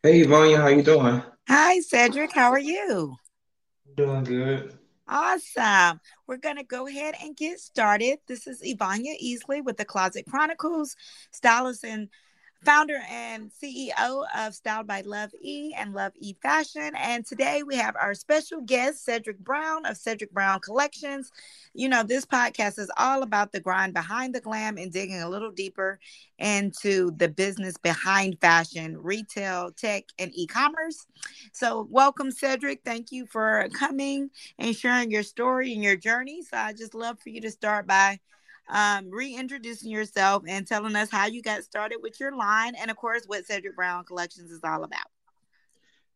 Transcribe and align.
Hey, 0.00 0.22
Vanya, 0.22 0.58
how 0.58 0.68
you 0.68 0.84
doing? 0.84 1.22
Hi, 1.48 1.80
Cedric. 1.80 2.30
How 2.32 2.52
are 2.52 2.58
you? 2.58 2.68
Hi, 2.68 3.00
Cedric. 3.00 3.16
How 3.16 3.16
are 3.16 3.16
you? 3.16 3.16
Doing 3.96 4.22
good. 4.22 4.78
Awesome. 5.08 6.00
We're 6.28 6.36
going 6.36 6.54
to 6.56 6.62
go 6.62 6.86
ahead 6.86 7.16
and 7.20 7.36
get 7.36 7.58
started. 7.58 8.20
This 8.28 8.46
is 8.46 8.62
Ivania 8.62 9.20
Easley 9.20 9.64
with 9.64 9.76
the 9.76 9.84
Closet 9.84 10.24
Chronicles, 10.30 10.94
stylist 11.32 11.84
and 11.84 12.10
founder 12.64 13.00
and 13.08 13.50
CEO 13.52 14.24
of 14.36 14.54
Styled 14.54 14.86
by 14.86 15.02
Love 15.02 15.30
E 15.40 15.72
and 15.76 15.94
Love 15.94 16.12
E 16.18 16.34
Fashion. 16.42 16.92
And 16.96 17.24
today 17.24 17.62
we 17.62 17.76
have 17.76 17.94
our 17.96 18.14
special 18.14 18.60
guest, 18.60 19.04
Cedric 19.04 19.38
Brown 19.38 19.86
of 19.86 19.96
Cedric 19.96 20.32
Brown 20.32 20.60
Collections. 20.60 21.30
You 21.72 21.88
know, 21.88 22.02
this 22.02 22.26
podcast 22.26 22.78
is 22.78 22.90
all 22.96 23.22
about 23.22 23.52
the 23.52 23.60
grind 23.60 23.94
behind 23.94 24.34
the 24.34 24.40
glam 24.40 24.76
and 24.76 24.92
digging 24.92 25.22
a 25.22 25.28
little 25.28 25.52
deeper 25.52 25.98
into 26.38 27.12
the 27.12 27.28
business 27.28 27.76
behind 27.76 28.40
fashion, 28.40 28.96
retail, 28.98 29.70
tech, 29.72 30.04
and 30.18 30.32
e 30.34 30.46
commerce. 30.46 31.06
So, 31.52 31.86
welcome, 31.90 32.30
Cedric. 32.30 32.80
Thank 32.84 33.12
you 33.12 33.26
for 33.26 33.68
coming 33.72 34.30
and 34.58 34.74
sharing 34.74 35.10
your 35.10 35.22
story 35.22 35.72
and 35.72 35.82
your 35.82 35.96
journey. 35.96 36.42
So, 36.42 36.56
I 36.56 36.72
just 36.72 36.94
love 36.94 37.20
for 37.20 37.28
you 37.28 37.40
to 37.42 37.50
start 37.50 37.86
by 37.86 38.18
um, 38.68 39.10
reintroducing 39.10 39.90
yourself 39.90 40.42
and 40.46 40.66
telling 40.66 40.96
us 40.96 41.10
how 41.10 41.26
you 41.26 41.42
got 41.42 41.64
started 41.64 41.98
with 42.02 42.20
your 42.20 42.36
line, 42.36 42.74
and 42.74 42.90
of 42.90 42.96
course, 42.96 43.24
what 43.26 43.46
Cedric 43.46 43.76
Brown 43.76 44.04
Collections 44.04 44.50
is 44.50 44.60
all 44.64 44.84
about. 44.84 45.06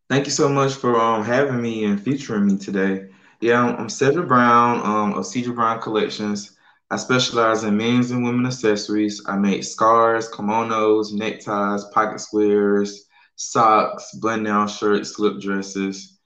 Thank 0.09 0.27
you 0.27 0.33
so 0.33 0.49
much 0.49 0.75
for 0.75 1.01
um, 1.01 1.25
having 1.25 1.63
me 1.63 1.85
and 1.85 2.01
featuring 2.01 2.47
me 2.47 2.59
today. 2.59 3.09
Yeah, 3.41 3.63
I'm, 3.63 3.77
I'm 3.77 3.89
Cedric 3.89 4.29
Brown 4.29 4.81
um, 4.85 5.15
of 5.15 5.27
Cedric 5.27 5.57
Brown 5.57 5.81
Collections. 5.81 6.57
I 6.91 6.97
specialize 6.97 7.65
in 7.65 7.77
men's 7.77 8.11
and 8.11 8.23
women 8.23 8.45
accessories. 8.45 9.23
I 9.27 9.37
make 9.37 9.65
scarves, 9.65 10.29
kimonos, 10.29 11.13
neckties, 11.15 11.85
pocket 11.95 12.21
squares, 12.21 13.07
socks, 13.37 14.13
button-down 14.17 14.69
shirts, 14.69 15.17
slip 15.17 15.41
dresses. 15.41 16.19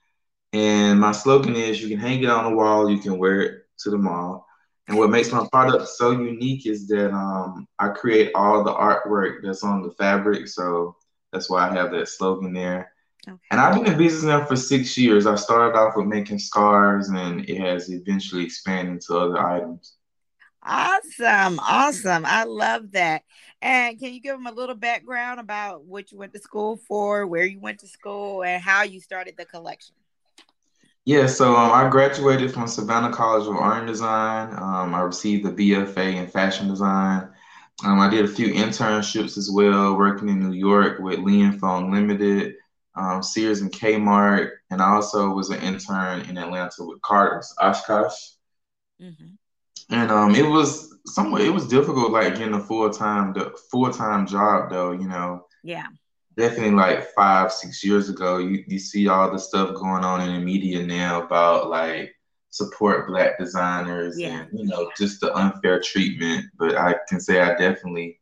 And 0.51 0.99
my 0.99 1.13
slogan 1.13 1.55
is 1.55 1.81
you 1.81 1.89
can 1.89 1.99
hang 1.99 2.23
it 2.23 2.29
on 2.29 2.51
the 2.51 2.57
wall, 2.57 2.89
you 2.89 2.99
can 2.99 3.17
wear 3.17 3.41
it 3.41 3.61
to 3.79 3.89
the 3.89 3.97
mall. 3.97 4.46
And 4.87 4.97
what 4.97 5.09
makes 5.09 5.31
my 5.31 5.45
product 5.51 5.89
so 5.89 6.11
unique 6.11 6.65
is 6.65 6.87
that 6.87 7.11
um, 7.11 7.67
I 7.77 7.89
create 7.89 8.31
all 8.35 8.63
the 8.63 8.73
artwork 8.73 9.39
that's 9.43 9.63
on 9.63 9.81
the 9.81 9.91
fabric. 9.91 10.47
So 10.47 10.95
that's 11.33 11.49
why 11.49 11.69
I 11.69 11.73
have 11.73 11.91
that 11.91 12.07
slogan 12.07 12.53
there. 12.53 12.93
Okay. 13.27 13.37
And 13.51 13.59
I've 13.59 13.75
been 13.75 13.91
in 13.91 13.97
business 13.97 14.23
now 14.23 14.45
for 14.45 14.55
six 14.55 14.97
years. 14.97 15.27
I 15.27 15.35
started 15.35 15.77
off 15.77 15.97
with 15.97 16.05
making 16.05 16.39
scarves 16.39 17.09
and 17.09 17.49
it 17.49 17.59
has 17.59 17.89
eventually 17.89 18.45
expanded 18.45 19.01
to 19.01 19.17
other 19.17 19.45
items. 19.45 19.95
Awesome. 20.63 21.59
Awesome. 21.59 22.25
I 22.25 22.45
love 22.45 22.91
that. 22.91 23.23
And 23.61 23.99
can 23.99 24.13
you 24.13 24.21
give 24.21 24.37
them 24.37 24.47
a 24.47 24.51
little 24.51 24.75
background 24.75 25.39
about 25.39 25.83
what 25.83 26.11
you 26.11 26.17
went 26.17 26.33
to 26.33 26.39
school 26.39 26.77
for, 26.87 27.27
where 27.27 27.45
you 27.45 27.59
went 27.59 27.79
to 27.79 27.87
school, 27.87 28.43
and 28.43 28.61
how 28.61 28.83
you 28.83 29.01
started 29.01 29.35
the 29.37 29.45
collection? 29.45 29.95
Yeah, 31.07 31.25
so 31.25 31.55
um, 31.55 31.71
I 31.71 31.87
graduated 31.87 32.53
from 32.53 32.67
Savannah 32.67 33.13
College 33.13 33.47
of 33.47 33.55
Art 33.55 33.77
and 33.77 33.87
Design. 33.87 34.49
Um, 34.61 34.93
I 34.93 34.99
received 34.99 35.45
the 35.45 35.51
BFA 35.51 36.15
in 36.15 36.27
fashion 36.27 36.67
design. 36.67 37.29
Um, 37.85 38.01
I 38.01 38.09
did 38.09 38.25
a 38.25 38.27
few 38.27 38.47
internships 38.53 39.37
as 39.37 39.49
well, 39.49 39.95
working 39.95 40.27
in 40.27 40.41
New 40.41 40.51
York 40.51 40.99
with 40.99 41.19
Li 41.19 41.49
& 41.51 41.59
Fung 41.59 41.93
Limited, 41.93 42.55
um, 42.95 43.23
Sears 43.23 43.61
and 43.61 43.71
Kmart, 43.71 44.49
and 44.69 44.81
I 44.81 44.89
also 44.89 45.29
was 45.29 45.49
an 45.49 45.61
intern 45.61 46.29
in 46.29 46.37
Atlanta 46.37 46.83
with 46.83 47.01
Carter's 47.01 47.55
Oshkosh. 47.57 48.31
Mm-hmm. 49.01 49.27
And 49.91 50.11
um, 50.11 50.35
it 50.35 50.45
was 50.45 50.93
somewhat 51.05 51.39
it 51.39 51.51
was 51.51 51.69
difficult, 51.69 52.11
like 52.11 52.35
getting 52.35 52.53
a 52.53 52.59
full 52.59 52.89
time 52.89 53.33
full 53.71 53.93
time 53.93 54.27
job 54.27 54.69
though. 54.69 54.91
You 54.91 55.07
know. 55.07 55.45
Yeah 55.63 55.87
definitely 56.37 56.75
like 56.75 57.13
five, 57.13 57.51
six 57.51 57.83
years 57.83 58.09
ago, 58.09 58.37
you, 58.37 58.63
you 58.67 58.79
see 58.79 59.07
all 59.07 59.31
the 59.31 59.39
stuff 59.39 59.75
going 59.75 60.05
on 60.05 60.21
in 60.21 60.33
the 60.33 60.39
media 60.39 60.85
now 60.85 61.23
about 61.23 61.69
like 61.69 62.15
support 62.51 63.07
black 63.07 63.37
designers 63.37 64.17
yeah. 64.17 64.41
and 64.41 64.59
you 64.59 64.65
know 64.65 64.89
just 64.97 65.19
the 65.19 65.33
unfair 65.35 65.81
treatment. 65.81 66.45
But 66.57 66.77
I 66.77 66.95
can 67.09 67.19
say 67.19 67.41
I 67.41 67.55
definitely 67.55 68.19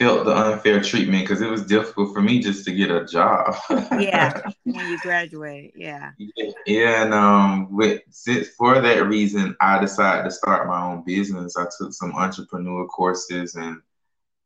felt 0.00 0.24
the 0.24 0.34
unfair 0.34 0.80
treatment 0.82 1.24
because 1.24 1.42
it 1.42 1.50
was 1.50 1.66
difficult 1.66 2.14
for 2.14 2.22
me 2.22 2.40
just 2.40 2.64
to 2.64 2.72
get 2.72 2.90
a 2.90 3.04
job. 3.04 3.54
yeah, 3.70 4.40
when 4.64 4.90
you 4.90 4.98
graduate, 5.00 5.74
yeah. 5.76 6.12
yeah. 6.18 6.50
Yeah, 6.66 7.02
and 7.04 7.14
um, 7.14 7.76
with 7.76 8.00
since 8.10 8.48
for 8.48 8.80
that 8.80 9.06
reason, 9.06 9.54
I 9.60 9.78
decided 9.78 10.24
to 10.24 10.30
start 10.30 10.66
my 10.66 10.82
own 10.82 11.04
business. 11.04 11.56
I 11.58 11.66
took 11.78 11.92
some 11.92 12.12
entrepreneur 12.12 12.86
courses 12.86 13.54
and 13.54 13.82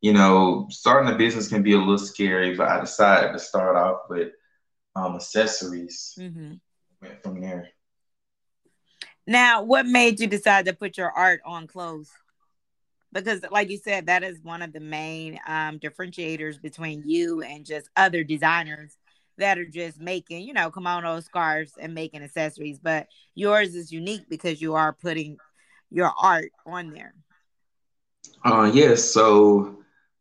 you 0.05 0.13
know, 0.13 0.67
starting 0.69 1.11
a 1.11 1.17
business 1.17 1.49
can 1.49 1.63
be 1.63 1.73
a 1.73 1.79
little 1.79 1.97
scary, 1.97 2.55
but 2.55 2.69
I 2.69 2.79
decided 2.79 3.33
to 3.33 3.39
start 3.39 3.75
off 3.75 4.03
with 4.11 4.33
um, 4.95 5.15
accessories. 5.15 6.15
Mm-hmm. 6.19 6.53
Went 7.01 7.23
from 7.23 7.41
there. 7.41 7.71
Now, 9.27 9.63
what 9.63 9.87
made 9.87 10.21
you 10.21 10.27
decide 10.27 10.67
to 10.67 10.75
put 10.75 10.99
your 10.99 11.11
art 11.11 11.41
on 11.47 11.67
clothes? 11.67 12.11
Because, 13.13 13.47
like 13.51 13.71
you 13.71 13.79
said, 13.79 14.09
that 14.09 14.23
is 14.23 14.43
one 14.43 14.61
of 14.61 14.75
the 14.75 14.81
main 14.81 15.41
um, 15.47 15.79
differentiators 15.79 16.61
between 16.61 17.03
you 17.07 17.41
and 17.41 17.65
just 17.65 17.89
other 17.97 18.23
designers 18.25 18.99
that 19.39 19.57
are 19.57 19.65
just 19.65 19.99
making, 19.99 20.43
you 20.43 20.53
know, 20.53 20.71
kimono 20.71 21.21
scarves 21.21 21.79
and 21.81 21.95
making 21.95 22.23
accessories. 22.23 22.79
But 22.79 23.07
yours 23.35 23.75
is 23.75 23.91
unique 23.91 24.29
because 24.29 24.61
you 24.61 24.75
are 24.75 24.93
putting 24.93 25.39
your 25.91 26.13
art 26.21 26.51
on 26.67 26.91
there. 26.91 27.15
Uh, 28.45 28.71
yes. 28.75 29.03
So 29.03 29.79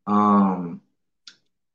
um, 0.08 0.82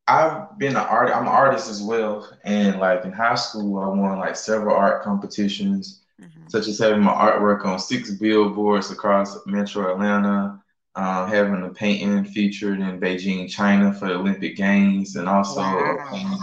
I've 0.06 0.58
been 0.58 0.70
an 0.70 0.76
art. 0.76 1.10
I'm 1.14 1.22
an 1.22 1.28
artist 1.28 1.68
as 1.68 1.82
well, 1.82 2.28
and 2.44 2.80
like 2.80 3.04
in 3.04 3.12
high 3.12 3.34
school, 3.34 3.78
I 3.78 3.88
won 3.88 4.18
like 4.18 4.36
several 4.36 4.74
art 4.74 5.02
competitions, 5.02 6.02
mm-hmm. 6.20 6.48
such 6.48 6.66
as 6.66 6.78
having 6.78 7.02
my 7.02 7.12
artwork 7.12 7.66
on 7.66 7.78
six 7.78 8.10
billboards 8.12 8.90
across 8.90 9.36
Metro 9.46 9.92
Atlanta, 9.92 10.62
uh, 10.94 11.26
having 11.26 11.62
a 11.62 11.68
painting 11.68 12.24
featured 12.24 12.80
in 12.80 12.98
Beijing, 12.98 13.50
China 13.50 13.92
for 13.92 14.08
the 14.08 14.14
Olympic 14.14 14.56
Games, 14.56 15.16
and 15.16 15.28
also 15.28 15.60
wow. 15.60 15.98
a 15.98 16.10
painting, 16.10 16.38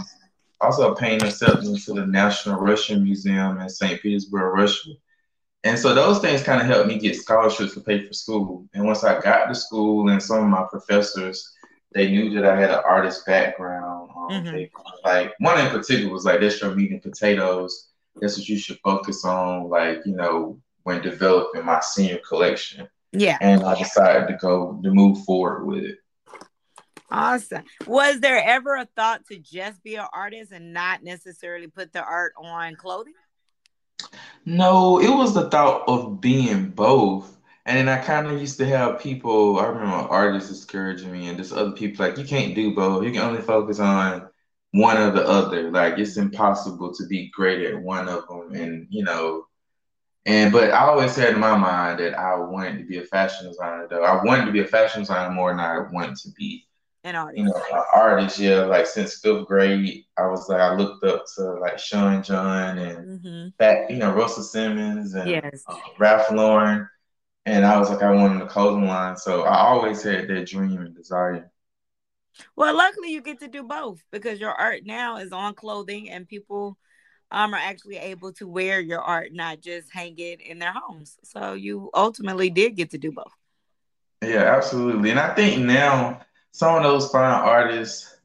also 0.60 0.92
a 0.92 0.96
painting 0.96 1.26
accepted 1.26 1.76
to 1.76 1.92
the 1.92 2.06
National 2.06 2.60
Russian 2.60 3.02
Museum 3.02 3.60
in 3.60 3.68
St. 3.68 4.00
Petersburg, 4.00 4.54
Russia. 4.54 4.90
And 5.64 5.76
so 5.76 5.92
those 5.92 6.20
things 6.20 6.44
kind 6.44 6.60
of 6.60 6.68
helped 6.68 6.86
me 6.86 6.98
get 6.98 7.16
scholarships 7.16 7.74
to 7.74 7.80
pay 7.80 8.06
for 8.06 8.12
school. 8.12 8.68
And 8.74 8.84
once 8.84 9.02
I 9.02 9.20
got 9.20 9.46
to 9.46 9.54
school, 9.56 10.08
and 10.08 10.22
some 10.22 10.44
of 10.44 10.48
my 10.48 10.64
professors 10.70 11.55
they 11.94 12.10
knew 12.10 12.34
that 12.34 12.44
I 12.44 12.58
had 12.58 12.70
an 12.70 12.82
artist 12.86 13.24
background. 13.26 14.10
Um, 14.16 14.28
mm-hmm. 14.30 14.54
they, 14.54 14.70
like 15.04 15.34
one 15.38 15.60
in 15.60 15.70
particular 15.70 16.12
was 16.12 16.24
like, 16.24 16.40
"That's 16.40 16.60
your 16.60 16.74
meat 16.74 16.90
and 16.90 17.02
potatoes. 17.02 17.88
That's 18.16 18.36
what 18.36 18.48
you 18.48 18.58
should 18.58 18.78
focus 18.84 19.24
on." 19.24 19.68
Like 19.68 20.02
you 20.04 20.14
know, 20.14 20.60
when 20.82 21.02
developing 21.02 21.64
my 21.64 21.80
senior 21.80 22.20
collection. 22.28 22.88
Yeah. 23.12 23.38
And 23.40 23.64
I 23.64 23.78
decided 23.78 24.28
to 24.28 24.34
go 24.34 24.80
to 24.82 24.90
move 24.92 25.24
forward 25.24 25.66
with 25.66 25.84
it. 25.84 25.98
Awesome. 27.10 27.64
Was 27.86 28.20
there 28.20 28.42
ever 28.44 28.76
a 28.76 28.88
thought 28.96 29.26
to 29.26 29.38
just 29.38 29.82
be 29.82 29.94
an 29.96 30.06
artist 30.12 30.52
and 30.52 30.72
not 30.72 31.02
necessarily 31.02 31.68
put 31.68 31.92
the 31.92 32.02
art 32.02 32.34
on 32.36 32.74
clothing? 32.76 33.14
No, 34.44 35.00
it 35.00 35.08
was 35.08 35.34
the 35.34 35.48
thought 35.50 35.84
of 35.88 36.20
being 36.20 36.70
both. 36.70 37.35
And 37.66 37.76
then 37.76 37.88
I 37.88 38.00
kind 38.00 38.28
of 38.28 38.40
used 38.40 38.58
to 38.58 38.66
have 38.66 39.00
people, 39.00 39.58
I 39.58 39.66
remember 39.66 40.08
artists 40.08 40.48
discouraging 40.48 41.10
me 41.10 41.26
and 41.26 41.36
just 41.36 41.52
other 41.52 41.72
people 41.72 42.06
like, 42.06 42.16
you 42.16 42.24
can't 42.24 42.54
do 42.54 42.72
both. 42.74 43.04
You 43.04 43.10
can 43.10 43.22
only 43.22 43.42
focus 43.42 43.80
on 43.80 44.28
one 44.70 44.96
or 44.96 45.10
the 45.10 45.26
other. 45.26 45.72
Like 45.72 45.98
it's 45.98 46.16
impossible 46.16 46.94
to 46.94 47.06
be 47.08 47.28
great 47.34 47.66
at 47.66 47.82
one 47.82 48.08
of 48.08 48.28
them. 48.28 48.54
And, 48.54 48.86
you 48.88 49.02
know, 49.02 49.46
and 50.26 50.52
but 50.52 50.70
I 50.70 50.86
always 50.86 51.16
had 51.16 51.34
in 51.34 51.40
my 51.40 51.56
mind 51.56 51.98
that 51.98 52.16
I 52.16 52.36
wanted 52.36 52.78
to 52.78 52.84
be 52.84 52.98
a 52.98 53.04
fashion 53.04 53.48
designer 53.48 53.88
though. 53.90 54.04
I 54.04 54.24
wanted 54.24 54.46
to 54.46 54.52
be 54.52 54.60
a 54.60 54.66
fashion 54.66 55.02
designer 55.02 55.34
more 55.34 55.50
than 55.50 55.60
I 55.60 55.80
wanted 55.90 56.16
to 56.18 56.30
be 56.36 56.66
an 57.02 57.16
artist. 57.16 57.38
You 57.38 57.44
know, 57.46 57.62
an 57.72 57.82
artist, 57.94 58.38
yeah. 58.38 58.64
Like 58.64 58.86
since 58.86 59.18
fifth 59.18 59.46
grade, 59.46 60.04
I 60.16 60.26
was 60.26 60.48
like 60.48 60.60
I 60.60 60.74
looked 60.74 61.04
up 61.04 61.24
to 61.34 61.42
like 61.54 61.80
Sean 61.80 62.22
John 62.22 62.78
and 62.78 63.20
mm-hmm. 63.20 63.48
that, 63.58 63.90
you 63.90 63.96
know, 63.96 64.12
Russell 64.12 64.44
Simmons 64.44 65.14
and 65.14 65.28
yes. 65.28 65.64
uh, 65.68 65.76
Ralph 65.98 66.30
Lauren 66.30 66.88
and 67.46 67.64
I 67.64 67.78
was 67.78 67.88
like, 67.88 68.02
I 68.02 68.10
wanted 68.10 68.42
a 68.42 68.48
clothing 68.48 68.86
line. 68.86 69.16
So 69.16 69.42
I 69.44 69.58
always 69.58 70.02
had 70.02 70.26
that 70.28 70.46
dream 70.48 70.78
and 70.78 70.94
desire. 70.94 71.50
Well, 72.56 72.76
luckily 72.76 73.12
you 73.12 73.22
get 73.22 73.38
to 73.40 73.48
do 73.48 73.62
both 73.62 74.02
because 74.10 74.40
your 74.40 74.50
art 74.50 74.80
now 74.84 75.18
is 75.18 75.32
on 75.32 75.54
clothing 75.54 76.10
and 76.10 76.28
people 76.28 76.76
um, 77.30 77.54
are 77.54 77.60
actually 77.60 77.96
able 77.96 78.32
to 78.34 78.48
wear 78.48 78.80
your 78.80 79.00
art, 79.00 79.32
not 79.32 79.60
just 79.60 79.92
hang 79.92 80.18
it 80.18 80.40
in 80.40 80.58
their 80.58 80.72
homes. 80.72 81.18
So 81.22 81.54
you 81.54 81.88
ultimately 81.94 82.50
did 82.50 82.76
get 82.76 82.90
to 82.90 82.98
do 82.98 83.12
both. 83.12 83.32
Yeah, 84.22 84.56
absolutely. 84.56 85.10
And 85.10 85.20
I 85.20 85.32
think 85.34 85.64
now 85.64 86.20
some 86.50 86.74
of 86.74 86.82
those 86.82 87.10
fine 87.10 87.32
artists 87.32 88.15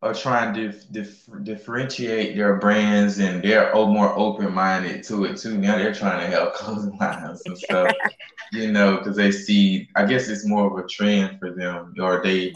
are 0.00 0.14
trying 0.14 0.54
to 0.54 0.68
dif- 0.68 0.92
dif- 0.92 1.28
differentiate 1.42 2.36
their 2.36 2.56
brands 2.56 3.18
and 3.18 3.42
they're 3.42 3.74
more 3.74 4.16
open 4.16 4.54
minded 4.54 5.02
to 5.04 5.24
it 5.24 5.36
too. 5.36 5.58
Now 5.58 5.76
they're 5.76 5.94
trying 5.94 6.20
to 6.20 6.26
help 6.26 6.54
clothing 6.54 6.96
lines 6.98 7.42
and 7.46 7.58
stuff, 7.58 7.92
you 8.52 8.70
know, 8.70 8.98
because 8.98 9.16
they 9.16 9.32
see, 9.32 9.88
I 9.96 10.06
guess 10.06 10.28
it's 10.28 10.46
more 10.46 10.66
of 10.66 10.84
a 10.84 10.88
trend 10.88 11.40
for 11.40 11.52
them, 11.52 11.94
or 12.00 12.22
they, 12.22 12.54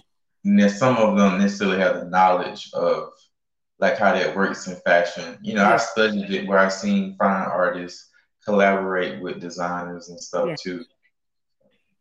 some 0.69 0.97
of 0.97 1.17
them 1.17 1.39
necessarily 1.39 1.79
have 1.79 1.97
the 1.97 2.05
knowledge 2.05 2.71
of 2.75 3.11
like 3.81 3.99
how 3.99 4.13
that 4.13 4.37
works 4.37 4.69
in 4.69 4.77
fashion. 4.77 5.39
You 5.43 5.55
know, 5.55 5.63
yeah. 5.63 5.75
I 5.75 5.77
studied 5.79 6.31
it 6.31 6.47
where 6.47 6.59
I 6.59 6.69
seen 6.69 7.17
fine 7.17 7.49
artists 7.49 8.11
collaborate 8.45 9.21
with 9.21 9.41
designers 9.41 10.09
and 10.09 10.21
stuff 10.21 10.49
yeah. 10.49 10.55
too. 10.63 10.85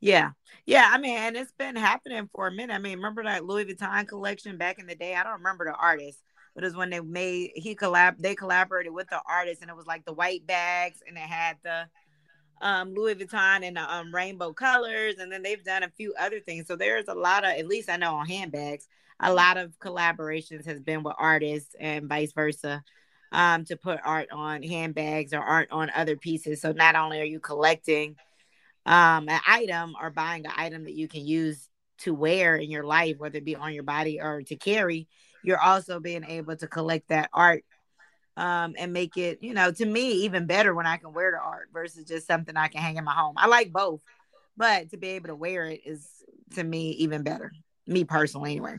Yeah. 0.02 0.32
Yeah, 0.66 0.90
I 0.92 0.98
mean, 0.98 1.18
and 1.18 1.38
it's 1.38 1.52
been 1.58 1.76
happening 1.76 2.30
for 2.34 2.48
a 2.48 2.52
minute. 2.52 2.74
I 2.74 2.80
mean, 2.80 2.98
remember 2.98 3.24
that 3.24 3.46
Louis 3.46 3.66
Vuitton 3.66 4.08
collection 4.08 4.58
back 4.58 4.80
in 4.80 4.88
the 4.88 4.96
day? 4.96 5.16
I 5.16 5.24
don't 5.24 5.40
remember 5.40 5.66
the 5.66 5.74
artist, 5.74 6.22
but 6.54 6.64
it 6.64 6.68
was 6.68 6.76
when 6.76 6.90
they 6.90 7.00
made 7.00 7.52
he 7.56 7.76
collab 7.76 8.18
they 8.20 8.36
collaborated 8.36 8.94
with 8.94 9.10
the 9.10 9.22
artist 9.28 9.62
and 9.62 9.70
it 9.70 9.76
was 9.76 9.88
like 9.88 10.06
the 10.06 10.14
white 10.14 10.46
bags 10.46 11.00
and 11.08 11.18
it 11.18 11.22
had 11.22 11.58
the 11.64 11.88
um, 12.62 12.94
Louis 12.94 13.16
Vuitton 13.16 13.66
and 13.66 13.76
the 13.78 13.94
um, 13.94 14.14
rainbow 14.14 14.54
colors, 14.54 15.16
and 15.20 15.32
then 15.32 15.42
they've 15.42 15.64
done 15.64 15.84
a 15.84 15.90
few 15.90 16.14
other 16.20 16.40
things. 16.40 16.68
So 16.68 16.76
there's 16.76 17.08
a 17.08 17.14
lot 17.14 17.44
of, 17.44 17.52
at 17.52 17.68
least 17.68 17.90
I 17.90 17.98
know 17.98 18.16
on 18.16 18.28
handbags, 18.28 18.88
a 19.20 19.34
lot 19.34 19.58
of 19.58 19.78
collaborations 19.80 20.66
has 20.66 20.80
been 20.80 21.04
with 21.04 21.16
artists 21.18 21.76
and 21.80 22.08
vice 22.08 22.34
versa 22.34 22.84
um, 23.32 23.66
to 23.66 23.78
put 23.78 24.00
art 24.06 24.30
on 24.32 24.64
handbags 24.64 25.34
or 25.34 25.42
art 25.42 25.70
on 25.72 25.90
other 25.96 26.16
pieces. 26.16 26.62
So 26.62 26.72
not 26.72 26.96
only 26.96 27.20
are 27.20 27.26
you 27.26 27.40
collecting 27.40 28.16
um, 28.86 29.30
an 29.30 29.40
item 29.48 29.96
or 30.02 30.10
buying 30.10 30.46
an 30.46 30.52
item 30.56 30.84
that 30.86 30.96
you 30.96 31.08
can 31.08 31.26
use 31.26 31.70
to 32.00 32.14
wear 32.14 32.56
in 32.56 32.72
your 32.72 32.84
life, 32.84 33.18
whether 33.18 33.38
it 33.38 33.46
be 33.46 33.56
on 33.56 33.74
your 33.74 33.84
body 33.84 34.20
or 34.20 34.42
to 34.44 34.56
carry, 34.56 35.08
you're 35.44 35.60
also 35.60 36.00
being 36.00 36.24
able 36.24 36.56
to 36.56 36.68
collect 36.68 37.10
that 37.10 37.30
art 37.34 37.64
um, 38.38 38.76
and 38.78 38.94
make 38.94 39.18
it, 39.18 39.40
you 39.42 39.54
know, 39.54 39.72
to 39.72 39.86
me 39.86 40.12
even 40.24 40.46
better 40.46 40.74
when 40.74 40.88
I 40.88 40.98
can 40.98 41.14
wear 41.14 41.32
the 41.32 41.40
art 41.40 41.70
versus 41.74 42.06
just 42.06 42.28
something 42.28 42.58
I 42.58 42.68
can 42.68 42.82
hang 42.82 42.98
in 42.98 43.04
my 43.04 43.14
home. 43.14 43.36
I 43.38 43.48
like 43.48 43.72
both, 43.72 44.02
but 44.58 44.90
to 44.92 44.98
be 44.98 45.10
able 45.10 45.28
to 45.28 45.36
wear 45.36 45.66
it 45.66 45.82
is 45.86 46.08
to 46.56 46.64
me 46.64 46.92
even 46.92 47.24
better. 47.24 47.52
Me 47.88 48.04
personally, 48.04 48.52
anyway. 48.52 48.78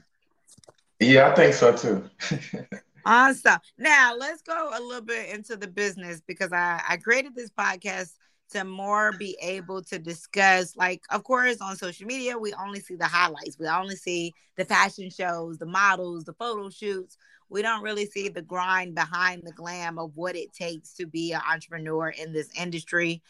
Yeah, 1.01 1.31
I 1.31 1.35
think 1.35 1.55
so 1.55 1.77
too. 1.77 2.09
awesome. 3.05 3.59
Now 3.79 4.17
let's 4.17 4.43
go 4.43 4.71
a 4.73 4.81
little 4.81 5.03
bit 5.03 5.31
into 5.31 5.57
the 5.57 5.67
business 5.67 6.23
because 6.27 6.53
I, 6.53 6.81
I 6.89 6.97
created 6.97 7.35
this 7.35 7.51
podcast 7.51 8.13
to 8.53 8.65
more 8.65 9.13
be 9.13 9.37
able 9.43 9.83
to 9.83 9.99
discuss 9.99 10.77
like 10.77 11.03
of 11.11 11.25
course 11.25 11.59
on 11.61 11.77
social 11.77 12.07
media 12.07 12.39
we 12.39 12.53
only 12.55 12.81
see 12.81 12.97
the 12.97 13.07
highlights. 13.07 13.59
We 13.59 13.67
only 13.67 13.97
see 13.97 14.35
the 14.57 14.65
fashion 14.65 15.11
shows 15.11 15.59
the 15.59 15.67
models 15.67 16.25
the 16.25 16.35
photo 16.35 16.71
shoots. 16.71 17.17
We 17.49 17.63
don't 17.63 17.83
really 17.83 18.07
see 18.07 18.29
the 18.29 18.43
grind 18.43 18.95
behind 18.95 19.43
the 19.45 19.53
glam 19.53 19.99
of 19.99 20.17
what 20.17 20.37
it 20.37 20.53
takes 20.53 20.95
to 20.95 21.07
be 21.07 21.33
an 21.33 21.43
entrepreneur 21.51 22.09
in 22.09 22.33
this 22.33 22.49
industry 22.59 23.23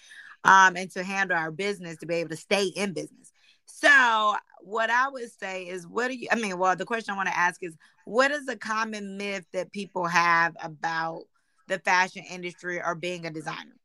um, 0.44 0.76
and 0.76 0.90
to 0.92 1.02
handle 1.02 1.36
our 1.36 1.50
business 1.50 1.96
to 1.98 2.06
be 2.06 2.16
able 2.16 2.30
to 2.30 2.36
stay 2.36 2.66
in 2.66 2.92
business. 2.92 3.32
So 3.66 4.36
what 4.64 4.90
i 4.90 5.08
would 5.08 5.30
say 5.30 5.64
is 5.64 5.86
what 5.86 6.08
do 6.08 6.14
you 6.14 6.28
i 6.30 6.36
mean 6.36 6.56
well 6.58 6.76
the 6.76 6.84
question 6.84 7.12
i 7.12 7.16
want 7.16 7.28
to 7.28 7.36
ask 7.36 7.62
is 7.62 7.76
what 8.04 8.30
is 8.30 8.48
a 8.48 8.56
common 8.56 9.16
myth 9.16 9.44
that 9.52 9.72
people 9.72 10.06
have 10.06 10.56
about 10.62 11.22
the 11.68 11.78
fashion 11.80 12.24
industry 12.30 12.80
or 12.80 12.94
being 12.94 13.26
a 13.26 13.30
designer 13.30 13.76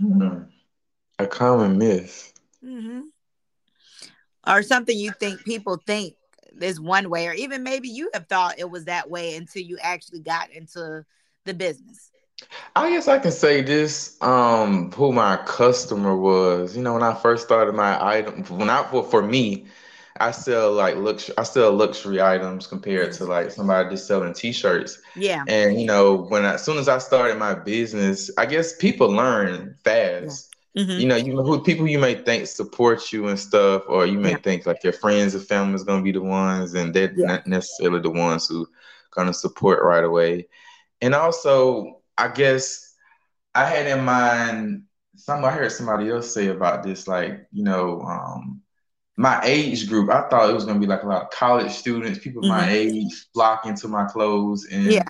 Hmm. 0.00 0.42
A 1.18 1.26
common 1.26 1.78
myth. 1.78 2.32
Mm-hmm. 2.64 3.00
Or 4.46 4.62
something 4.62 4.96
you 4.96 5.12
think 5.12 5.44
people 5.44 5.80
think 5.86 6.14
is 6.60 6.80
one 6.80 7.10
way, 7.10 7.26
or 7.28 7.32
even 7.32 7.62
maybe 7.62 7.88
you 7.88 8.10
have 8.14 8.26
thought 8.28 8.58
it 8.58 8.70
was 8.70 8.84
that 8.84 9.10
way 9.10 9.36
until 9.36 9.62
you 9.62 9.78
actually 9.80 10.20
got 10.20 10.50
into 10.50 11.04
the 11.44 11.54
business. 11.54 12.10
I 12.74 12.90
guess 12.90 13.08
I 13.08 13.18
can 13.18 13.32
say 13.32 13.62
this, 13.62 14.20
um, 14.22 14.92
who 14.92 15.12
my 15.12 15.38
customer 15.46 16.16
was. 16.16 16.76
You 16.76 16.82
know, 16.82 16.94
when 16.94 17.02
I 17.02 17.14
first 17.14 17.44
started 17.44 17.74
my 17.74 18.02
item, 18.04 18.44
when 18.44 18.68
I 18.68 18.82
for, 18.84 19.02
for 19.02 19.22
me, 19.22 19.66
I 20.20 20.30
sell 20.30 20.72
like 20.72 20.96
luxury. 20.96 21.34
I 21.38 21.42
sell 21.42 21.72
luxury 21.72 22.20
items 22.20 22.66
compared 22.66 23.12
to 23.12 23.24
like 23.24 23.50
somebody 23.50 23.90
just 23.90 24.06
selling 24.06 24.34
T-shirts. 24.34 25.00
Yeah. 25.14 25.44
And 25.48 25.80
you 25.80 25.86
know, 25.86 26.14
when 26.14 26.44
I, 26.44 26.54
as 26.54 26.64
soon 26.64 26.78
as 26.78 26.88
I 26.88 26.98
started 26.98 27.38
my 27.38 27.54
business, 27.54 28.30
I 28.38 28.46
guess 28.46 28.76
people 28.76 29.08
learn 29.08 29.76
fast. 29.84 30.54
Yeah. 30.74 30.82
Mm-hmm. 30.82 31.00
You 31.00 31.06
know, 31.06 31.16
you 31.16 31.42
who 31.42 31.62
people 31.62 31.88
you 31.88 31.98
may 31.98 32.14
think 32.14 32.46
support 32.46 33.10
you 33.10 33.28
and 33.28 33.38
stuff, 33.38 33.84
or 33.88 34.04
you 34.04 34.18
may 34.18 34.32
yeah. 34.32 34.38
think 34.38 34.66
like 34.66 34.84
your 34.84 34.92
friends 34.92 35.34
and 35.34 35.46
family 35.46 35.74
is 35.74 35.84
gonna 35.84 36.02
be 36.02 36.12
the 36.12 36.20
ones, 36.20 36.74
and 36.74 36.92
they're 36.92 37.14
yeah. 37.16 37.26
not 37.26 37.46
necessarily 37.46 38.00
the 38.00 38.10
ones 38.10 38.46
who 38.46 38.68
gonna 39.12 39.32
support 39.32 39.82
right 39.82 40.04
away. 40.04 40.48
And 41.00 41.14
also, 41.14 42.02
I 42.18 42.28
guess 42.28 42.94
I 43.54 43.64
had 43.64 43.86
in 43.86 44.04
mind 44.04 44.82
some. 45.16 45.44
I 45.44 45.50
heard 45.50 45.72
somebody 45.72 46.10
else 46.10 46.34
say 46.34 46.48
about 46.48 46.82
this, 46.82 47.08
like 47.08 47.46
you 47.52 47.64
know. 47.64 48.02
um 48.02 48.62
my 49.16 49.40
age 49.44 49.88
group, 49.88 50.10
I 50.10 50.28
thought 50.28 50.50
it 50.50 50.54
was 50.54 50.64
gonna 50.64 50.78
be 50.78 50.86
like 50.86 51.02
a 51.02 51.06
lot 51.06 51.22
of 51.22 51.30
college 51.30 51.72
students, 51.72 52.18
people 52.18 52.42
mm-hmm. 52.42 52.50
my 52.50 52.70
age 52.70 53.26
flock 53.32 53.66
into 53.66 53.88
my 53.88 54.04
clothes, 54.04 54.66
and 54.70 54.84
yeah. 54.84 55.04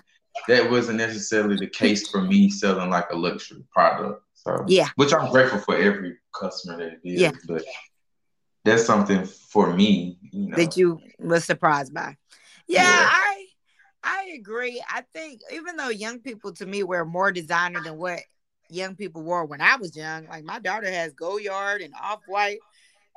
that 0.47 0.71
wasn't 0.71 0.97
necessarily 0.97 1.57
the 1.57 1.67
case 1.67 2.07
for 2.09 2.21
me 2.21 2.49
selling 2.49 2.89
like 2.89 3.09
a 3.11 3.15
luxury 3.15 3.63
product. 3.71 4.23
So 4.33 4.63
yeah, 4.67 4.89
which 4.95 5.13
I'm 5.13 5.29
grateful 5.31 5.59
for 5.59 5.75
every 5.75 6.17
customer 6.33 6.77
that 6.77 6.93
it 6.93 6.99
is, 7.03 7.21
yeah. 7.21 7.31
but 7.47 7.65
that's 8.63 8.85
something 8.85 9.25
for 9.25 9.73
me, 9.73 10.17
you 10.21 10.49
know, 10.49 10.55
that 10.55 10.77
you 10.77 11.01
was 11.19 11.43
surprised 11.43 11.93
by. 11.93 12.15
Yeah, 12.67 12.83
yeah, 12.83 13.09
I 13.11 13.45
I 14.03 14.31
agree. 14.39 14.81
I 14.89 15.01
think 15.13 15.41
even 15.51 15.75
though 15.75 15.89
young 15.89 16.19
people 16.19 16.53
to 16.53 16.65
me 16.65 16.83
wear 16.83 17.03
more 17.03 17.31
designer 17.33 17.81
than 17.83 17.97
what 17.97 18.21
young 18.69 18.95
people 18.95 19.21
wore 19.21 19.45
when 19.45 19.59
I 19.59 19.75
was 19.75 19.97
young, 19.97 20.27
like 20.27 20.45
my 20.45 20.59
daughter 20.59 20.89
has 20.89 21.13
Goyard 21.13 21.81
and 21.81 21.93
off 22.01 22.21
white 22.27 22.59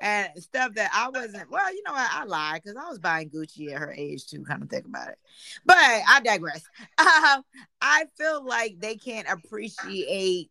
and 0.00 0.30
stuff 0.36 0.74
that 0.74 0.90
I 0.94 1.08
wasn't. 1.10 1.50
Well, 1.50 1.72
you 1.74 1.82
know 1.86 1.92
what? 1.92 2.10
I 2.10 2.24
lied 2.24 2.62
because 2.62 2.76
I 2.76 2.88
was 2.88 2.98
buying 2.98 3.30
Gucci 3.30 3.72
at 3.72 3.78
her 3.78 3.92
age 3.92 4.26
too. 4.26 4.42
Kind 4.44 4.62
of 4.62 4.70
think 4.70 4.86
about 4.86 5.08
it, 5.08 5.18
but 5.64 5.76
I 5.76 6.20
digress. 6.24 6.64
Um, 7.00 7.42
I 7.80 8.04
feel 8.16 8.44
like 8.44 8.78
they 8.78 8.96
can't 8.96 9.26
appreciate 9.28 10.50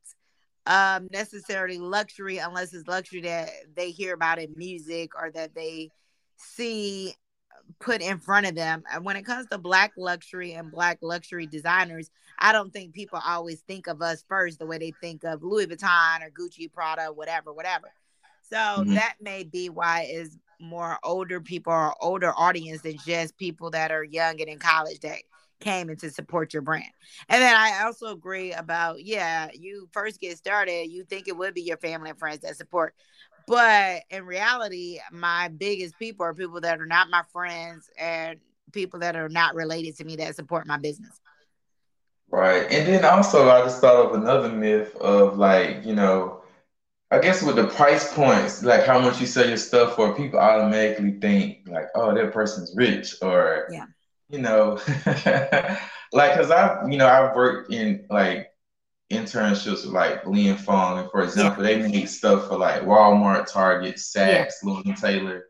um, 0.66 1.08
necessarily 1.12 1.78
luxury 1.78 2.38
unless 2.38 2.74
it's 2.74 2.88
luxury 2.88 3.22
that 3.22 3.50
they 3.76 3.92
hear 3.92 4.14
about 4.14 4.40
in 4.40 4.54
music 4.56 5.12
or 5.20 5.32
that 5.32 5.54
they 5.56 5.90
see 6.38 7.14
put 7.80 8.02
in 8.02 8.20
front 8.20 8.48
of 8.48 8.56
them. 8.56 8.84
And 8.92 9.06
when 9.06 9.16
it 9.16 9.26
comes 9.26 9.48
to 9.48 9.58
black 9.58 9.94
luxury 9.98 10.54
and 10.54 10.72
black 10.72 11.00
luxury 11.02 11.46
designers, 11.46 12.10
I 12.38 12.52
don't 12.52 12.72
think 12.72 12.94
people 12.94 13.20
always 13.26 13.62
think 13.62 13.88
of 13.88 14.02
us 14.02 14.24
first 14.28 14.60
the 14.60 14.66
way 14.66 14.78
they 14.78 14.94
think 15.02 15.24
of 15.24 15.44
Louis 15.44 15.68
Vuitton 15.68 16.22
or 16.22 16.32
Gucci, 16.32 16.72
Prada, 16.72 17.12
whatever, 17.12 17.54
whatever. 17.54 17.92
So 18.52 18.58
mm-hmm. 18.58 18.96
that 18.96 19.16
may 19.22 19.44
be 19.44 19.70
why 19.70 20.08
is 20.10 20.38
more 20.60 20.98
older 21.04 21.40
people 21.40 21.72
or 21.74 21.94
older 22.02 22.34
audience 22.36 22.82
than 22.82 22.98
just 23.06 23.38
people 23.38 23.70
that 23.72 23.92
are 23.92 24.04
young 24.04 24.42
and 24.42 24.50
in 24.50 24.60
college 24.60 25.00
that 25.02 25.20
came 25.60 25.90
in 25.90 25.98
to 25.98 26.10
support 26.10 26.54
your 26.54 26.62
brand. 26.62 26.92
And 27.28 27.42
then 27.42 27.56
I 27.56 27.84
also 27.84 28.08
agree 28.08 28.54
about, 28.54 29.04
yeah, 29.04 29.50
you 29.54 29.88
first 29.92 30.20
get 30.20 30.38
started, 30.38 30.90
you 30.90 31.04
think 31.04 31.28
it 31.28 31.38
would 31.38 31.54
be 31.54 31.62
your 31.62 31.78
family 31.78 32.10
and 32.10 32.20
friends 32.20 32.40
that 32.40 32.58
support. 32.58 32.94
But 33.48 34.04
in 34.10 34.26
reality, 34.26 35.00
my 35.12 35.50
biggest 35.50 35.98
people 35.98 36.26
are 36.26 36.34
people 36.34 36.62
that 36.62 36.80
are 36.80 36.86
not 36.86 37.10
my 37.10 37.24
friends 37.32 37.90
and 37.98 38.40
people 38.72 39.00
that 39.00 39.16
are 39.16 39.30
not 39.30 39.56
related 39.56 39.98
to 39.98 40.04
me 40.04 40.16
that 40.18 40.36
support 40.36 40.68
my 40.68 40.78
business. 40.78 41.20
Right. 42.30 42.72
And 42.72 42.88
then 42.88 43.06
also 43.06 43.50
I 43.50 43.62
just 43.62 43.82
thought 43.82 44.06
of 44.06 44.14
another 44.14 44.50
myth 44.50 44.96
of 44.98 45.38
like, 45.38 45.84
you 45.84 45.96
know, 45.96 46.39
I 47.12 47.20
guess 47.20 47.42
with 47.42 47.56
the 47.56 47.68
price 47.68 48.14
points, 48.14 48.64
like 48.64 48.86
how 48.86 49.00
much 49.00 49.20
you 49.20 49.26
sell 49.26 49.48
your 49.48 49.58
stuff 49.58 49.96
for, 49.96 50.16
people 50.16 50.40
automatically 50.40 51.20
think 51.20 51.68
like, 51.68 51.88
oh, 51.96 52.14
that 52.14 52.32
person's 52.32 52.74
rich, 52.76 53.16
or 53.22 53.68
yeah, 53.72 53.86
you 54.30 54.40
know, 54.40 54.80
like 55.06 56.34
because 56.34 56.52
I, 56.52 56.88
you 56.88 56.98
know, 56.98 57.08
I've 57.08 57.36
worked 57.36 57.74
in 57.74 58.06
like 58.12 58.52
internships 59.12 59.86
with 59.86 59.94
like 59.94 60.26
Li 60.28 60.50
and 60.50 60.60
Fung, 60.60 61.00
and 61.00 61.10
for 61.10 61.24
example, 61.24 61.66
yeah. 61.66 61.80
they 61.80 61.88
make 61.90 62.08
stuff 62.08 62.48
for 62.48 62.58
like 62.60 62.84
Walmart, 62.84 63.52
Target, 63.52 63.96
Saks, 63.96 64.54
yeah. 64.64 64.82
And 64.86 64.98
Taylor, 64.98 65.46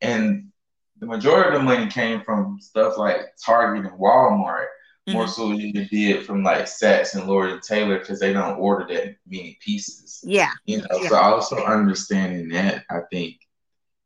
and 0.00 0.52
the 1.00 1.06
majority 1.06 1.48
of 1.48 1.54
the 1.54 1.64
money 1.64 1.90
came 1.90 2.22
from 2.22 2.58
stuff 2.60 2.96
like 2.96 3.20
Target 3.44 3.90
and 3.90 4.00
Walmart. 4.00 4.66
More 5.06 5.24
mm-hmm. 5.24 5.32
so 5.32 5.48
than 5.48 5.58
you 5.58 5.84
did 5.86 6.24
from 6.24 6.42
like 6.42 6.64
Saks 6.64 7.14
and 7.14 7.26
Lord 7.26 7.50
and 7.50 7.62
Taylor 7.62 7.98
because 7.98 8.20
they 8.20 8.32
don't 8.32 8.58
order 8.58 8.86
that 8.94 9.16
many 9.26 9.58
pieces. 9.60 10.20
Yeah. 10.24 10.50
You 10.64 10.78
know, 10.78 10.86
yeah. 11.02 11.08
so 11.08 11.16
also 11.16 11.64
understanding 11.64 12.48
that, 12.50 12.84
I 12.90 13.00
think 13.12 13.36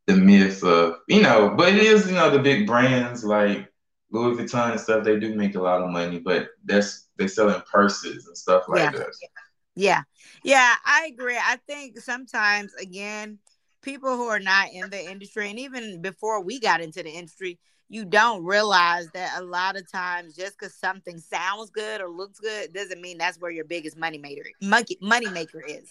the 0.07 0.17
myth 0.17 0.64
of, 0.64 0.97
you 1.07 1.23
know, 1.23 1.55
but 1.57 1.75
it 1.75 1.81
is, 1.81 2.09
you 2.09 2.14
know, 2.14 2.31
the 2.31 2.40
big 2.40 2.67
brands 2.67 3.23
like 3.25 3.71
Louis 4.11 4.37
Vuitton 4.37 4.73
and 4.73 4.81
stuff, 4.81 5.05
they 5.05 5.21
do 5.21 5.35
make 5.35 5.55
a 5.55 5.61
lot 5.61 5.83
of 5.83 5.90
money, 5.90 6.19
but 6.19 6.49
that's 6.64 7.09
they 7.17 7.28
sell 7.28 7.50
in 7.50 7.61
purses 7.71 8.26
and 8.26 8.37
stuff 8.37 8.64
like 8.69 8.93
yeah. 8.93 8.99
that. 8.99 9.09
Yeah. 9.76 10.02
Yeah, 10.43 10.75
I 10.85 11.11
agree. 11.12 11.37
I 11.37 11.59
think 11.69 11.99
sometimes 11.99 12.75
again, 12.75 13.38
people 13.83 14.17
who 14.17 14.26
are 14.26 14.40
not 14.40 14.73
in 14.73 14.90
the 14.90 15.11
industry 15.11 15.50
and 15.50 15.59
even 15.61 16.02
before 16.02 16.43
we 16.43 16.59
got 16.59 16.81
into 16.81 17.02
the 17.02 17.11
industry, 17.11 17.59
you 17.88 18.04
don't 18.04 18.45
realize 18.45 19.09
that 19.14 19.40
a 19.40 19.42
lot 19.42 19.76
of 19.76 19.90
times 19.90 20.37
just 20.37 20.59
because 20.59 20.75
something 20.75 21.18
sounds 21.18 21.71
good 21.71 22.00
or 22.00 22.09
looks 22.09 22.38
good 22.38 22.73
doesn't 22.73 23.00
mean 23.00 23.18
that's 23.18 23.40
where 23.40 23.50
your 23.50 23.64
biggest 23.64 23.97
money 23.97 24.18
maker 24.18 24.45
monkey 24.61 24.99
money 25.00 25.28
maker 25.28 25.61
is. 25.61 25.88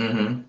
Mm-hmm. 0.00 0.42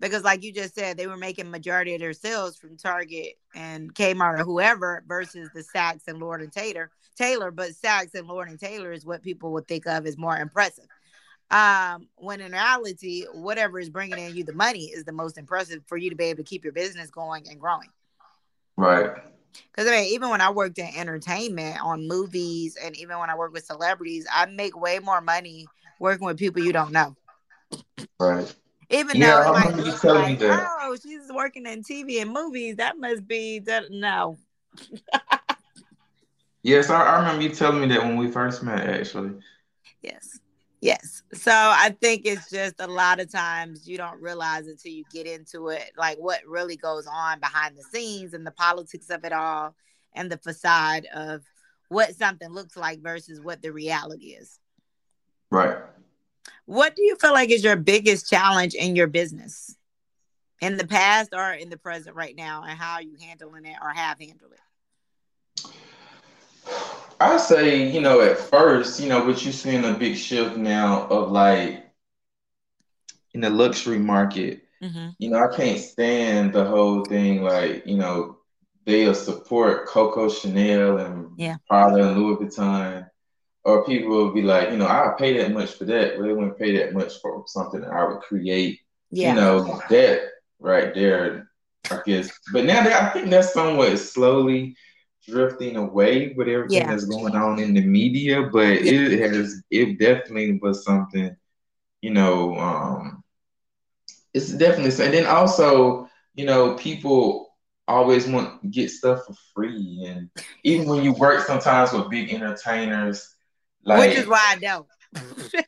because 0.00 0.24
like 0.24 0.42
you 0.42 0.52
just 0.52 0.74
said, 0.74 0.96
they 0.96 1.06
were 1.06 1.16
making 1.16 1.48
majority 1.48 1.94
of 1.94 2.00
their 2.00 2.12
sales 2.12 2.56
from 2.56 2.76
Target 2.76 3.38
and 3.54 3.94
Kmart 3.94 4.40
or 4.40 4.44
whoever 4.44 5.04
versus 5.06 5.48
the 5.54 5.62
Saks 5.62 6.08
and 6.08 6.18
Lord 6.18 6.42
and 6.42 6.52
Taylor. 6.52 6.90
Taylor, 7.16 7.50
but 7.50 7.70
Saks 7.70 8.14
and 8.14 8.26
Lord 8.26 8.48
and 8.48 8.58
Taylor 8.58 8.92
is 8.92 9.06
what 9.06 9.22
people 9.22 9.52
would 9.52 9.68
think 9.68 9.86
of 9.86 10.06
as 10.06 10.18
more 10.18 10.36
impressive. 10.36 10.86
Um, 11.50 12.08
when 12.16 12.40
in 12.40 12.52
reality, 12.52 13.26
whatever 13.32 13.78
is 13.78 13.90
bringing 13.90 14.18
in 14.18 14.34
you 14.34 14.44
the 14.44 14.52
money 14.52 14.84
is 14.86 15.04
the 15.04 15.12
most 15.12 15.36
impressive 15.36 15.82
for 15.86 15.96
you 15.96 16.10
to 16.10 16.16
be 16.16 16.24
able 16.24 16.38
to 16.38 16.48
keep 16.48 16.64
your 16.64 16.72
business 16.72 17.10
going 17.10 17.48
and 17.48 17.60
growing. 17.60 17.90
Right. 18.76 19.10
Because 19.52 19.88
I 19.88 19.90
mean, 19.90 20.12
even 20.12 20.30
when 20.30 20.40
I 20.40 20.50
worked 20.50 20.78
in 20.78 20.88
entertainment 20.96 21.78
on 21.82 22.06
movies, 22.06 22.76
and 22.82 22.96
even 22.96 23.18
when 23.18 23.30
I 23.30 23.36
work 23.36 23.52
with 23.52 23.64
celebrities, 23.64 24.26
I 24.32 24.46
make 24.46 24.78
way 24.78 24.98
more 24.98 25.20
money 25.20 25.66
working 25.98 26.26
with 26.26 26.38
people 26.38 26.62
you 26.62 26.72
don't 26.72 26.92
know. 26.92 27.16
Right. 28.18 28.54
Even 28.90 29.18
yeah, 29.18 29.44
though 29.44 29.52
like, 29.52 30.00
telling 30.00 30.22
like, 30.30 30.38
that. 30.40 30.76
oh, 30.80 30.96
she's 31.00 31.30
working 31.32 31.66
in 31.66 31.82
TV 31.82 32.20
and 32.20 32.32
movies, 32.32 32.76
that 32.76 32.98
must 32.98 33.26
be 33.28 33.60
that. 33.60 33.84
No. 33.90 34.36
yes, 36.62 36.90
I, 36.90 37.04
I 37.04 37.18
remember 37.18 37.42
you 37.42 37.50
telling 37.50 37.80
me 37.80 37.86
that 37.88 38.02
when 38.02 38.16
we 38.16 38.30
first 38.30 38.64
met. 38.64 38.88
Actually. 38.88 39.34
Yes. 40.02 40.40
Yes. 40.80 41.22
So 41.34 41.52
I 41.52 41.94
think 42.00 42.22
it's 42.24 42.48
just 42.50 42.76
a 42.78 42.86
lot 42.86 43.20
of 43.20 43.30
times 43.30 43.86
you 43.86 43.98
don't 43.98 44.20
realize 44.20 44.66
until 44.66 44.92
you 44.92 45.04
get 45.12 45.26
into 45.26 45.68
it, 45.68 45.92
like 45.96 46.16
what 46.18 46.40
really 46.46 46.76
goes 46.76 47.06
on 47.06 47.38
behind 47.38 47.76
the 47.76 47.82
scenes 47.82 48.32
and 48.32 48.46
the 48.46 48.50
politics 48.50 49.10
of 49.10 49.24
it 49.24 49.32
all 49.32 49.74
and 50.14 50.32
the 50.32 50.38
facade 50.38 51.06
of 51.14 51.42
what 51.88 52.16
something 52.16 52.48
looks 52.48 52.76
like 52.76 53.02
versus 53.02 53.40
what 53.40 53.60
the 53.60 53.72
reality 53.72 54.28
is. 54.28 54.58
Right. 55.50 55.76
What 56.64 56.96
do 56.96 57.02
you 57.02 57.16
feel 57.16 57.32
like 57.32 57.50
is 57.50 57.64
your 57.64 57.76
biggest 57.76 58.30
challenge 58.30 58.74
in 58.74 58.96
your 58.96 59.08
business 59.08 59.76
in 60.62 60.78
the 60.78 60.86
past 60.86 61.30
or 61.34 61.52
in 61.52 61.68
the 61.68 61.76
present 61.76 62.16
right 62.16 62.36
now 62.36 62.62
and 62.66 62.78
how 62.78 62.94
are 62.94 63.02
you 63.02 63.16
handling 63.20 63.66
it 63.66 63.76
or 63.82 63.90
have 63.90 64.18
handled 64.18 64.52
it? 64.52 64.60
I 67.20 67.36
say, 67.36 67.90
you 67.90 68.00
know, 68.00 68.20
at 68.22 68.38
first, 68.38 68.98
you 69.00 69.08
know, 69.08 69.24
but 69.24 69.44
you're 69.44 69.52
seeing 69.52 69.84
a 69.84 69.92
big 69.92 70.16
shift 70.16 70.56
now 70.56 71.06
of 71.08 71.30
like 71.30 71.84
in 73.34 73.42
the 73.42 73.50
luxury 73.50 73.98
market. 73.98 74.62
Mm-hmm. 74.82 75.08
You 75.18 75.30
know, 75.30 75.44
I 75.44 75.54
can't 75.54 75.78
stand 75.78 76.54
the 76.54 76.64
whole 76.64 77.04
thing 77.04 77.42
like, 77.42 77.86
you 77.86 77.98
know, 77.98 78.38
they'll 78.86 79.14
support 79.14 79.86
Coco 79.86 80.30
Chanel 80.30 80.98
and 80.98 81.32
yeah. 81.36 81.56
Prada 81.68 82.08
and 82.08 82.18
Louis 82.18 82.36
Vuitton. 82.36 83.06
Or 83.62 83.84
people 83.84 84.08
will 84.08 84.32
be 84.32 84.40
like, 84.40 84.70
you 84.70 84.78
know, 84.78 84.86
I'll 84.86 85.16
pay 85.16 85.36
that 85.36 85.52
much 85.52 85.74
for 85.74 85.84
that, 85.84 86.16
but 86.16 86.24
they 86.24 86.32
wouldn't 86.32 86.58
pay 86.58 86.78
that 86.78 86.94
much 86.94 87.20
for 87.20 87.44
something 87.46 87.82
that 87.82 87.92
I 87.92 88.04
would 88.08 88.20
create. 88.20 88.80
Yeah. 89.10 89.34
You 89.34 89.40
know, 89.40 89.82
that 89.90 90.22
right 90.58 90.94
there, 90.94 91.50
I 91.90 92.00
guess. 92.06 92.30
But 92.54 92.64
now 92.64 92.82
that 92.82 93.02
I 93.02 93.10
think 93.10 93.28
that's 93.28 93.52
somewhat 93.52 93.98
slowly 93.98 94.76
drifting 95.28 95.76
away 95.76 96.34
with 96.36 96.48
everything 96.48 96.78
yeah. 96.78 96.90
that's 96.90 97.04
going 97.04 97.34
on 97.34 97.58
in 97.58 97.74
the 97.74 97.80
media, 97.80 98.42
but 98.42 98.66
it 98.66 99.20
has 99.20 99.62
it 99.70 99.98
definitely 99.98 100.58
was 100.60 100.84
something, 100.84 101.36
you 102.00 102.10
know, 102.10 102.56
um 102.58 103.22
it's 104.32 104.52
definitely 104.52 105.04
and 105.04 105.14
then 105.14 105.26
also, 105.26 106.08
you 106.34 106.44
know, 106.44 106.74
people 106.74 107.54
always 107.88 108.26
want 108.26 108.70
get 108.70 108.90
stuff 108.90 109.26
for 109.26 109.34
free 109.54 110.04
and 110.06 110.30
even 110.62 110.88
when 110.88 111.02
you 111.02 111.12
work 111.12 111.44
sometimes 111.44 111.92
with 111.92 112.08
big 112.08 112.32
entertainers 112.32 113.34
like 113.84 114.10
which 114.10 114.18
is 114.18 114.26
why 114.26 114.54
I 114.54 114.56
don't. 114.56 114.86
yeah, 115.54 115.64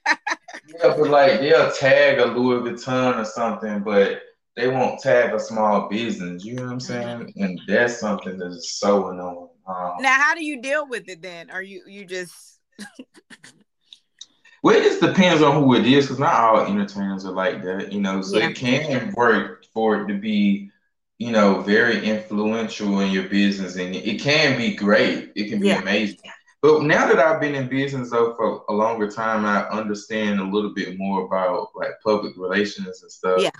but 0.82 1.08
like 1.08 1.40
they'll 1.40 1.72
tag 1.72 2.18
a 2.18 2.26
Louis 2.26 2.70
Vuitton 2.70 3.18
or 3.18 3.24
something, 3.24 3.80
but 3.80 4.22
they 4.56 4.68
won't 4.68 5.00
tag 5.00 5.32
a 5.32 5.40
small 5.40 5.88
business. 5.88 6.44
You 6.44 6.54
know 6.54 6.64
what 6.64 6.72
I'm 6.72 6.80
saying? 6.80 7.18
Mm-hmm. 7.18 7.42
And 7.42 7.60
that's 7.66 7.98
something 7.98 8.38
that's 8.38 8.78
so 8.78 9.08
annoying. 9.08 9.48
Um, 9.66 9.94
now, 10.00 10.14
how 10.14 10.34
do 10.34 10.44
you 10.44 10.60
deal 10.60 10.86
with 10.86 11.08
it 11.08 11.22
then? 11.22 11.50
Are 11.50 11.62
you 11.62 11.82
you 11.86 12.04
just? 12.04 12.60
well, 14.62 14.76
it 14.76 14.82
just 14.82 15.00
depends 15.00 15.42
on 15.42 15.62
who 15.62 15.74
it 15.76 15.86
is, 15.86 16.06
because 16.06 16.18
not 16.18 16.34
all 16.34 16.66
entertainers 16.66 17.24
are 17.24 17.32
like 17.32 17.62
that. 17.62 17.92
You 17.92 18.00
know, 18.00 18.20
so 18.22 18.38
yeah. 18.38 18.48
it 18.48 18.56
can 18.56 19.12
work 19.16 19.64
for 19.72 20.02
it 20.02 20.08
to 20.08 20.18
be, 20.18 20.70
you 21.18 21.30
know, 21.30 21.60
very 21.60 22.04
influential 22.04 23.00
in 23.00 23.12
your 23.12 23.28
business, 23.28 23.76
and 23.76 23.94
it 23.94 24.20
can 24.20 24.58
be 24.58 24.74
great. 24.74 25.32
It 25.36 25.48
can 25.48 25.60
be 25.60 25.68
yeah. 25.68 25.80
amazing. 25.80 26.18
But 26.60 26.82
now 26.84 27.08
that 27.08 27.18
I've 27.18 27.40
been 27.40 27.56
in 27.56 27.68
business 27.68 28.10
though 28.10 28.34
for 28.34 28.62
a 28.68 28.72
longer 28.72 29.10
time, 29.10 29.44
I 29.44 29.68
understand 29.68 30.38
a 30.38 30.44
little 30.44 30.72
bit 30.72 30.96
more 30.96 31.24
about 31.24 31.70
like 31.74 31.90
public 32.04 32.36
relations 32.36 33.02
and 33.02 33.10
stuff. 33.10 33.40
Yeah. 33.40 33.50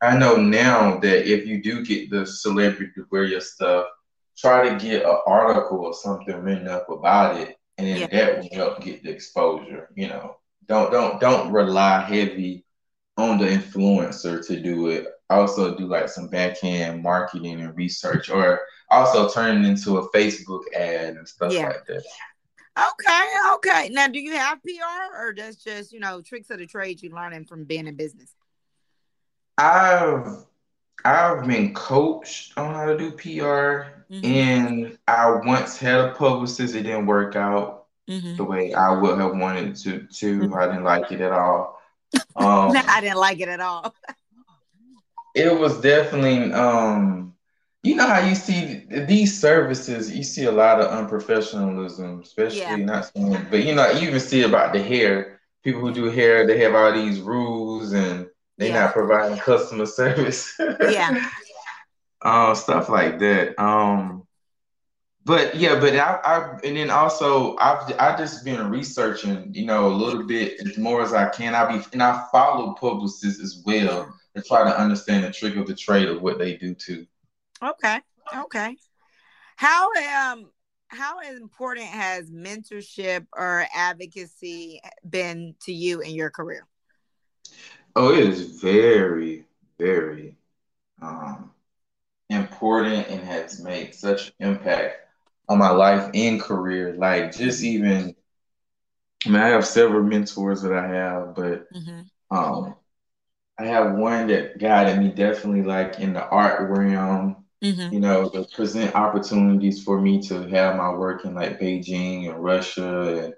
I 0.00 0.16
know 0.16 0.36
now 0.36 0.98
that 0.98 1.30
if 1.30 1.46
you 1.46 1.62
do 1.62 1.84
get 1.84 2.10
the 2.10 2.24
celebrity 2.24 2.92
to 2.94 3.06
wear 3.10 3.24
your 3.24 3.40
stuff, 3.40 3.86
try 4.36 4.68
to 4.68 4.76
get 4.76 5.04
an 5.04 5.18
article 5.26 5.78
or 5.78 5.92
something 5.92 6.36
written 6.36 6.68
up 6.68 6.88
about 6.88 7.40
it, 7.40 7.56
and 7.76 7.86
then 7.86 8.00
yeah. 8.00 8.06
that 8.06 8.38
will 8.38 8.48
help 8.52 8.80
get 8.80 9.02
the 9.02 9.10
exposure. 9.10 9.88
You 9.96 10.08
know, 10.08 10.36
don't 10.66 10.92
don't 10.92 11.20
don't 11.20 11.50
rely 11.50 12.02
heavy 12.02 12.64
on 13.16 13.38
the 13.38 13.46
influencer 13.46 14.46
to 14.46 14.60
do 14.60 14.88
it. 14.88 15.08
Also, 15.30 15.76
do 15.76 15.86
like 15.86 16.08
some 16.08 16.28
backhand 16.28 17.02
marketing 17.02 17.60
and 17.60 17.76
research, 17.76 18.30
or 18.30 18.60
also 18.90 19.28
turn 19.28 19.64
it 19.64 19.68
into 19.68 19.98
a 19.98 20.08
Facebook 20.10 20.62
ad 20.74 21.16
and 21.16 21.28
stuff 21.28 21.52
yeah. 21.52 21.66
like 21.66 21.84
that. 21.86 22.04
Okay, 22.78 23.28
okay. 23.54 23.88
Now, 23.88 24.06
do 24.06 24.20
you 24.20 24.36
have 24.36 24.62
PR, 24.62 25.16
or 25.16 25.34
that's 25.36 25.56
just 25.56 25.92
you 25.92 25.98
know 25.98 26.22
tricks 26.22 26.50
of 26.50 26.58
the 26.58 26.66
trade 26.66 27.02
you 27.02 27.10
learning 27.10 27.44
from 27.44 27.64
being 27.64 27.88
in 27.88 27.96
business? 27.96 28.34
I've 29.58 30.46
I've 31.04 31.46
been 31.46 31.74
coached 31.74 32.56
on 32.56 32.74
how 32.74 32.86
to 32.86 32.96
do 32.96 33.10
PR, 33.12 33.90
mm-hmm. 34.10 34.24
and 34.24 34.98
I 35.06 35.30
once 35.44 35.76
had 35.76 36.00
a 36.00 36.12
publicist. 36.12 36.74
It 36.74 36.84
didn't 36.84 37.06
work 37.06 37.36
out 37.36 37.86
mm-hmm. 38.08 38.36
the 38.36 38.44
way 38.44 38.72
I 38.72 38.92
would 38.92 39.18
have 39.18 39.36
wanted 39.36 39.76
to. 39.76 40.06
To 40.06 40.40
mm-hmm. 40.40 40.54
I 40.54 40.66
didn't 40.66 40.84
like 40.84 41.10
it 41.12 41.20
at 41.20 41.32
all. 41.32 41.80
Um, 42.36 42.72
I 42.76 43.00
didn't 43.00 43.18
like 43.18 43.40
it 43.40 43.48
at 43.48 43.60
all. 43.60 43.94
it 45.34 45.58
was 45.58 45.80
definitely, 45.80 46.52
um, 46.52 47.34
you 47.82 47.96
know 47.96 48.06
how 48.06 48.20
you 48.20 48.34
see 48.34 48.84
these 48.88 49.38
services. 49.38 50.14
You 50.14 50.22
see 50.22 50.44
a 50.44 50.52
lot 50.52 50.80
of 50.80 50.90
unprofessionalism, 50.90 52.22
especially 52.22 52.60
yeah. 52.60 52.76
not 52.76 53.10
saying, 53.12 53.46
but 53.50 53.64
you 53.64 53.74
know 53.74 53.90
you 53.90 54.08
even 54.08 54.20
see 54.20 54.42
about 54.42 54.72
the 54.72 54.82
hair. 54.82 55.40
People 55.64 55.80
who 55.80 55.92
do 55.92 56.04
hair, 56.04 56.46
they 56.46 56.58
have 56.60 56.74
all 56.74 56.92
these 56.92 57.20
rules 57.20 57.92
and 57.92 58.27
they're 58.58 58.68
yeah. 58.68 58.84
not 58.84 58.92
providing 58.92 59.38
customer 59.38 59.86
service. 60.00 60.54
yeah. 60.58 61.30
Um, 62.20 62.54
stuff 62.54 62.88
like 62.88 63.20
that. 63.20 63.58
Um, 63.62 64.26
but 65.24 65.54
yeah, 65.54 65.78
but 65.78 65.94
I, 65.94 66.18
I 66.24 66.58
and 66.64 66.76
then 66.76 66.90
also 66.90 67.56
I've 67.58 67.92
I 67.98 68.16
just 68.16 68.44
been 68.44 68.70
researching, 68.70 69.50
you 69.54 69.66
know, 69.66 69.86
a 69.86 69.94
little 69.94 70.24
bit 70.24 70.58
as 70.66 70.78
more 70.78 71.02
as 71.02 71.12
I 71.12 71.28
can. 71.28 71.54
I 71.54 71.76
be 71.76 71.84
and 71.92 72.02
I 72.02 72.26
follow 72.32 72.74
publicists 72.74 73.40
as 73.40 73.62
well 73.64 74.12
to 74.34 74.42
try 74.42 74.64
to 74.64 74.80
understand 74.80 75.24
the 75.24 75.30
trick 75.30 75.56
of 75.56 75.66
the 75.66 75.74
trade 75.74 76.08
of 76.08 76.22
what 76.22 76.38
they 76.38 76.56
do 76.56 76.74
too. 76.74 77.06
Okay. 77.62 78.00
Okay. 78.34 78.76
How 79.56 79.90
um 80.32 80.50
how 80.88 81.20
important 81.20 81.86
has 81.86 82.30
mentorship 82.30 83.26
or 83.36 83.66
advocacy 83.74 84.80
been 85.08 85.54
to 85.62 85.72
you 85.72 86.00
in 86.00 86.14
your 86.14 86.30
career? 86.30 86.66
Oh, 88.00 88.12
it 88.12 88.20
is 88.20 88.60
very, 88.60 89.44
very 89.76 90.36
um, 91.02 91.50
important 92.30 93.08
and 93.08 93.20
has 93.26 93.60
made 93.60 93.92
such 93.92 94.32
impact 94.38 94.98
on 95.48 95.58
my 95.58 95.70
life 95.70 96.08
and 96.14 96.40
career. 96.40 96.94
Like 96.96 97.36
just 97.36 97.64
even, 97.64 98.14
I 99.26 99.28
mean, 99.28 99.42
I 99.42 99.48
have 99.48 99.66
several 99.66 100.04
mentors 100.04 100.62
that 100.62 100.72
I 100.72 100.86
have, 100.86 101.34
but 101.34 101.66
mm-hmm. 101.72 102.36
um, 102.36 102.76
I 103.58 103.64
have 103.64 103.96
one 103.96 104.28
that 104.28 104.58
guided 104.58 105.00
me 105.00 105.08
definitely 105.08 105.64
like 105.64 105.98
in 105.98 106.12
the 106.12 106.24
art 106.24 106.70
realm. 106.70 107.46
Mm-hmm. 107.64 107.92
You 107.92 107.98
know, 107.98 108.28
to 108.28 108.44
present 108.54 108.94
opportunities 108.94 109.82
for 109.82 110.00
me 110.00 110.22
to 110.28 110.46
have 110.50 110.76
my 110.76 110.90
work 110.90 111.24
in 111.24 111.34
like 111.34 111.58
Beijing 111.58 112.30
and 112.30 112.44
Russia 112.44 113.24
and 113.24 113.34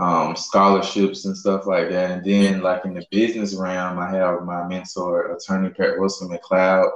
um, 0.00 0.34
scholarships 0.34 1.26
and 1.26 1.36
stuff 1.36 1.66
like 1.66 1.90
that. 1.90 2.10
And 2.10 2.24
then, 2.24 2.62
like 2.62 2.84
in 2.86 2.94
the 2.94 3.04
business 3.10 3.54
realm, 3.54 3.98
I 3.98 4.10
have 4.10 4.42
my 4.44 4.66
mentor, 4.66 5.36
attorney 5.36 5.68
Pat 5.70 5.98
Wilson 5.98 6.30
McLeod, 6.30 6.90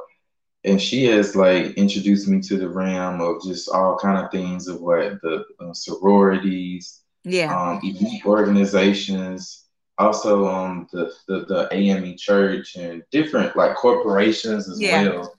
and 0.64 0.80
she 0.80 1.04
has 1.06 1.37
like 1.37 1.75
introduced 1.75 2.28
me 2.28 2.40
to 2.40 2.56
the 2.56 2.68
realm 2.68 3.20
of 3.20 3.42
just 3.42 3.68
all 3.68 3.99
kind 3.99 4.25
of 4.25 4.30
things 4.30 4.68
of 4.68 4.80
what 4.80 5.20
the 5.23 5.44
uh, 5.61 5.75
sororities, 5.75 7.02
yeah, 7.25 7.54
um, 7.54 7.80
elite 7.84 8.25
organizations, 8.25 9.66
also 9.99 10.46
um 10.46 10.88
the, 10.90 11.12
the 11.28 11.44
the 11.44 11.68
AME 11.73 12.16
Church 12.16 12.76
and 12.76 13.02
different 13.11 13.54
like 13.54 13.76
corporations 13.76 14.68
as 14.68 14.80
yeah. 14.80 15.02
well. 15.02 15.34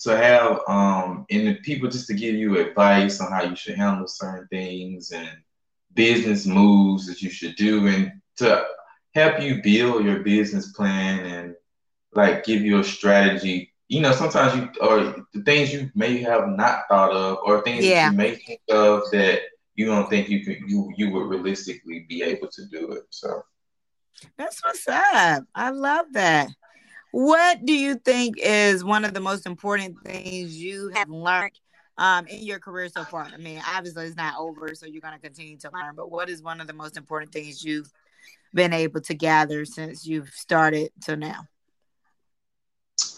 To 0.00 0.16
have 0.16 0.60
um 0.68 1.26
and 1.30 1.46
the 1.46 1.54
people 1.56 1.88
just 1.88 2.08
to 2.08 2.14
give 2.14 2.34
you 2.34 2.58
advice 2.58 3.20
on 3.20 3.30
how 3.30 3.44
you 3.44 3.56
should 3.56 3.76
handle 3.76 4.08
certain 4.08 4.48
things 4.48 5.10
and 5.12 5.28
business 5.94 6.46
moves 6.46 7.06
that 7.06 7.22
you 7.22 7.30
should 7.30 7.56
do 7.56 7.86
and 7.88 8.12
to 8.36 8.64
help 9.14 9.40
you 9.40 9.62
build 9.62 10.04
your 10.04 10.20
business 10.20 10.72
plan 10.72 11.24
and 11.26 11.54
like 12.14 12.44
give 12.44 12.62
you 12.62 12.78
a 12.78 12.84
strategy. 12.84 13.72
You 13.88 14.00
know, 14.00 14.12
sometimes 14.12 14.54
you 14.54 14.68
or 14.80 15.24
the 15.32 15.42
things 15.44 15.72
you 15.72 15.90
may 15.94 16.18
have 16.18 16.48
not 16.48 16.82
thought 16.88 17.12
of, 17.12 17.38
or 17.44 17.62
things 17.62 17.84
yeah. 17.84 18.06
that 18.06 18.12
you 18.12 18.16
may 18.16 18.34
think 18.36 18.60
of 18.70 19.10
that 19.12 19.42
you 19.76 19.86
don't 19.86 20.10
think 20.10 20.28
you 20.28 20.44
could 20.44 20.58
you 20.66 20.92
you 20.96 21.10
would 21.10 21.28
realistically 21.28 22.04
be 22.08 22.22
able 22.22 22.48
to 22.48 22.66
do 22.66 22.92
it. 22.92 23.04
So 23.10 23.42
that's 24.36 24.62
what's 24.64 24.86
up. 24.88 25.44
I 25.54 25.70
love 25.70 26.06
that. 26.12 26.48
What 27.12 27.64
do 27.64 27.72
you 27.72 27.94
think 27.94 28.36
is 28.38 28.84
one 28.84 29.04
of 29.04 29.14
the 29.14 29.20
most 29.20 29.46
important 29.46 29.96
things 30.04 30.56
you 30.56 30.90
have 30.94 31.08
learned 31.08 31.58
um, 31.98 32.26
in 32.26 32.42
your 32.42 32.58
career 32.58 32.88
so 32.88 33.04
far? 33.04 33.28
I 33.32 33.36
mean, 33.36 33.60
obviously 33.66 34.06
it's 34.06 34.16
not 34.16 34.38
over, 34.38 34.74
so 34.74 34.86
you're 34.86 35.02
going 35.02 35.14
to 35.14 35.20
continue 35.20 35.56
to 35.58 35.70
learn. 35.72 35.94
But 35.94 36.10
what 36.10 36.30
is 36.30 36.42
one 36.42 36.60
of 36.60 36.66
the 36.66 36.72
most 36.72 36.96
important 36.96 37.32
things 37.32 37.62
you've 37.62 37.92
been 38.54 38.72
able 38.72 39.00
to 39.02 39.14
gather 39.14 39.64
since 39.64 40.06
you've 40.06 40.30
started 40.30 40.90
to 41.04 41.16
now? 41.16 41.46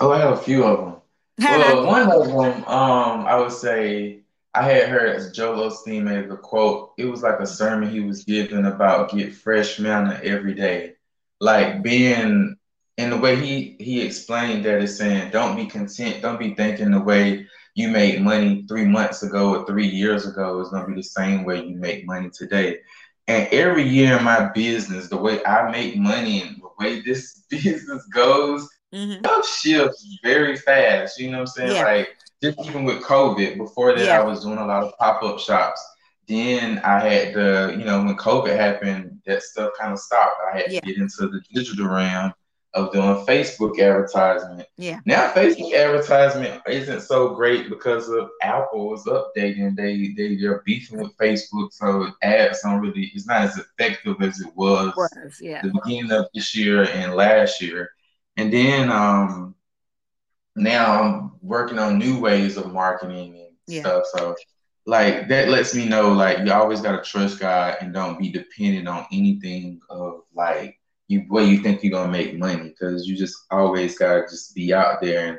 Oh, 0.00 0.10
I 0.10 0.18
have 0.18 0.32
a 0.32 0.36
few 0.36 0.64
of 0.64 0.78
them. 0.78 1.00
well, 1.38 1.86
one 2.08 2.10
of 2.10 2.26
them, 2.26 2.64
um, 2.64 3.26
I 3.26 3.36
would 3.36 3.52
say 3.52 4.22
I 4.54 4.62
had 4.62 4.88
heard 4.88 5.32
Joel 5.32 5.70
Osteen 5.70 6.02
made 6.02 6.30
a 6.30 6.36
quote. 6.36 6.92
It 6.98 7.04
was 7.04 7.22
like 7.22 7.38
a 7.38 7.46
sermon 7.46 7.90
he 7.90 8.00
was 8.00 8.24
giving 8.24 8.66
about 8.66 9.12
get 9.12 9.34
fresh 9.34 9.78
manna 9.78 10.20
every 10.24 10.54
day, 10.54 10.94
like 11.40 11.82
being 11.82 12.56
in 12.96 13.10
the 13.10 13.16
way 13.16 13.36
he 13.36 13.76
he 13.78 14.02
explained 14.02 14.64
that 14.64 14.82
is 14.82 14.96
saying 14.96 15.30
don't 15.30 15.56
be 15.56 15.66
content, 15.66 16.22
don't 16.22 16.38
be 16.38 16.54
thinking 16.54 16.90
the 16.90 17.00
way 17.00 17.46
you 17.80 17.88
made 17.88 18.20
money 18.20 18.64
three 18.68 18.84
months 18.84 19.22
ago 19.22 19.54
or 19.54 19.66
three 19.66 19.86
years 19.86 20.26
ago 20.26 20.60
is 20.60 20.68
gonna 20.68 20.86
be 20.86 20.94
the 20.94 21.02
same 21.02 21.44
way 21.44 21.64
you 21.64 21.76
make 21.76 22.06
money 22.06 22.30
today. 22.30 22.80
And 23.26 23.48
every 23.52 23.84
year 23.84 24.18
in 24.18 24.24
my 24.24 24.50
business, 24.52 25.08
the 25.08 25.16
way 25.16 25.44
I 25.44 25.70
make 25.70 25.96
money 25.96 26.42
and 26.42 26.56
the 26.56 26.68
way 26.78 27.00
this 27.00 27.44
business 27.50 28.04
goes, 28.06 28.68
mm-hmm. 28.92 29.24
shifts 29.42 30.18
very 30.22 30.56
fast. 30.56 31.18
You 31.18 31.30
know 31.30 31.38
what 31.38 31.40
I'm 31.40 31.46
saying? 31.46 31.76
Yeah. 31.76 31.84
Like 31.84 32.16
just 32.42 32.60
even 32.68 32.84
with 32.84 33.02
COVID, 33.02 33.56
before 33.56 33.94
that, 33.94 34.06
yeah. 34.06 34.20
I 34.20 34.24
was 34.24 34.44
doing 34.44 34.58
a 34.58 34.66
lot 34.66 34.82
of 34.82 34.96
pop 34.98 35.22
up 35.22 35.38
shops. 35.38 35.84
Then 36.26 36.78
I 36.78 37.00
had 37.00 37.34
to, 37.34 37.74
you 37.76 37.84
know, 37.84 38.04
when 38.04 38.16
COVID 38.16 38.56
happened, 38.56 39.20
that 39.26 39.42
stuff 39.42 39.72
kind 39.78 39.92
of 39.92 39.98
stopped. 39.98 40.36
I 40.52 40.58
had 40.58 40.72
yeah. 40.72 40.80
to 40.80 40.86
get 40.86 40.96
into 40.96 41.28
the 41.28 41.40
digital 41.52 41.88
realm 41.88 42.32
of 42.74 42.92
doing 42.92 43.26
Facebook 43.26 43.80
advertisement. 43.80 44.66
Yeah. 44.76 45.00
Now 45.04 45.32
Facebook 45.32 45.74
advertisement 45.74 46.62
isn't 46.68 47.00
so 47.02 47.34
great 47.34 47.68
because 47.68 48.08
of 48.08 48.30
Apple 48.42 48.94
is 48.94 49.04
updating. 49.04 49.76
They 49.76 50.14
they 50.16 50.36
they're 50.36 50.62
beefing 50.64 51.00
with 51.00 51.16
Facebook, 51.16 51.72
so 51.72 52.10
ads 52.22 52.62
don't 52.62 52.80
really 52.80 53.10
it's 53.14 53.26
not 53.26 53.42
as 53.42 53.58
effective 53.58 54.22
as 54.22 54.40
it 54.40 54.54
was, 54.54 54.94
was 54.96 55.38
yeah. 55.40 55.62
the 55.62 55.72
beginning 55.72 56.12
of 56.12 56.26
this 56.32 56.54
year 56.54 56.84
and 56.84 57.14
last 57.14 57.60
year. 57.60 57.90
And 58.36 58.52
then 58.52 58.90
um 58.90 59.54
now 60.54 61.02
I'm 61.02 61.32
working 61.42 61.78
on 61.78 61.98
new 61.98 62.20
ways 62.20 62.56
of 62.56 62.72
marketing 62.72 63.36
and 63.36 63.56
yeah. 63.66 63.80
stuff. 63.80 64.04
So 64.14 64.36
like 64.86 65.28
that 65.28 65.48
lets 65.48 65.74
me 65.74 65.86
know 65.86 66.12
like 66.12 66.38
you 66.38 66.52
always 66.52 66.80
gotta 66.80 67.02
trust 67.02 67.40
God 67.40 67.76
and 67.80 67.92
don't 67.92 68.18
be 68.18 68.30
dependent 68.30 68.88
on 68.88 69.06
anything 69.12 69.80
of 69.90 70.22
like 70.34 70.79
you 71.10 71.24
where 71.28 71.44
you 71.44 71.58
think 71.58 71.82
you're 71.82 71.90
gonna 71.90 72.12
make 72.12 72.38
money 72.38 72.68
because 72.68 73.06
you 73.06 73.16
just 73.16 73.36
always 73.50 73.98
gotta 73.98 74.22
just 74.30 74.54
be 74.54 74.72
out 74.72 75.00
there 75.00 75.26
and 75.26 75.38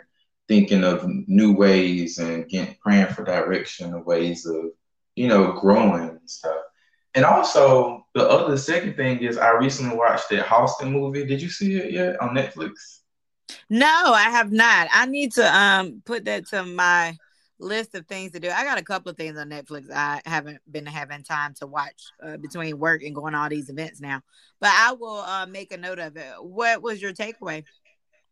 thinking 0.49 0.83
of 0.83 1.05
new 1.27 1.53
ways 1.53 2.17
and 2.17 2.49
getting 2.49 2.75
praying 2.81 3.07
for 3.07 3.23
direction 3.23 3.93
and 3.93 4.05
ways 4.05 4.45
of 4.45 4.65
you 5.15 5.29
know 5.29 5.53
growing 5.53 6.09
and 6.09 6.29
stuff. 6.29 6.57
And 7.15 7.23
also 7.23 8.05
the 8.13 8.27
other 8.27 8.57
second 8.57 8.97
thing 8.97 9.19
is 9.19 9.37
I 9.37 9.51
recently 9.51 9.95
watched 9.95 10.29
that 10.29 10.45
Halston 10.45 10.91
movie. 10.91 11.25
Did 11.25 11.41
you 11.41 11.49
see 11.49 11.77
it 11.77 11.91
yet 11.91 12.21
on 12.21 12.35
Netflix? 12.35 12.71
No, 13.69 13.87
I 13.87 14.29
have 14.29 14.51
not. 14.51 14.89
I 14.91 15.05
need 15.05 15.31
to 15.33 15.57
um 15.57 16.01
put 16.05 16.25
that 16.25 16.47
to 16.47 16.63
my 16.63 17.15
list 17.61 17.95
of 17.95 18.07
things 18.07 18.31
to 18.31 18.39
do. 18.39 18.49
I 18.49 18.63
got 18.63 18.79
a 18.79 18.83
couple 18.83 19.09
of 19.11 19.17
things 19.17 19.37
on 19.37 19.49
Netflix 19.49 19.89
I 19.91 20.21
haven't 20.25 20.59
been 20.69 20.85
having 20.85 21.23
time 21.23 21.53
to 21.55 21.67
watch 21.67 22.03
uh, 22.21 22.37
between 22.37 22.79
work 22.79 23.03
and 23.03 23.15
going 23.15 23.35
all 23.35 23.49
these 23.49 23.69
events 23.69 24.01
now. 24.01 24.21
But 24.59 24.71
I 24.73 24.93
will 24.93 25.19
uh, 25.19 25.45
make 25.45 25.71
a 25.71 25.77
note 25.77 25.99
of 25.99 26.17
it. 26.17 26.33
What 26.39 26.81
was 26.81 27.01
your 27.01 27.13
takeaway? 27.13 27.63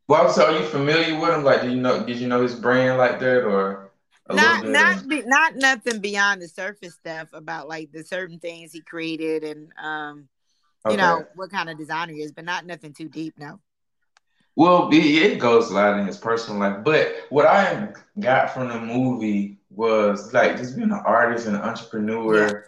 Well, 0.07 0.29
so 0.29 0.47
are 0.47 0.59
you 0.59 0.65
familiar 0.65 1.19
with 1.19 1.29
him? 1.29 1.43
Like, 1.43 1.61
do 1.61 1.69
you 1.69 1.75
know? 1.75 2.03
Did 2.03 2.17
you 2.17 2.27
know 2.27 2.41
his 2.41 2.55
brand 2.55 2.97
like 2.97 3.19
that, 3.19 3.43
or 3.43 3.91
not? 4.29 4.65
Not 4.65 5.07
be, 5.07 5.21
not 5.21 5.55
nothing 5.55 5.99
beyond 5.99 6.41
the 6.41 6.47
surface 6.47 6.95
stuff 6.95 7.29
about 7.31 7.67
like 7.67 7.91
the 7.91 8.03
certain 8.03 8.39
things 8.39 8.73
he 8.73 8.81
created 8.81 9.43
and 9.43 9.71
um, 9.81 10.27
you 10.85 10.93
okay. 10.93 10.97
know 10.97 11.25
what 11.35 11.51
kind 11.51 11.69
of 11.69 11.77
designer 11.77 12.13
he 12.13 12.21
is, 12.21 12.31
but 12.31 12.45
not 12.45 12.65
nothing 12.65 12.93
too 12.93 13.09
deep. 13.09 13.35
No. 13.37 13.59
Well, 14.59 14.89
it, 14.91 14.97
it 14.97 15.39
goes 15.39 15.71
a 15.71 15.73
lot 15.73 15.97
in 15.97 16.05
his 16.05 16.17
personal 16.17 16.59
life, 16.59 16.83
but 16.83 17.15
what 17.29 17.45
I 17.45 17.93
got 18.19 18.53
from 18.53 18.67
the 18.67 18.77
movie 18.77 19.57
was 19.69 20.33
like 20.33 20.57
just 20.57 20.75
being 20.75 20.91
an 20.91 21.01
artist 21.05 21.47
and 21.47 21.55
an 21.55 21.61
entrepreneur. 21.61 22.65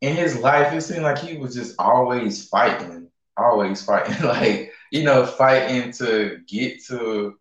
Yeah. 0.00 0.08
In 0.08 0.16
his 0.16 0.38
life, 0.38 0.72
it 0.72 0.80
seemed 0.80 1.02
like 1.02 1.18
he 1.18 1.36
was 1.36 1.54
just 1.54 1.74
always 1.78 2.48
fighting, 2.48 3.08
always 3.36 3.84
fighting, 3.84 4.16
like 4.26 4.72
you 4.90 5.04
know, 5.04 5.26
fighting 5.26 5.92
to 5.92 6.38
get 6.48 6.82
to 6.86 7.34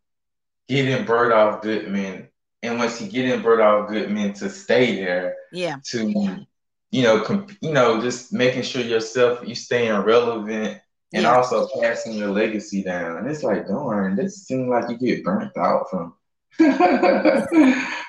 getting 0.68 1.06
Bergdorf 1.06 1.62
Goodman, 1.62 2.28
and 2.64 2.78
once 2.78 3.00
he 3.00 3.08
get 3.08 3.30
in 3.30 3.42
Bergdorf 3.42 3.88
Goodman 3.88 4.34
to 4.34 4.50
stay 4.50 4.98
there, 4.98 5.36
yeah, 5.54 5.78
to 5.92 6.46
you 6.92 7.04
know, 7.04 7.22
comp- 7.22 7.58
you 7.62 7.72
know, 7.72 8.02
just 8.02 8.34
making 8.34 8.64
sure 8.64 8.82
yourself 8.82 9.48
you 9.48 9.56
staying 9.56 9.96
relevant 10.02 10.82
and 11.16 11.24
yeah. 11.24 11.34
also 11.34 11.66
passing 11.80 12.12
your 12.12 12.30
legacy 12.30 12.84
down. 12.84 13.16
And 13.16 13.28
it's 13.30 13.42
like, 13.42 13.70
darn, 13.70 14.18
this 14.18 14.46
seems 14.46 14.68
like 14.68 14.90
you 14.90 14.98
get 14.98 15.24
burnt 15.24 15.56
out 15.58 15.90
from 15.90 16.14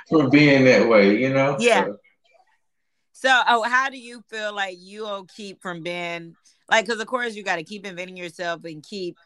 from 0.09 0.29
being 0.31 0.65
that 0.65 0.89
way, 0.89 1.17
you 1.17 1.33
know? 1.33 1.57
Yeah. 1.61 1.85
So. 1.85 1.97
so, 3.13 3.43
oh, 3.49 3.63
how 3.63 3.91
do 3.91 3.99
you 3.99 4.25
feel 4.29 4.53
like 4.53 4.77
you'll 4.81 5.25
keep 5.27 5.63
from 5.63 5.85
being 5.85 6.35
like? 6.69 6.85
Because 6.85 7.01
of 7.01 7.07
course 7.07 7.37
you 7.37 7.45
got 7.45 7.57
to 7.57 7.63
keep 7.63 7.87
inventing 7.87 8.17
yourself 8.17 8.65
and 8.65 8.83
keep, 8.83 9.17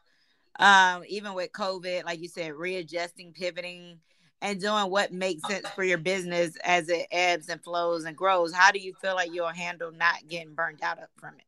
um, 0.59 1.03
even 1.09 1.33
with 1.33 1.51
COVID, 1.53 2.05
like 2.05 2.21
you 2.21 2.29
said, 2.29 2.53
readjusting, 2.53 3.33
pivoting, 3.33 3.99
and 4.43 4.61
doing 4.61 4.90
what 4.90 5.11
makes 5.11 5.49
sense 5.49 5.66
for 5.71 5.85
your 5.85 5.99
business 5.99 6.55
as 6.64 6.90
it 6.90 7.07
ebbs 7.11 7.49
and 7.49 7.64
flows 7.64 8.05
and 8.05 8.14
grows. 8.14 8.53
How 8.53 8.73
do 8.73 8.79
you 8.79 8.93
feel 9.01 9.14
like 9.14 9.33
you'll 9.33 9.49
handle 9.49 9.90
not 9.90 10.29
getting 10.29 10.53
burnt 10.55 10.83
out 10.83 10.99
from 11.19 11.37
it? 11.38 11.45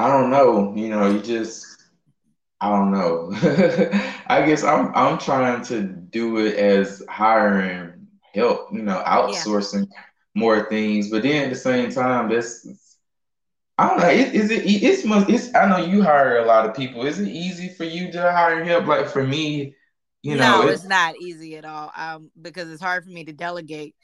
I 0.00 0.08
don't 0.08 0.30
know. 0.30 0.74
You 0.74 0.88
know, 0.88 1.10
you 1.10 1.20
just 1.20 1.66
I 2.58 2.70
don't 2.70 2.90
know. 2.90 3.30
I 4.26 4.46
guess 4.46 4.64
I'm 4.64 4.94
I'm 4.94 5.18
trying 5.18 5.62
to 5.64 5.82
do 5.82 6.38
it 6.38 6.56
as 6.56 7.02
hiring 7.08 8.06
help, 8.34 8.72
you 8.72 8.82
know, 8.82 9.02
outsourcing 9.06 9.86
yeah. 9.92 10.02
more 10.34 10.68
things. 10.70 11.10
But 11.10 11.22
then 11.22 11.44
at 11.44 11.50
the 11.50 11.56
same 11.56 11.90
time, 11.90 12.30
that's 12.30 12.96
I 13.76 13.88
don't 13.88 13.98
know. 13.98 14.08
Is, 14.08 14.32
is 14.32 14.50
it? 14.50 14.62
It's. 14.64 15.02
It's. 15.04 15.54
I 15.54 15.68
know 15.68 15.84
you 15.84 16.02
hire 16.02 16.38
a 16.38 16.46
lot 16.46 16.66
of 16.66 16.74
people. 16.74 17.04
Is 17.04 17.20
it 17.20 17.28
easy 17.28 17.68
for 17.68 17.84
you 17.84 18.10
to 18.12 18.32
hire 18.32 18.64
help? 18.64 18.86
Like 18.86 19.06
for 19.06 19.22
me, 19.22 19.74
you 20.22 20.36
know, 20.36 20.62
no, 20.62 20.68
it's, 20.68 20.80
it's 20.80 20.88
not 20.88 21.16
easy 21.20 21.56
at 21.58 21.66
all. 21.66 21.92
Um, 21.94 22.30
because 22.40 22.70
it's 22.70 22.82
hard 22.82 23.04
for 23.04 23.10
me 23.10 23.24
to 23.24 23.32
delegate 23.34 23.94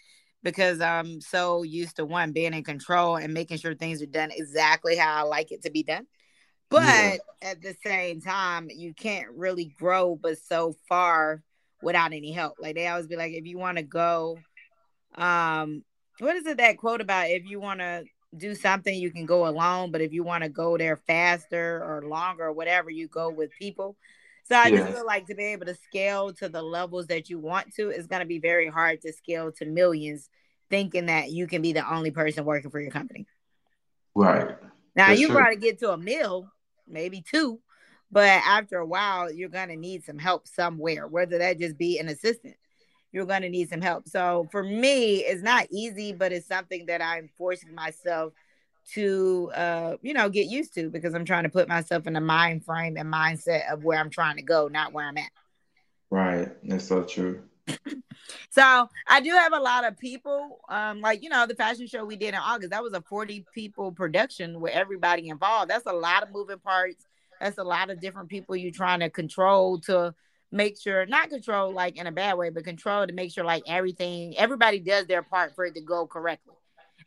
because 0.47 0.81
I'm 0.81 1.21
so 1.21 1.65
used 1.65 1.97
to 1.97 2.05
one 2.05 2.31
being 2.31 2.55
in 2.55 2.63
control 2.63 3.17
and 3.17 3.35
making 3.35 3.59
sure 3.59 3.75
things 3.75 4.01
are 4.01 4.07
done 4.07 4.31
exactly 4.31 4.95
how 4.95 5.13
I 5.13 5.23
like 5.23 5.51
it 5.51 5.63
to 5.63 5.71
be 5.73 5.83
done. 5.83 6.07
But 6.71 6.85
yeah. 6.85 7.17
at 7.43 7.63
the 7.63 7.75
same 7.85 8.21
time, 8.21 8.69
you 8.71 8.95
can't 8.95 9.27
really 9.35 9.75
grow 9.77 10.15
but 10.15 10.39
so 10.39 10.77
far 10.89 11.43
without 11.83 12.13
any 12.13 12.31
help. 12.31 12.59
Like 12.61 12.77
they 12.77 12.87
always 12.87 13.09
be 13.09 13.17
like, 13.17 13.33
if 13.33 13.45
you 13.45 13.59
want 13.59 13.79
to 13.79 13.83
go, 13.83 14.39
um, 15.17 15.83
what 16.21 16.37
is 16.37 16.47
it 16.47 16.59
that 16.59 16.79
quote 16.79 17.01
about 17.01 17.29
if 17.29 17.45
you 17.45 17.59
want 17.59 17.81
to 17.81 18.05
do 18.37 18.55
something, 18.55 18.95
you 18.95 19.11
can 19.11 19.27
go 19.27 19.49
alone, 19.49 19.91
but 19.91 20.01
if 20.01 20.13
you 20.13 20.23
want 20.23 20.45
to 20.45 20.49
go 20.49 20.79
there 20.79 21.01
faster 21.09 21.83
or 21.83 22.03
longer 22.09 22.45
or 22.45 22.53
whatever, 22.53 22.89
you 22.89 23.09
go 23.09 23.31
with 23.31 23.51
people. 23.59 23.97
So 24.49 24.57
I 24.57 24.69
yeah. 24.69 24.77
just 24.79 24.93
feel 24.95 25.07
like 25.07 25.27
to 25.27 25.35
be 25.35 25.45
able 25.45 25.67
to 25.67 25.75
scale 25.75 26.33
to 26.35 26.49
the 26.49 26.63
levels 26.63 27.09
that 27.09 27.29
you 27.29 27.39
want 27.39 27.75
to 27.75 27.91
is 27.91 28.07
going 28.07 28.21
to 28.21 28.27
be 28.27 28.39
very 28.39 28.69
hard 28.69 29.01
to 29.03 29.13
scale 29.13 29.51
to 29.53 29.67
millions, 29.67 30.29
thinking 30.71 31.07
that 31.07 31.33
you 31.33 31.49
can 31.49 31.63
be 31.63 31.73
the 31.73 31.93
only 31.93 32.13
person 32.13 32.45
working 32.45 32.71
for 32.71 32.81
your 32.81 32.93
company. 32.93 33.27
Right. 34.15 34.57
Now 34.95 35.09
That's 35.09 35.21
you 35.21 35.29
true. 35.29 35.37
probably 35.37 35.57
get 35.57 35.81
to 35.81 35.93
a 35.93 35.99
mill, 35.99 36.49
maybe 36.87 37.23
two, 37.23 37.61
but 38.11 38.29
after 38.47 38.79
a 38.79 38.87
while, 38.87 39.33
you're 39.33 39.49
going 39.49 39.69
to 39.69 39.77
need 39.77 40.05
some 40.05 40.19
help 40.19 40.47
somewhere, 40.47 41.09
whether 41.09 41.39
that 41.39 41.59
just 41.59 41.77
be 41.77 41.99
an 41.99 42.09
assistant. 42.09 42.55
You're 43.11 43.27
going 43.27 43.43
to 43.43 43.49
need 43.49 43.69
some 43.69 43.81
help. 43.81 44.09
So 44.09 44.47
for 44.53 44.63
me, 44.63 45.25
it's 45.25 45.43
not 45.43 45.67
easy, 45.71 46.13
but 46.13 46.33
it's 46.33 46.47
something 46.47 46.87
that 46.87 47.03
I'm 47.03 47.31
forcing 47.37 47.75
myself 47.75 48.33
to 48.95 49.51
uh 49.55 49.97
you 50.03 50.15
know 50.15 50.29
get 50.29 50.47
used 50.47 50.75
to 50.75 50.89
because 50.91 51.15
I'm 51.15 51.25
trying 51.25 51.43
to 51.43 51.49
put 51.49 51.69
myself 51.69 52.07
in 52.07 52.13
the 52.13 52.21
mind 52.21 52.65
frame 52.65 52.97
and 52.97 53.13
mindset 53.13 53.73
of 53.73 53.85
where 53.85 53.99
I'm 53.99 54.11
trying 54.11 54.37
to 54.37 54.43
go, 54.43 54.69
not 54.69 54.93
where 54.93 55.07
I'm 55.07 55.19
at. 55.19 55.31
Right. 56.11 56.49
That's 56.65 56.87
so 56.87 57.03
true. 57.03 57.43
so 58.51 58.89
I 59.09 59.21
do 59.21 59.31
have 59.31 59.53
a 59.53 59.59
lot 59.59 59.85
of 59.85 59.99
people. 59.99 60.61
Um, 60.69 61.01
like 61.01 61.23
you 61.23 61.29
know, 61.29 61.47
the 61.47 61.55
fashion 61.55 61.87
show 61.87 62.05
we 62.05 62.17
did 62.17 62.29
in 62.29 62.41
August, 62.41 62.71
that 62.71 62.83
was 62.83 62.93
a 62.93 63.03
40 63.03 63.45
people 63.55 63.93
production 63.93 64.61
with 64.61 64.73
everybody 64.73 65.29
involved. 65.29 65.71
That's 65.71 65.87
a 65.87 65.93
lot 65.93 66.23
of 66.23 66.31
moving 66.31 66.59
parts, 66.59 67.05
That's 67.41 67.59
a 67.59 67.65
lot 67.65 67.91
of 67.91 68.01
different 68.01 68.29
people 68.29 68.57
you're 68.57 68.73
trying 68.73 69.01
to 69.01 69.11
control 69.11 69.81
to 69.81 70.15
make 70.53 70.81
sure 70.81 71.05
not 71.07 71.29
control 71.29 71.73
like 71.73 71.97
in 71.97 72.07
a 72.07 72.13
bad 72.13 72.39
way, 72.39 72.51
but 72.51 72.65
control 72.65 73.07
to 73.07 73.13
make 73.13 73.33
sure 73.33 73.45
like 73.45 73.65
everything 73.67 74.37
everybody 74.39 74.79
does 74.79 75.07
their 75.07 75.23
part 75.23 75.55
for 75.55 75.65
it 75.67 75.75
to 75.75 75.81
go 75.81 76.07
correctly. 76.07 76.55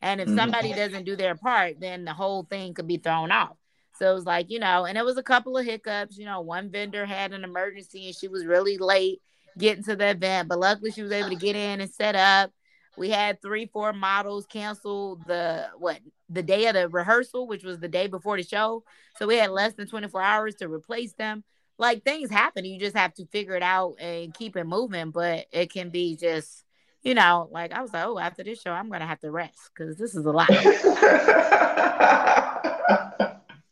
And 0.02 0.22
if 0.22 0.28
mm-hmm. 0.28 0.38
somebody 0.38 0.74
doesn't 0.74 1.06
do 1.06 1.16
their 1.16 1.36
part, 1.36 1.80
then 1.80 2.06
the 2.06 2.14
whole 2.14 2.44
thing 2.44 2.74
could 2.74 2.88
be 2.88 2.98
thrown 2.98 3.32
off. 3.32 3.58
So 3.98 4.10
it 4.10 4.14
was 4.14 4.26
like, 4.26 4.50
you 4.50 4.60
know, 4.60 4.86
and 4.86 4.98
it 4.98 5.04
was 5.04 5.18
a 5.18 5.24
couple 5.24 5.58
of 5.58 5.66
hiccups. 5.66 6.18
You 6.18 6.26
know, 6.26 6.40
one 6.42 6.72
vendor 6.72 7.06
had 7.06 7.34
an 7.34 7.44
emergency 7.44 8.08
and 8.08 8.16
she 8.16 8.30
was 8.30 8.46
really 8.46 8.78
late 8.78 9.22
getting 9.58 9.84
to 9.84 9.96
the 9.96 10.12
event, 10.12 10.48
but 10.48 10.60
luckily 10.60 10.92
she 10.92 11.02
was 11.02 11.12
able 11.12 11.30
to 11.30 11.36
get 11.36 11.56
in 11.56 11.82
and 11.82 11.92
set 11.92 12.16
up. 12.16 12.52
We 12.98 13.10
had 13.10 13.42
three, 13.42 13.66
four 13.66 13.94
models 13.94 14.46
cancel 14.46 15.18
the 15.28 15.68
what 15.78 16.00
the 16.30 16.44
day 16.44 16.68
of 16.68 16.76
the 16.76 16.88
rehearsal, 16.88 17.48
which 17.48 17.64
was 17.64 17.80
the 17.80 17.88
day 17.88 18.08
before 18.08 18.38
the 18.38 18.44
show. 18.44 18.84
So 19.18 19.28
we 19.28 19.38
had 19.38 19.52
less 19.52 19.74
than 19.74 19.88
24 19.88 20.22
hours 20.22 20.56
to 20.56 20.70
replace 20.70 21.14
them. 21.14 21.44
Like 21.78 22.04
things 22.04 22.30
happen. 22.30 22.66
You 22.66 22.80
just 22.80 22.98
have 22.98 23.14
to 23.16 23.26
figure 23.28 23.56
it 23.56 23.64
out 23.64 23.96
and 24.00 24.34
keep 24.34 24.56
it 24.58 24.66
moving. 24.66 25.12
But 25.12 25.46
it 25.52 25.72
can 25.72 25.90
be 25.90 26.18
just, 26.18 26.66
you 27.04 27.14
know, 27.14 27.48
like 27.52 27.72
I 27.72 27.82
was 27.82 27.94
like, 27.94 28.06
oh, 28.06 28.20
after 28.20 28.44
this 28.44 28.62
show, 28.62 28.72
I'm 28.72 28.90
gonna 28.90 29.08
have 29.08 29.20
to 29.22 29.32
rest 29.32 29.72
because 29.74 29.98
this 29.98 30.16
is 30.16 30.26
a 30.26 30.32
lot. 30.32 30.50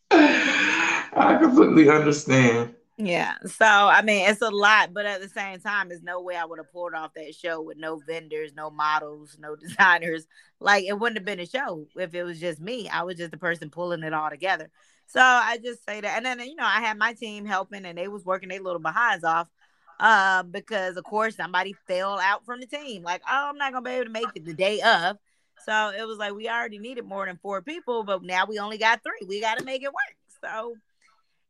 I 0.09 1.37
completely 1.39 1.89
understand. 1.89 2.73
Yeah. 2.97 3.35
So 3.45 3.65
I 3.65 4.01
mean 4.01 4.27
it's 4.27 4.41
a 4.41 4.49
lot, 4.49 4.93
but 4.93 5.05
at 5.05 5.21
the 5.21 5.29
same 5.29 5.59
time, 5.59 5.89
there's 5.89 6.01
no 6.01 6.21
way 6.21 6.35
I 6.35 6.45
would 6.45 6.57
have 6.57 6.71
pulled 6.71 6.93
off 6.95 7.13
that 7.15 7.35
show 7.35 7.61
with 7.61 7.77
no 7.77 7.99
vendors, 8.07 8.53
no 8.55 8.71
models, 8.71 9.37
no 9.39 9.55
designers. 9.67 10.25
Like 10.59 10.85
it 10.85 10.97
wouldn't 10.97 11.17
have 11.17 11.25
been 11.25 11.39
a 11.39 11.45
show 11.45 11.85
if 11.95 12.15
it 12.15 12.23
was 12.23 12.39
just 12.39 12.59
me. 12.59 12.89
I 12.89 13.03
was 13.03 13.17
just 13.17 13.31
the 13.31 13.37
person 13.37 13.69
pulling 13.69 14.03
it 14.03 14.13
all 14.13 14.29
together. 14.29 14.69
So 15.05 15.21
I 15.21 15.57
just 15.63 15.85
say 15.85 16.01
that. 16.01 16.17
And 16.17 16.25
then 16.25 16.39
you 16.39 16.55
know, 16.55 16.65
I 16.65 16.81
had 16.81 16.97
my 16.97 17.13
team 17.13 17.45
helping 17.45 17.85
and 17.85 17.97
they 17.97 18.07
was 18.07 18.25
working 18.25 18.49
their 18.49 18.61
little 18.61 18.79
behinds 18.79 19.23
off. 19.23 19.47
Uh, 19.99 20.43
because 20.43 20.95
of 20.95 21.03
course 21.03 21.35
somebody 21.35 21.73
fell 21.87 22.19
out 22.19 22.45
from 22.45 22.59
the 22.59 22.67
team. 22.67 23.03
Like, 23.03 23.21
oh, 23.27 23.49
I'm 23.49 23.57
not 23.57 23.73
gonna 23.73 23.83
be 23.83 23.91
able 23.91 24.05
to 24.05 24.11
make 24.11 24.27
it 24.35 24.45
the 24.45 24.53
day 24.53 24.79
of. 24.81 25.17
So 25.65 25.91
it 25.97 26.07
was 26.07 26.17
like 26.17 26.33
we 26.33 26.47
already 26.47 26.77
needed 26.77 27.05
more 27.05 27.25
than 27.25 27.39
four 27.41 27.61
people, 27.61 28.03
but 28.03 28.23
now 28.23 28.45
we 28.45 28.59
only 28.59 28.77
got 28.77 29.01
three. 29.03 29.27
We 29.27 29.41
gotta 29.41 29.65
make 29.65 29.81
it 29.81 29.87
work. 29.87 30.15
So 30.43 30.75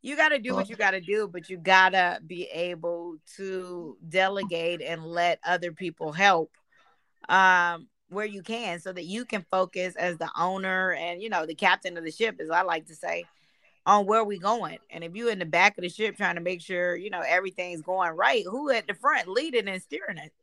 you 0.02 0.16
got 0.16 0.30
to 0.30 0.40
do 0.40 0.56
what 0.56 0.70
you 0.70 0.76
got 0.76 0.92
to 0.92 1.02
do, 1.02 1.28
but 1.28 1.50
you 1.50 1.58
got 1.58 1.90
to 1.90 2.20
be 2.26 2.44
able 2.46 3.18
to 3.36 3.98
delegate 4.08 4.82
and 4.82 5.06
let 5.06 5.40
other 5.44 5.72
people 5.72 6.12
help 6.12 6.52
um, 7.28 7.88
where 8.10 8.26
you 8.26 8.42
can 8.42 8.80
so 8.80 8.94
that 8.94 9.06
you 9.06 9.26
can 9.26 9.46
focus 9.52 9.96
as 9.96 10.18
the 10.18 10.30
owner 10.38 10.94
and, 10.94 11.22
you 11.22 11.30
know, 11.30 11.46
the 11.46 11.56
captain 11.56 11.98
of 11.98 12.04
the 12.04 12.12
ship, 12.12 12.40
as 12.40 12.50
I 12.50 12.62
like 12.62 12.86
to 12.88 12.96
say, 12.96 13.26
on 13.88 14.06
where 14.06 14.26
we 14.26 14.38
going. 14.38 14.78
And 14.92 15.02
if 15.02 15.16
you 15.16 15.30
in 15.30 15.40
the 15.40 15.46
back 15.46 15.78
of 15.78 15.82
the 15.82 15.90
ship 15.90 16.18
trying 16.18 16.36
to 16.36 16.42
make 16.42 16.62
sure, 16.62 16.98
you 16.98 17.10
know, 17.10 17.24
everything's 17.26 17.82
going 17.82 18.12
right, 18.12 18.44
who 18.44 18.70
at 18.70 18.86
the 18.86 18.94
front 18.94 19.30
leading 19.30 19.70
and 19.70 19.82
steering 19.82 20.18
it? 20.18 20.34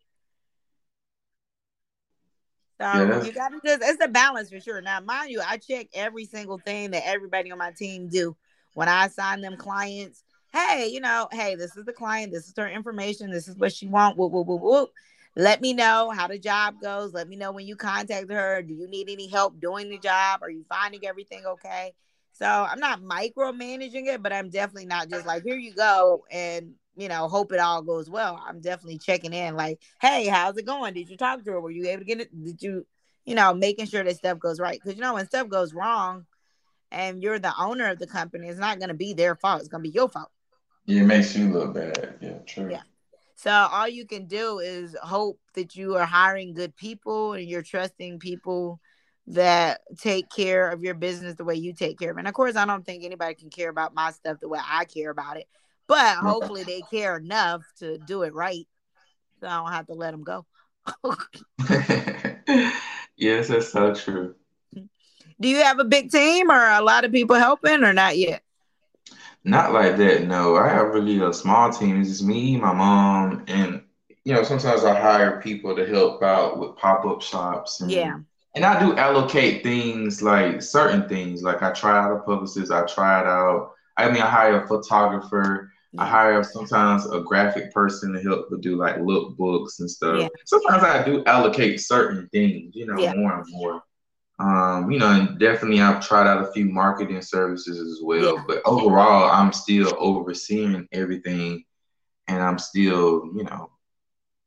So 2.80 2.86
yeah. 2.86 3.22
you 3.22 3.32
got 3.32 3.50
to 3.50 3.60
just, 3.64 3.82
it's 3.84 4.02
a 4.02 4.08
balance 4.08 4.48
for 4.48 4.58
sure. 4.60 4.80
Now, 4.80 5.00
mind 5.00 5.30
you, 5.30 5.42
I 5.46 5.58
check 5.58 5.88
every 5.92 6.24
single 6.24 6.58
thing 6.58 6.92
that 6.92 7.06
everybody 7.06 7.52
on 7.52 7.58
my 7.58 7.70
team 7.70 8.08
do 8.08 8.34
when 8.72 8.88
I 8.88 9.06
assign 9.06 9.42
them 9.42 9.58
clients, 9.58 10.24
hey, 10.50 10.88
you 10.90 11.00
know, 11.00 11.28
hey, 11.30 11.54
this 11.54 11.76
is 11.76 11.84
the 11.84 11.92
client, 11.92 12.32
this 12.32 12.48
is 12.48 12.54
her 12.56 12.68
information, 12.68 13.30
this 13.30 13.46
is 13.46 13.56
what 13.56 13.74
she 13.74 13.86
want. 13.86 14.16
Whoop, 14.16 14.32
whoop, 14.32 14.46
whoop, 14.46 14.62
whoop. 14.62 14.90
Let 15.36 15.60
me 15.60 15.74
know 15.74 16.10
how 16.16 16.28
the 16.28 16.38
job 16.38 16.76
goes. 16.80 17.12
Let 17.12 17.28
me 17.28 17.36
know 17.36 17.52
when 17.52 17.66
you 17.66 17.76
contact 17.76 18.32
her. 18.32 18.62
Do 18.62 18.72
you 18.72 18.88
need 18.88 19.10
any 19.10 19.28
help 19.28 19.60
doing 19.60 19.90
the 19.90 19.98
job? 19.98 20.42
Are 20.42 20.50
you 20.50 20.64
finding 20.68 21.04
everything 21.04 21.44
okay? 21.44 21.92
So 22.34 22.46
I'm 22.46 22.80
not 22.80 23.00
micromanaging 23.00 24.06
it, 24.06 24.22
but 24.22 24.32
I'm 24.32 24.50
definitely 24.50 24.86
not 24.86 25.08
just 25.08 25.26
like, 25.26 25.44
here 25.44 25.56
you 25.56 25.72
go, 25.72 26.24
and 26.30 26.74
you 26.96 27.08
know, 27.08 27.28
hope 27.28 27.52
it 27.52 27.58
all 27.58 27.82
goes 27.82 28.08
well. 28.08 28.40
I'm 28.46 28.60
definitely 28.60 28.98
checking 28.98 29.32
in, 29.32 29.56
like, 29.56 29.80
hey, 30.00 30.26
how's 30.26 30.56
it 30.56 30.66
going? 30.66 30.94
Did 30.94 31.08
you 31.08 31.16
talk 31.16 31.44
to 31.44 31.52
her? 31.52 31.60
Were 31.60 31.70
you 31.70 31.88
able 31.88 32.00
to 32.00 32.04
get 32.04 32.20
it? 32.20 32.44
Did 32.44 32.62
you, 32.62 32.86
you 33.24 33.34
know, 33.34 33.54
making 33.54 33.86
sure 33.86 34.04
that 34.04 34.16
stuff 34.16 34.38
goes 34.38 34.60
right? 34.60 34.78
Because 34.80 34.96
you 34.96 35.02
know, 35.02 35.14
when 35.14 35.26
stuff 35.26 35.48
goes 35.48 35.74
wrong, 35.74 36.26
and 36.90 37.22
you're 37.22 37.38
the 37.38 37.52
owner 37.58 37.88
of 37.88 37.98
the 37.98 38.06
company, 38.06 38.48
it's 38.48 38.58
not 38.58 38.78
going 38.78 38.88
to 38.88 38.94
be 38.94 39.14
their 39.14 39.34
fault. 39.34 39.60
It's 39.60 39.68
going 39.68 39.82
to 39.82 39.90
be 39.90 39.94
your 39.94 40.08
fault. 40.08 40.30
Yeah, 40.86 41.02
it 41.02 41.06
makes 41.06 41.36
you 41.36 41.52
look 41.52 41.74
bad. 41.74 42.18
Yeah, 42.20 42.38
true. 42.46 42.70
Yeah. 42.70 42.82
So 43.36 43.50
all 43.50 43.88
you 43.88 44.06
can 44.06 44.26
do 44.26 44.60
is 44.60 44.96
hope 45.02 45.40
that 45.54 45.74
you 45.74 45.96
are 45.96 46.06
hiring 46.06 46.54
good 46.54 46.76
people 46.76 47.32
and 47.32 47.48
you're 47.48 47.62
trusting 47.62 48.18
people 48.20 48.80
that 49.26 49.80
take 49.98 50.28
care 50.28 50.68
of 50.70 50.82
your 50.82 50.94
business 50.94 51.34
the 51.34 51.44
way 51.44 51.54
you 51.54 51.72
take 51.72 51.98
care 51.98 52.10
of 52.10 52.18
it. 52.18 52.20
And 52.20 52.28
of 52.28 52.34
course, 52.34 52.56
I 52.56 52.66
don't 52.66 52.84
think 52.84 53.04
anybody 53.04 53.34
can 53.34 53.50
care 53.50 53.70
about 53.70 53.94
my 53.94 54.10
stuff 54.10 54.38
the 54.40 54.48
way 54.48 54.60
I 54.62 54.84
care 54.84 55.10
about 55.10 55.38
it, 55.38 55.46
but 55.86 56.16
hopefully 56.16 56.62
they 56.62 56.82
care 56.82 57.16
enough 57.16 57.62
to 57.78 57.98
do 57.98 58.22
it 58.22 58.34
right. 58.34 58.66
So 59.40 59.46
I 59.46 59.56
don't 59.56 59.72
have 59.72 59.86
to 59.86 59.94
let 59.94 60.10
them 60.10 60.24
go. 60.24 60.44
yes, 63.16 63.48
that's 63.48 63.72
so 63.72 63.94
true. 63.94 64.34
Do 65.40 65.48
you 65.48 65.62
have 65.62 65.78
a 65.78 65.84
big 65.84 66.10
team 66.10 66.50
or 66.50 66.68
a 66.68 66.82
lot 66.82 67.04
of 67.04 67.12
people 67.12 67.36
helping 67.36 67.82
or 67.82 67.92
not 67.92 68.16
yet? 68.16 68.42
Not 69.42 69.72
like 69.72 69.96
that, 69.96 70.26
no. 70.26 70.56
I 70.56 70.68
have 70.68 70.88
really 70.88 71.20
a 71.20 71.32
small 71.32 71.70
team. 71.70 72.00
It's 72.00 72.08
just 72.08 72.24
me, 72.24 72.56
my 72.56 72.72
mom, 72.72 73.44
and 73.46 73.82
you 74.24 74.32
know, 74.32 74.42
sometimes 74.42 74.84
I 74.84 74.98
hire 74.98 75.40
people 75.42 75.76
to 75.76 75.86
help 75.86 76.22
out 76.22 76.58
with 76.58 76.76
pop-up 76.76 77.20
shops. 77.20 77.80
And, 77.80 77.90
yeah. 77.90 78.18
And 78.54 78.64
I 78.64 78.78
do 78.78 78.96
allocate 78.96 79.62
things 79.64 80.22
like 80.22 80.62
certain 80.62 81.08
things. 81.08 81.42
Like 81.42 81.62
I 81.62 81.72
try 81.72 81.98
out 81.98 82.16
a 82.16 82.20
publicist, 82.20 82.70
I 82.70 82.84
try 82.86 83.20
it 83.20 83.26
out. 83.26 83.72
I 83.96 84.10
mean, 84.10 84.22
I 84.22 84.30
hire 84.30 84.62
a 84.62 84.68
photographer. 84.68 85.72
Yeah. 85.92 86.02
I 86.02 86.06
hire 86.06 86.42
sometimes 86.42 87.06
a 87.10 87.20
graphic 87.20 87.72
person 87.72 88.12
to 88.12 88.20
help 88.22 88.48
to 88.50 88.58
do 88.58 88.76
like 88.76 88.98
look 89.00 89.36
books 89.36 89.80
and 89.80 89.90
stuff. 89.90 90.20
Yeah. 90.20 90.28
Sometimes 90.44 90.82
I 90.82 91.04
do 91.04 91.24
allocate 91.24 91.80
certain 91.80 92.28
things, 92.32 92.74
you 92.74 92.86
know, 92.86 92.98
yeah. 92.98 93.14
more 93.14 93.40
and 93.40 93.44
more. 93.48 93.82
Um, 94.40 94.90
you 94.90 94.98
know, 94.98 95.10
and 95.10 95.38
definitely 95.38 95.80
I've 95.80 96.04
tried 96.04 96.26
out 96.26 96.42
a 96.42 96.52
few 96.52 96.64
marketing 96.64 97.22
services 97.22 97.78
as 97.78 98.02
well. 98.02 98.44
But 98.46 98.62
overall, 98.64 99.30
I'm 99.30 99.52
still 99.52 99.94
overseeing 99.96 100.88
everything, 100.90 101.64
and 102.26 102.42
I'm 102.42 102.58
still, 102.58 103.30
you 103.34 103.44
know, 103.44 103.70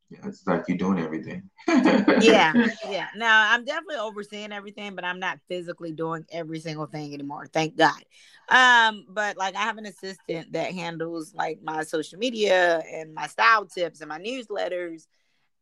it's 0.09 0.45
like 0.47 0.63
you're 0.67 0.77
doing 0.77 0.99
everything. 0.99 1.49
yeah, 1.67 2.53
yeah. 2.89 3.07
Now 3.15 3.51
I'm 3.53 3.65
definitely 3.65 3.97
overseeing 3.97 4.51
everything, 4.51 4.95
but 4.95 5.03
I'm 5.03 5.19
not 5.19 5.39
physically 5.47 5.91
doing 5.91 6.25
every 6.31 6.59
single 6.59 6.85
thing 6.85 7.13
anymore. 7.13 7.47
Thank 7.47 7.77
God. 7.77 8.01
Um, 8.49 9.05
but 9.09 9.37
like 9.37 9.55
I 9.55 9.63
have 9.63 9.77
an 9.77 9.85
assistant 9.85 10.53
that 10.53 10.73
handles 10.73 11.33
like 11.33 11.59
my 11.61 11.83
social 11.83 12.17
media 12.19 12.81
and 12.91 13.13
my 13.13 13.27
style 13.27 13.65
tips 13.65 14.01
and 14.01 14.09
my 14.09 14.19
newsletters 14.19 15.07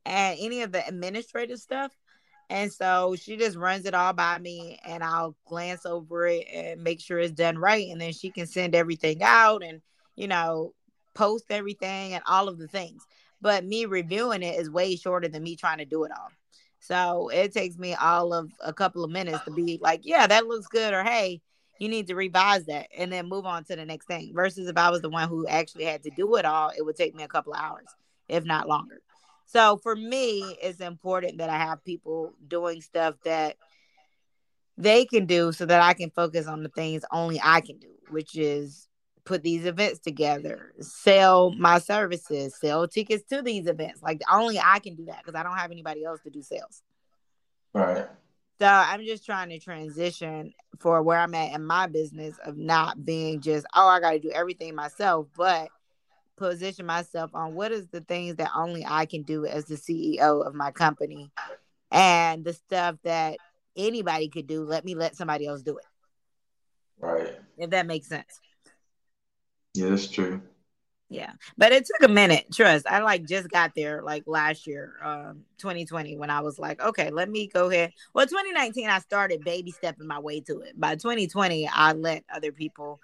and 0.06 0.38
any 0.40 0.62
of 0.62 0.72
the 0.72 0.86
administrative 0.88 1.60
stuff. 1.60 1.92
And 2.50 2.72
so 2.72 3.16
she 3.20 3.38
just 3.38 3.58
runs 3.58 3.86
it 3.86 3.96
all 3.96 4.14
by 4.14 4.38
me 4.38 4.80
and 4.86 5.04
I'll 5.04 5.36
glance 5.48 5.84
over 5.84 6.28
it 6.28 6.46
and 6.54 6.84
make 6.84 7.02
sure 7.02 7.18
it's 7.18 7.32
done 7.32 7.58
right. 7.58 7.88
And 7.90 8.00
then 8.00 8.14
she 8.14 8.30
can 8.30 8.46
send 8.46 8.76
everything 8.76 9.24
out 9.24 9.64
and, 9.64 9.82
you 10.16 10.28
know, 10.28 10.74
post 11.16 11.46
everything 11.50 12.14
and 12.14 12.24
all 12.28 12.48
of 12.48 12.60
the 12.60 12.68
things. 12.68 13.04
But 13.42 13.66
me 13.66 13.86
reviewing 13.86 14.44
it 14.44 14.60
is 14.60 14.70
way 14.70 14.96
shorter 14.96 15.28
than 15.28 15.44
me 15.44 15.56
trying 15.56 15.80
to 15.80 15.86
do 15.86 16.04
it 16.04 16.12
all. 16.12 16.30
So 16.80 17.30
it 17.30 17.54
takes 17.54 17.78
me 17.78 17.96
all 17.96 18.34
of 18.34 18.52
a 18.64 18.74
couple 18.74 19.04
of 19.04 19.12
minutes 19.12 19.44
to 19.46 19.52
be 19.52 19.80
like, 19.82 20.02
yeah, 20.04 20.28
that 20.28 20.48
looks 20.48 20.68
good. 20.68 20.94
Or, 20.94 21.04
hey, 21.04 21.42
you 21.80 21.90
need 21.90 22.08
to 22.08 22.16
revise 22.16 22.66
that 22.66 22.88
and 22.96 23.12
then 23.12 23.28
move 23.28 23.46
on 23.46 23.64
to 23.66 23.76
the 23.76 23.86
next 23.86 24.06
thing. 24.06 24.32
Versus 24.34 24.68
if 24.68 24.78
I 24.78 24.90
was 24.90 25.02
the 25.02 25.10
one 25.10 25.28
who 25.28 25.48
actually 25.48 25.86
had 25.86 26.04
to 26.04 26.12
do 26.12 26.36
it 26.36 26.46
all, 26.46 26.72
it 26.76 26.84
would 26.84 26.96
take 26.96 27.16
me 27.16 27.24
a 27.24 27.28
couple 27.28 27.54
of 27.54 27.60
hours, 27.60 27.88
if 28.30 28.46
not 28.46 28.68
longer. 28.68 29.02
So 29.48 29.78
for 29.78 29.96
me, 29.96 30.58
it's 30.62 30.80
important 30.80 31.40
that 31.40 31.50
I 31.50 31.58
have 31.58 31.84
people 31.84 32.34
doing 32.48 32.82
stuff 32.82 33.16
that 33.26 33.58
they 34.78 35.06
can 35.06 35.26
do 35.26 35.52
so 35.52 35.66
that 35.66 35.82
I 35.82 35.94
can 35.94 36.10
focus 36.12 36.48
on 36.48 36.64
the 36.64 36.70
things 36.70 37.04
only 37.12 37.40
I 37.44 37.62
can 37.62 37.78
do, 37.78 37.92
which 38.10 38.38
is 38.38 38.88
put 39.26 39.44
these 39.44 39.66
events 39.66 40.00
together, 40.00 40.74
sell 40.80 41.52
my 41.52 41.80
services, 41.80 42.56
sell 42.56 42.88
tickets 42.88 43.24
to 43.30 43.42
these 43.42 43.68
events. 43.68 44.02
Like 44.02 44.22
only 44.32 44.60
I 44.60 44.80
can 44.80 44.96
do 44.96 45.06
that 45.06 45.24
because 45.24 45.38
I 45.38 45.44
don't 45.44 45.58
have 45.58 45.72
anybody 45.72 46.06
else 46.06 46.22
to 46.22 46.30
do 46.30 46.42
sales. 46.42 46.84
Right. 47.74 48.08
So 48.60 48.68
I'm 48.68 49.04
just 49.04 49.26
trying 49.26 49.50
to 49.50 49.60
transition 49.60 50.54
for 50.80 51.02
where 51.02 51.20
I'm 51.20 51.36
at 51.36 51.54
in 51.54 51.66
my 51.66 51.88
business 51.88 52.38
of 52.46 52.56
not 52.56 53.04
being 53.04 53.42
just, 53.42 53.66
oh, 53.76 53.88
I 53.88 54.00
got 54.00 54.12
to 54.12 54.20
do 54.20 54.32
everything 54.32 54.76
myself, 54.76 55.28
but 55.36 55.68
position 56.38 56.86
myself 56.86 57.32
on 57.34 57.56
what 57.56 57.72
is 57.72 57.88
the 57.88 58.02
things 58.02 58.36
that 58.36 58.52
only 58.56 58.86
I 58.88 59.06
can 59.06 59.24
do 59.24 59.46
as 59.46 59.66
the 59.66 59.76
CEO 59.76 60.46
of 60.46 60.54
my 60.54 60.72
company 60.72 61.32
and 61.92 62.46
the 62.46 62.54
stuff 62.54 62.96
that 63.04 63.38
anybody 63.76 64.30
could 64.30 64.48
do, 64.48 64.64
let 64.64 64.86
me 64.86 64.96
let 64.96 65.16
somebody 65.16 65.48
else 65.48 65.62
do 65.62 65.78
it. 65.78 65.86
Right. 67.00 67.36
If 67.58 67.72
that 67.72 67.88
makes 67.88 68.08
sense. 68.08 68.40
Yeah, 69.76 69.90
that's 69.90 70.08
true. 70.08 70.42
Yeah. 71.10 71.34
But 71.58 71.72
it 71.72 71.86
took 71.86 72.10
a 72.10 72.12
minute, 72.12 72.46
trust. 72.52 72.88
I 72.88 73.00
like 73.00 73.26
just 73.26 73.50
got 73.50 73.74
there 73.76 74.02
like 74.02 74.24
last 74.26 74.66
year, 74.66 74.94
um, 75.04 75.44
2020, 75.60 76.18
when 76.18 76.30
I 76.30 76.42
was 76.42 76.58
like, 76.58 76.82
okay, 76.82 77.12
let 77.12 77.30
me 77.30 77.48
go 77.48 77.70
ahead. 77.70 77.92
Well, 78.14 78.26
2019, 78.26 78.90
I 78.90 79.00
started 79.00 79.44
baby 79.44 79.72
stepping 79.72 80.08
my 80.08 80.20
way 80.20 80.40
to 80.42 80.62
it. 80.62 80.80
By 80.80 80.96
2020, 80.96 81.70
I 81.72 81.94
let 81.94 82.24
other 82.34 82.52
people 82.52 83.02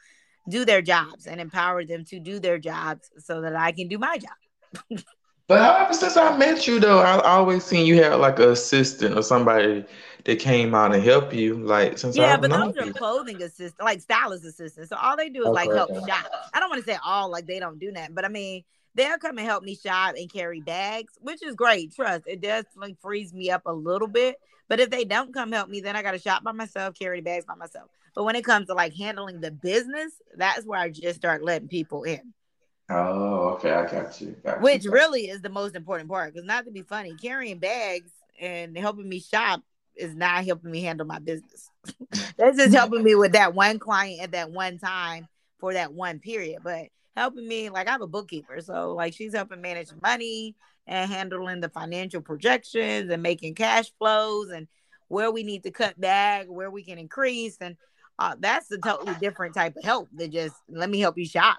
do 0.49 0.65
their 0.65 0.81
jobs 0.81 1.27
and 1.27 1.39
empower 1.39 1.85
them 1.85 2.03
to 2.05 2.19
do 2.19 2.39
their 2.39 2.57
jobs 2.57 3.11
so 3.19 3.41
that 3.41 3.55
I 3.55 3.71
can 3.71 3.87
do 3.87 3.99
my 3.99 4.17
job. 4.17 4.99
but 5.51 5.59
however, 5.59 5.93
since 5.93 6.15
I 6.15 6.37
met 6.37 6.65
you 6.65 6.79
though, 6.79 6.99
I've 6.99 7.19
always 7.21 7.65
seen 7.65 7.85
you 7.85 8.01
had 8.01 8.15
like 8.15 8.39
an 8.39 8.49
assistant 8.49 9.17
or 9.17 9.21
somebody 9.21 9.83
that 10.23 10.39
came 10.39 10.73
out 10.73 10.93
and 10.93 11.03
help 11.03 11.33
you. 11.33 11.55
Like 11.55 11.97
since 11.97 12.15
yeah, 12.15 12.35
I've 12.35 12.41
but 12.41 12.51
those 12.51 12.73
known 12.73 12.89
are 12.89 12.93
clothing 12.93 13.41
assistants, 13.41 13.75
like 13.81 13.99
stylist 13.99 14.45
assistants. 14.45 14.89
So 14.89 14.95
all 14.95 15.17
they 15.17 15.27
do 15.27 15.43
is 15.43 15.49
like 15.49 15.69
help 15.69 15.89
okay. 15.89 15.99
shop. 16.07 16.31
I 16.53 16.61
don't 16.61 16.69
want 16.69 16.85
to 16.85 16.89
say 16.89 16.97
all 17.05 17.29
like 17.29 17.47
they 17.47 17.59
don't 17.59 17.79
do 17.79 17.91
that, 17.91 18.15
but 18.15 18.23
I 18.23 18.29
mean 18.29 18.63
they'll 18.95 19.17
come 19.17 19.37
and 19.37 19.45
help 19.45 19.63
me 19.63 19.75
shop 19.75 20.15
and 20.17 20.31
carry 20.31 20.61
bags, 20.61 21.13
which 21.19 21.43
is 21.43 21.53
great. 21.53 21.93
Trust 21.93 22.23
it 22.27 22.39
does 22.39 22.63
like 22.77 22.95
frees 23.01 23.33
me 23.33 23.49
up 23.49 23.63
a 23.65 23.73
little 23.73 24.07
bit. 24.07 24.37
But 24.69 24.79
if 24.79 24.89
they 24.89 25.03
don't 25.03 25.33
come 25.33 25.51
help 25.51 25.67
me, 25.67 25.81
then 25.81 25.97
I 25.97 26.01
got 26.01 26.11
to 26.11 26.17
shop 26.17 26.45
by 26.45 26.53
myself, 26.53 26.95
carry 26.97 27.19
bags 27.19 27.43
by 27.43 27.55
myself. 27.55 27.89
But 28.15 28.23
when 28.23 28.37
it 28.37 28.45
comes 28.45 28.67
to 28.67 28.73
like 28.73 28.93
handling 28.93 29.41
the 29.41 29.51
business, 29.51 30.13
that's 30.37 30.65
where 30.65 30.79
I 30.79 30.89
just 30.89 31.17
start 31.17 31.43
letting 31.43 31.67
people 31.67 32.03
in, 32.03 32.33
Oh, 32.91 33.53
okay, 33.53 33.71
I 33.71 33.89
got 33.89 34.19
you. 34.19 34.35
Got 34.43 34.57
you, 34.57 34.63
which 34.63 34.85
really 34.85 35.29
is 35.29 35.41
the 35.41 35.49
most 35.49 35.75
important 35.75 36.09
part. 36.09 36.33
Because 36.33 36.45
not 36.45 36.65
to 36.65 36.71
be 36.71 36.81
funny, 36.81 37.15
carrying 37.15 37.59
bags 37.59 38.11
and 38.39 38.77
helping 38.77 39.07
me 39.07 39.19
shop 39.19 39.61
is 39.95 40.13
not 40.13 40.45
helping 40.45 40.71
me 40.71 40.81
handle 40.81 41.07
my 41.07 41.19
business. 41.19 41.69
That's 42.37 42.57
just 42.57 42.73
helping 42.73 43.03
me 43.03 43.15
with 43.15 43.33
that 43.33 43.53
one 43.53 43.79
client 43.79 44.21
at 44.21 44.31
that 44.31 44.51
one 44.51 44.77
time 44.77 45.27
for 45.59 45.73
that 45.73 45.93
one 45.93 46.19
period. 46.19 46.59
But 46.63 46.87
helping 47.15 47.47
me, 47.47 47.69
like 47.69 47.87
I 47.87 47.91
have 47.91 48.01
a 48.01 48.07
bookkeeper, 48.07 48.59
so 48.61 48.93
like 48.93 49.13
she's 49.13 49.33
helping 49.33 49.61
manage 49.61 49.89
money 50.01 50.55
and 50.87 51.09
handling 51.09 51.61
the 51.61 51.69
financial 51.69 52.21
projections 52.21 53.09
and 53.09 53.23
making 53.23 53.55
cash 53.55 53.91
flows 53.97 54.49
and 54.49 54.67
where 55.07 55.31
we 55.31 55.43
need 55.43 55.63
to 55.63 55.71
cut 55.71 55.99
back, 55.99 56.47
where 56.47 56.71
we 56.71 56.83
can 56.83 56.97
increase, 56.97 57.57
and 57.61 57.77
uh, 58.19 58.35
that's 58.39 58.71
a 58.71 58.77
totally 58.77 59.15
different 59.19 59.53
type 59.53 59.75
of 59.75 59.83
help 59.83 60.09
than 60.13 60.31
just 60.31 60.55
let 60.69 60.89
me 60.89 60.99
help 60.99 61.17
you 61.17 61.25
shop. 61.25 61.57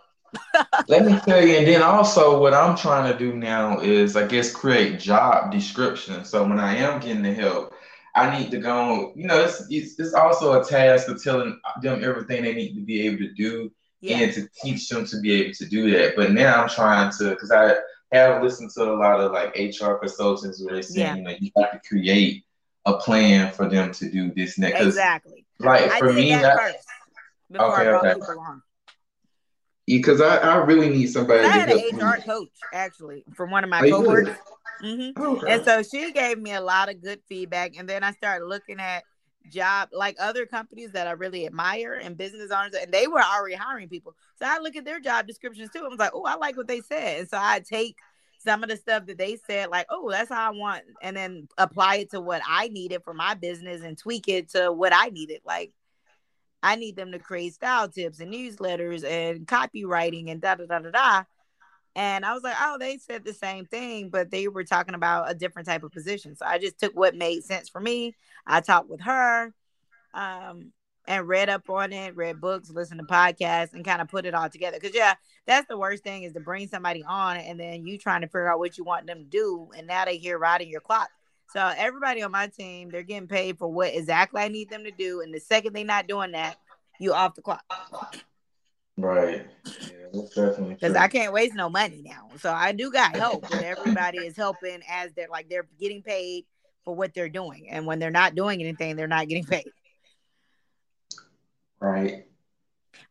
Let 0.89 1.05
me 1.07 1.19
tell 1.21 1.45
you, 1.47 1.57
and 1.57 1.67
then 1.67 1.83
also 1.83 2.41
what 2.41 2.55
I'm 2.55 2.77
trying 2.77 3.11
to 3.13 3.19
do 3.19 3.35
now 3.35 3.81
is, 3.81 4.17
I 4.17 4.27
guess, 4.27 4.53
create 4.53 4.99
job 4.99 5.53
descriptions. 5.53 6.31
So 6.31 6.43
when 6.47 6.59
I 6.59 6.77
am 6.77 7.01
getting 7.01 7.23
the 7.23 7.33
help, 7.35 7.75
I 8.15 8.39
need 8.39 8.51
to 8.51 8.59
go. 8.59 9.13
You 9.17 9.27
know, 9.27 9.43
it's 9.43 9.65
it's, 9.71 9.99
it's 9.99 10.15
also 10.15 10.61
a 10.61 10.65
task 10.65 11.09
of 11.09 11.23
telling 11.23 11.59
them 11.83 12.03
everything 12.05 12.43
they 12.43 12.55
need 12.55 12.75
to 12.75 12.81
be 12.83 13.07
able 13.07 13.19
to 13.19 13.33
do 13.33 13.71
Yeah, 14.01 14.19
and 14.19 14.33
to 14.35 14.49
teach 14.63 14.89
them 14.89 15.07
to 15.07 15.21
be 15.21 15.33
able 15.43 15.55
to 15.55 15.67
do 15.67 15.91
that. 15.93 16.17
But 16.17 16.33
now 16.33 16.63
I'm 16.63 16.69
trying 16.69 17.13
to, 17.19 17.31
because 17.31 17.51
I 17.53 17.77
have 18.13 18.43
listened 18.43 18.71
to 18.77 18.83
a 18.85 18.95
lot 18.95 19.21
of 19.21 19.33
like 19.33 19.57
HR 19.57 19.95
consultants 19.95 20.63
where 20.63 20.75
they 20.75 20.83
say, 20.83 21.03
Yeah. 21.03 21.15
you 21.15 21.23
know, 21.23 21.35
you 21.41 21.51
have 21.57 21.73
to 21.73 21.81
create 21.89 22.45
a 22.85 22.95
plan 22.99 23.53
for 23.53 23.69
them 23.69 23.93
to 23.93 24.11
do 24.11 24.33
this 24.35 24.59
next. 24.59 24.81
exactly. 24.81 25.47
like 25.61 25.91
I 25.91 25.99
for 25.99 26.13
me, 26.13 26.31
that 26.31 26.43
that, 26.43 26.59
first 26.59 26.87
before 27.51 27.67
Okay, 27.75 27.83
I 27.83 27.85
brought 27.85 28.07
okay. 28.07 28.15
people 28.15 28.41
on. 28.41 28.63
Because 29.87 30.21
I, 30.21 30.37
I 30.39 30.57
really 30.57 30.89
need 30.89 31.07
somebody 31.07 31.43
I 31.43 31.53
to 31.53 31.53
had 31.53 31.69
an 31.71 31.97
me. 31.97 32.03
HR 32.03 32.17
coach 32.19 32.51
actually 32.73 33.25
from 33.35 33.51
one 33.51 33.65
of 33.65 33.71
my 33.71 33.81
Oh, 33.81 33.85
you 33.85 33.93
cohorts. 33.93 34.29
did? 34.29 34.37
hmm 34.81 35.23
Okay. 35.23 35.53
And 35.53 35.65
so 35.65 35.83
she 35.83 36.13
gave 36.13 36.39
me 36.39 36.53
a 36.53 36.61
lot 36.61 36.89
of 36.89 37.03
good 37.03 37.21
feedback. 37.29 37.77
And 37.77 37.89
then 37.89 38.03
I 38.03 38.13
started 38.13 38.47
looking 38.47 38.81
at 38.81 39.05
job 39.51 39.89
like 39.93 40.17
other 40.21 40.47
companies 40.47 40.93
that 40.93 41.07
I 41.07 41.13
really 41.13 41.47
admire 41.47 41.95
and 41.95 42.17
business 42.17 42.51
owners, 42.51 42.75
and 42.81 42.93
they 42.93 43.07
were 43.07 43.23
already 43.23 43.57
hiring 43.57 43.89
people. 43.89 44.15
So 44.37 44.47
I 44.47 44.59
look 44.59 44.77
at 44.77 44.85
their 44.85 45.01
job 45.01 45.27
descriptions 45.27 45.71
too. 45.71 45.85
I 45.85 45.89
was 45.89 45.99
like, 45.99 46.13
oh, 46.15 46.25
I 46.25 46.37
like 46.37 46.57
what 46.57 46.69
they 46.69 46.81
said. 46.81 47.21
And 47.21 47.29
so 47.29 47.39
I 47.41 47.61
take 47.61 47.97
some 48.39 48.63
of 48.63 48.69
the 48.69 48.77
stuff 48.77 49.07
that 49.07 49.19
they 49.19 49.37
said, 49.47 49.69
like, 49.69 49.87
oh, 49.89 50.11
that's 50.11 50.29
how 50.29 50.49
I 50.49 50.51
want, 50.57 50.83
and 51.01 51.17
then 51.17 51.49
apply 51.59 51.97
it 51.97 52.11
to 52.11 52.21
what 52.21 52.43
I 52.47 52.69
needed 52.69 53.03
for 53.05 53.15
my 53.15 53.35
business 53.35 53.83
and 53.83 53.97
tweak 53.97 54.29
it 54.29 54.51
to 54.51 54.73
what 54.73 54.93
I 54.95 55.09
needed. 55.09 55.41
Like 55.45 55.73
I 56.63 56.77
need 56.77 56.97
them 56.97 57.13
to 57.13 57.19
create 57.19 57.55
style 57.55 57.89
tips 57.89 58.21
and 58.21 58.33
newsletters 58.33 59.05
and 59.05 59.47
copywriting 59.47 60.31
and 60.31 60.41
da 60.41 60.55
da 60.55 60.67
da 60.67 60.79
da 60.79 60.91
da. 60.91 61.25
And 61.95 62.25
I 62.25 62.33
was 62.33 62.43
like, 62.43 62.57
oh, 62.59 62.79
they 62.79 62.97
said 62.97 63.25
the 63.25 63.35
same 63.35 63.67
thing, 63.67 64.09
but 64.09 64.31
they 64.31 64.49
were 64.49 64.65
talking 64.65 64.95
about 64.95 65.31
a 65.31 65.35
different 65.35 65.69
type 65.69 65.83
of 65.83 65.93
position. 65.93 66.37
So 66.37 66.47
I 66.47 66.59
just 66.59 66.79
took 66.79 66.95
what 66.95 67.15
made 67.15 67.45
sense 67.45 67.69
for 67.69 67.81
me. 67.81 68.15
I 68.47 68.61
talked 68.61 68.89
with 68.89 69.03
her 69.03 69.53
um, 70.15 70.73
and 71.07 71.29
read 71.29 71.51
up 71.51 71.69
on 71.69 71.93
it, 71.93 72.17
read 72.17 72.41
books, 72.41 72.71
listened 72.71 73.01
to 73.01 73.07
podcasts, 73.07 73.75
and 73.75 73.85
kind 73.85 74.01
of 74.01 74.09
put 74.09 74.25
it 74.25 74.35
all 74.35 74.49
together. 74.49 74.79
Because, 74.81 74.97
yeah, 74.97 75.15
that's 75.47 75.69
the 75.69 75.77
worst 75.77 76.03
thing 76.03 76.23
is 76.23 76.33
to 76.33 76.41
bring 76.41 76.67
somebody 76.67 77.05
on 77.07 77.37
and 77.37 77.61
then 77.61 77.85
you 77.87 77.99
trying 77.99 78.23
to 78.23 78.27
figure 78.27 78.51
out 78.51 78.59
what 78.59 78.79
you 78.79 78.85
want 78.85 79.07
them 79.07 79.19
to 79.19 79.25
do. 79.25 79.69
And 79.77 79.87
now 79.87 80.07
they 80.07 80.17
here 80.17 80.39
riding 80.39 80.71
your 80.71 80.81
clock. 80.81 81.11
So 81.53 81.73
everybody 81.77 82.23
on 82.23 82.31
my 82.31 82.47
team, 82.47 82.91
they're 82.91 83.03
getting 83.03 83.29
paid 83.29 83.59
for 83.59 83.71
what 83.71 83.95
exactly 83.95 84.41
I 84.41 84.49
need 84.49 84.71
them 84.71 84.85
to 84.85 84.91
do. 84.91 85.21
And 85.21 85.35
the 85.35 85.41
second 85.41 85.75
they're 85.75 85.85
not 85.85 86.07
doing 86.07 86.33
that, 86.33 86.57
you 86.99 87.13
off 87.13 87.35
the 87.35 87.43
clock. 87.43 87.65
Right. 88.97 89.47
Definitely 89.65 90.75
because 90.75 90.93
true. 90.93 91.01
I 91.01 91.09
can't 91.09 91.33
waste 91.33 91.55
no 91.55 91.69
money 91.69 92.03
now. 92.05 92.29
So 92.39 92.53
I 92.53 92.73
do 92.73 92.91
got 92.91 93.17
help, 93.17 93.43
but 93.43 93.63
everybody 93.63 94.19
is 94.19 94.37
helping 94.37 94.81
as 94.89 95.13
they're 95.15 95.29
like 95.31 95.49
they're 95.49 95.67
getting 95.81 96.03
paid 96.03 96.45
for 96.85 96.95
what 96.95 97.15
they're 97.15 97.29
doing, 97.29 97.71
and 97.71 97.87
when 97.87 97.99
they're 97.99 98.11
not 98.11 98.35
doing 98.35 98.61
anything, 98.61 98.97
they're 98.97 99.07
not 99.07 99.29
getting 99.29 99.45
paid. 99.45 99.71
Right. 101.81 102.27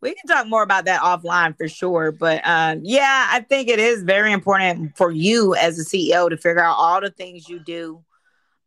We 0.01 0.13
can 0.13 0.27
talk 0.27 0.47
more 0.47 0.63
about 0.63 0.85
that 0.85 1.01
offline 1.01 1.57
for 1.57 1.67
sure, 1.67 2.11
but 2.11 2.41
um, 2.45 2.81
yeah, 2.83 3.27
I 3.29 3.41
think 3.41 3.69
it 3.69 3.79
is 3.79 4.03
very 4.03 4.31
important 4.31 4.95
for 4.97 5.11
you 5.11 5.55
as 5.55 5.79
a 5.79 5.85
CEO 5.85 6.29
to 6.29 6.37
figure 6.37 6.63
out 6.63 6.75
all 6.77 7.01
the 7.01 7.09
things 7.09 7.49
you 7.49 7.59
do. 7.59 8.03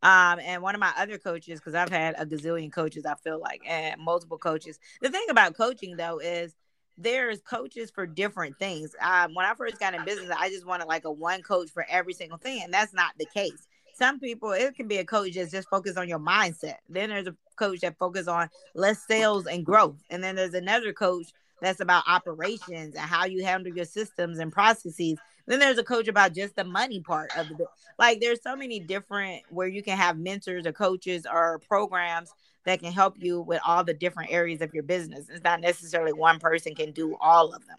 Um, 0.05 0.39
and 0.41 0.63
one 0.63 0.75
of 0.75 0.81
my 0.81 0.93
other 0.99 1.17
coaches, 1.17 1.59
because 1.59 1.75
I've 1.75 1.89
had 1.89 2.15
a 2.19 2.27
gazillion 2.27 2.71
coaches, 2.71 3.07
I 3.07 3.15
feel 3.15 3.41
like, 3.41 3.63
and 3.67 3.99
multiple 4.01 4.37
coaches. 4.37 4.79
The 5.01 5.09
thing 5.09 5.27
about 5.31 5.57
coaching 5.57 5.97
though 5.97 6.19
is 6.19 6.55
there's 6.99 7.41
coaches 7.41 7.91
for 7.91 8.07
different 8.07 8.59
things. 8.59 8.95
Um, 9.01 9.35
when 9.35 9.47
I 9.47 9.55
first 9.55 9.81
got 9.81 9.95
in 9.95 10.05
business, 10.05 10.31
I 10.37 10.51
just 10.51 10.67
wanted 10.67 10.87
like 10.87 11.07
a 11.07 11.11
one 11.11 11.43
coach 11.43 11.71
for 11.71 11.87
every 11.89 12.13
single 12.13 12.39
thing, 12.39 12.63
and 12.63 12.73
that's 12.73 12.93
not 12.93 13.13
the 13.19 13.25
case. 13.25 13.67
Some 13.95 14.21
people, 14.21 14.53
it 14.53 14.77
can 14.77 14.89
be 14.89 14.99
a 14.99 15.05
coach 15.05 15.35
that's 15.35 15.51
just 15.51 15.69
focused 15.69 15.97
on 15.97 16.09
your 16.09 16.19
mindset. 16.19 16.77
Then 16.89 17.09
there's 17.09 17.29
a 17.29 17.37
coach 17.57 17.81
that 17.81 17.97
focus 17.99 18.29
on 18.29 18.51
less 18.75 19.07
sales 19.07 19.47
and 19.47 19.65
growth, 19.65 19.97
and 20.11 20.23
then 20.23 20.37
there's 20.37 20.55
another 20.55 20.93
coach 20.93 21.29
that's 21.63 21.81
about 21.81 22.05
operations 22.07 22.95
and 22.95 22.99
how 22.99 23.25
you 23.25 23.43
handle 23.45 23.75
your 23.75 23.87
systems 23.87 24.39
and 24.39 24.53
processes. 24.53 25.19
Then 25.47 25.59
there's 25.59 25.79
a 25.79 25.85
coach 25.85 26.09
about 26.09 26.35
just 26.35 26.57
the 26.57 26.65
money 26.65 27.01
part 27.01 27.31
of 27.37 27.51
it. 27.51 27.67
Like 27.99 28.21
there's 28.21 28.43
so 28.43 28.57
many 28.57 28.81
different 28.81 29.43
where 29.51 29.69
you 29.69 29.83
can 29.83 29.97
have 29.97 30.19
mentors 30.19 30.67
or 30.67 30.73
coaches 30.73 31.27
or 31.31 31.61
programs 31.69 32.33
that 32.65 32.81
can 32.81 32.93
help 32.93 33.17
you 33.19 33.41
with 33.41 33.61
all 33.67 33.85
the 33.85 33.95
different 33.95 34.33
areas 34.33 34.63
of 34.63 34.73
your 34.73 34.83
business. 34.83 35.29
It's 35.29 35.45
not 35.45 35.61
necessarily 35.61 36.13
one 36.13 36.39
person 36.39 36.75
can 36.75 36.93
do 36.93 37.17
all 37.21 37.53
of 37.53 37.67
them. 37.67 37.79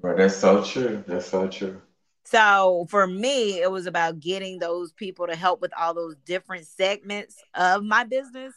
Right. 0.00 0.16
That's 0.16 0.36
so 0.36 0.62
true. 0.62 1.02
That's 1.06 1.26
so 1.26 1.48
true. 1.48 1.80
So 2.24 2.86
for 2.88 3.06
me, 3.06 3.60
it 3.60 3.70
was 3.70 3.86
about 3.86 4.20
getting 4.20 4.58
those 4.58 4.92
people 4.92 5.26
to 5.26 5.34
help 5.34 5.60
with 5.60 5.72
all 5.78 5.94
those 5.94 6.16
different 6.24 6.66
segments 6.66 7.36
of 7.54 7.82
my 7.82 8.04
business. 8.04 8.54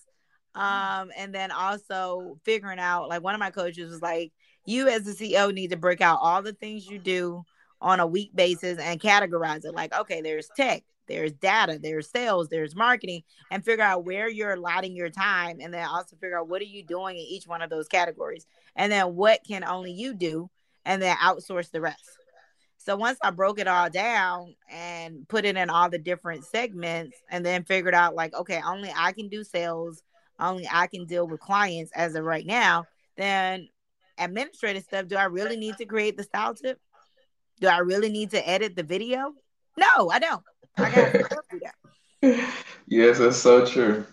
Um, 0.54 1.12
and 1.18 1.36
then 1.36 1.52
also 1.52 2.40
figuring 2.46 2.80
out 2.80 3.10
like 3.10 3.22
one 3.22 3.36
of 3.36 3.40
my 3.40 3.52
coaches 3.52 3.90
was 3.90 4.02
like, 4.02 4.32
you 4.66 4.88
as 4.88 5.04
the 5.04 5.12
CEO 5.12 5.54
need 5.54 5.72
to 5.72 5.78
break 5.78 6.02
out 6.02 6.20
all 6.22 6.42
the 6.42 6.54
things 6.54 6.88
you 6.88 6.98
do 6.98 7.44
on 7.82 8.00
a 8.00 8.08
week 8.08 8.32
basis 8.36 8.80
and 8.80 9.00
categorize 9.00 9.66
it. 9.66 9.76
Like, 9.76 9.94
okay, 9.98 10.22
there's 10.22 10.50
tech, 10.56 10.84
there's 11.08 11.34
data, 11.34 11.80
there's 11.82 12.10
sales, 12.10 12.50
there's 12.50 12.76
marketing, 12.76 13.24
and 13.52 13.64
figure 13.64 13.84
out 13.84 14.06
where 14.06 14.30
you're 14.30 14.54
allotting 14.54 14.96
your 14.96 15.10
time. 15.10 15.58
And 15.62 15.74
then 15.74 15.86
also 15.88 16.16
figure 16.16 16.40
out 16.40 16.48
what 16.48 16.62
are 16.62 16.66
you 16.66 16.84
doing 16.84 17.18
in 17.18 17.24
each 17.24 17.48
one 17.48 17.62
of 17.62 17.70
those 17.70 17.88
categories. 17.88 18.46
And 18.76 18.92
then 18.92 19.16
what 19.16 19.42
can 19.48 19.64
only 19.64 19.92
you 19.92 20.14
do, 20.14 20.50
and 20.86 21.02
then 21.02 21.16
outsource 21.18 21.72
the 21.72 21.82
rest. 21.82 22.18
So 22.78 22.96
once 22.96 23.18
I 23.24 23.32
broke 23.32 23.58
it 23.60 23.68
all 23.68 23.90
down 23.90 24.56
and 24.70 25.28
put 25.28 25.44
it 25.44 25.58
in 25.58 25.72
all 25.72 25.90
the 25.90 25.98
different 25.98 26.46
segments 26.46 27.18
and 27.32 27.44
then 27.44 27.64
figured 27.64 27.96
out 27.96 28.14
like, 28.14 28.36
okay, 28.36 28.62
only 28.64 28.94
I 28.96 29.12
can 29.12 29.28
do 29.28 29.44
sales, 29.44 30.04
only 30.40 30.68
I 30.72 30.86
can 30.86 31.06
deal 31.06 31.28
with 31.28 31.40
clients 31.40 31.92
as 31.96 32.14
of 32.14 32.24
right 32.24 32.46
now, 32.46 32.86
then 33.18 33.70
administrative 34.20 34.84
stuff, 34.84 35.08
do 35.08 35.16
I 35.16 35.24
really 35.24 35.58
need 35.58 35.78
to 35.78 35.86
create 35.86 36.16
the 36.16 36.24
style 36.24 36.54
tip? 36.54 36.80
Do 37.60 37.68
I 37.68 37.78
really 37.80 38.10
need 38.10 38.32
to 38.32 38.50
edit 38.50 38.76
the 38.76 38.84
video? 38.84 39.34
No, 39.78 40.10
I 40.10 40.20
don't. 40.20 40.44
I 40.78 40.92
got 40.92 41.14
do 42.22 42.48
yes, 42.88 43.20
that's 43.20 43.38
so 43.38 43.66
true. 43.66 44.06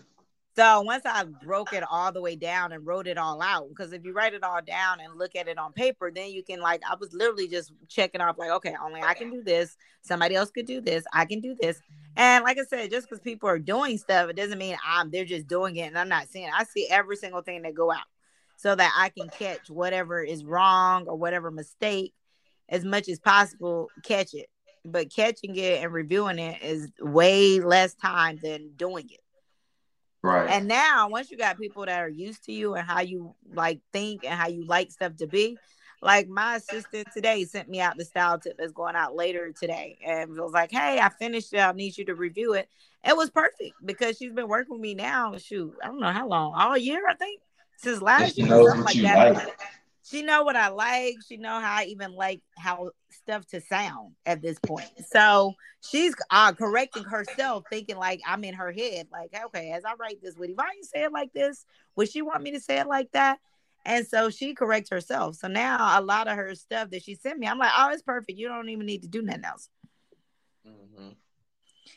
So 0.54 0.82
once 0.82 1.02
I 1.06 1.24
broke 1.24 1.72
it 1.72 1.82
all 1.90 2.12
the 2.12 2.20
way 2.20 2.36
down 2.36 2.72
and 2.72 2.86
wrote 2.86 3.06
it 3.06 3.16
all 3.16 3.40
out, 3.40 3.70
because 3.70 3.94
if 3.94 4.04
you 4.04 4.12
write 4.12 4.34
it 4.34 4.44
all 4.44 4.60
down 4.60 5.00
and 5.00 5.16
look 5.16 5.34
at 5.34 5.48
it 5.48 5.56
on 5.56 5.72
paper, 5.72 6.10
then 6.14 6.30
you 6.30 6.42
can 6.42 6.60
like 6.60 6.82
I 6.88 6.94
was 6.94 7.12
literally 7.14 7.48
just 7.48 7.72
checking 7.88 8.20
off 8.20 8.36
like, 8.36 8.50
okay, 8.50 8.74
only 8.84 9.00
I 9.00 9.14
can 9.14 9.30
do 9.30 9.42
this. 9.42 9.76
Somebody 10.02 10.34
else 10.34 10.50
could 10.50 10.66
do 10.66 10.82
this. 10.82 11.04
I 11.12 11.24
can 11.24 11.40
do 11.40 11.56
this. 11.58 11.80
And 12.16 12.44
like 12.44 12.58
I 12.58 12.64
said, 12.64 12.90
just 12.90 13.08
because 13.08 13.22
people 13.22 13.48
are 13.48 13.58
doing 13.58 13.96
stuff, 13.96 14.28
it 14.28 14.36
doesn't 14.36 14.58
mean 14.58 14.76
I'm 14.86 15.10
they're 15.10 15.24
just 15.24 15.46
doing 15.46 15.76
it 15.76 15.86
and 15.86 15.98
I'm 15.98 16.10
not 16.10 16.28
seeing. 16.28 16.48
It. 16.48 16.54
I 16.54 16.64
see 16.64 16.86
every 16.90 17.16
single 17.16 17.40
thing 17.40 17.62
that 17.62 17.74
go 17.74 17.90
out, 17.90 18.04
so 18.58 18.74
that 18.74 18.92
I 18.98 19.08
can 19.08 19.30
catch 19.30 19.70
whatever 19.70 20.22
is 20.22 20.44
wrong 20.44 21.06
or 21.06 21.16
whatever 21.16 21.50
mistake 21.50 22.12
as 22.72 22.84
much 22.84 23.08
as 23.08 23.20
possible. 23.20 23.88
Catch 24.02 24.34
it, 24.34 24.48
but 24.84 25.14
catching 25.14 25.54
it 25.54 25.84
and 25.84 25.92
reviewing 25.92 26.40
it 26.40 26.60
is 26.62 26.90
way 26.98 27.60
less 27.60 27.94
time 27.94 28.40
than 28.42 28.72
doing 28.74 29.08
it. 29.08 29.20
Right. 30.24 30.50
And 30.50 30.66
now, 30.68 31.08
once 31.08 31.30
you 31.30 31.36
got 31.36 31.58
people 31.58 31.84
that 31.84 32.00
are 32.00 32.08
used 32.08 32.44
to 32.44 32.52
you 32.52 32.74
and 32.74 32.86
how 32.86 33.00
you 33.00 33.34
like 33.52 33.80
think 33.92 34.24
and 34.24 34.34
how 34.34 34.48
you 34.48 34.64
like 34.64 34.90
stuff 34.92 35.16
to 35.16 35.26
be, 35.26 35.58
like 36.00 36.28
my 36.28 36.56
assistant 36.56 37.08
today 37.12 37.44
sent 37.44 37.68
me 37.68 37.80
out 37.80 37.96
the 37.96 38.04
style 38.04 38.38
tip 38.38 38.56
that's 38.58 38.72
going 38.72 38.94
out 38.96 39.16
later 39.16 39.52
today, 39.52 39.98
and 40.04 40.30
was 40.36 40.52
like, 40.52 40.70
"Hey, 40.70 41.00
I 41.00 41.08
finished 41.08 41.52
it. 41.52 41.58
I 41.58 41.72
need 41.72 41.98
you 41.98 42.04
to 42.06 42.14
review 42.14 42.54
it." 42.54 42.68
It 43.04 43.16
was 43.16 43.30
perfect 43.30 43.74
because 43.84 44.16
she's 44.16 44.32
been 44.32 44.48
working 44.48 44.74
with 44.74 44.80
me 44.80 44.94
now. 44.94 45.36
Shoot, 45.38 45.74
I 45.82 45.88
don't 45.88 46.00
know 46.00 46.12
how 46.12 46.28
long, 46.28 46.54
all 46.54 46.78
year, 46.78 47.02
I 47.08 47.14
think, 47.14 47.40
since 47.78 48.00
last 48.00 48.38
year. 48.38 48.46
Something 48.46 48.84
like 48.84 48.96
that. 49.02 49.34
Like 49.34 49.58
she 50.04 50.22
know 50.22 50.42
what 50.42 50.56
I 50.56 50.68
like. 50.68 51.16
She 51.26 51.36
know 51.36 51.60
how 51.60 51.76
I 51.76 51.84
even 51.84 52.14
like 52.14 52.40
how 52.58 52.90
stuff 53.10 53.46
to 53.48 53.60
sound 53.60 54.14
at 54.26 54.42
this 54.42 54.58
point. 54.58 54.90
So 55.10 55.54
she's 55.80 56.14
uh, 56.30 56.52
correcting 56.52 57.04
herself, 57.04 57.64
thinking 57.70 57.96
like 57.96 58.20
I'm 58.26 58.44
in 58.44 58.54
her 58.54 58.72
head. 58.72 59.08
Like, 59.12 59.30
okay, 59.46 59.70
as 59.70 59.84
I 59.84 59.94
write 59.94 60.20
this, 60.22 60.36
would 60.36 60.50
Yvonne 60.50 60.66
say 60.82 61.04
it 61.04 61.12
like 61.12 61.32
this? 61.32 61.64
Would 61.96 62.10
she 62.10 62.22
want 62.22 62.42
me 62.42 62.52
to 62.52 62.60
say 62.60 62.78
it 62.78 62.88
like 62.88 63.10
that? 63.12 63.38
And 63.84 64.06
so 64.06 64.30
she 64.30 64.54
corrects 64.54 64.90
herself. 64.90 65.36
So 65.36 65.48
now 65.48 65.98
a 65.98 66.02
lot 66.02 66.28
of 66.28 66.36
her 66.36 66.54
stuff 66.54 66.90
that 66.90 67.02
she 67.02 67.14
sent 67.14 67.38
me, 67.38 67.46
I'm 67.46 67.58
like, 67.58 67.72
oh, 67.76 67.90
it's 67.90 68.02
perfect. 68.02 68.38
You 68.38 68.48
don't 68.48 68.68
even 68.68 68.86
need 68.86 69.02
to 69.02 69.08
do 69.08 69.22
nothing 69.22 69.44
else. 69.44 69.68
Mm-hmm. 70.66 71.08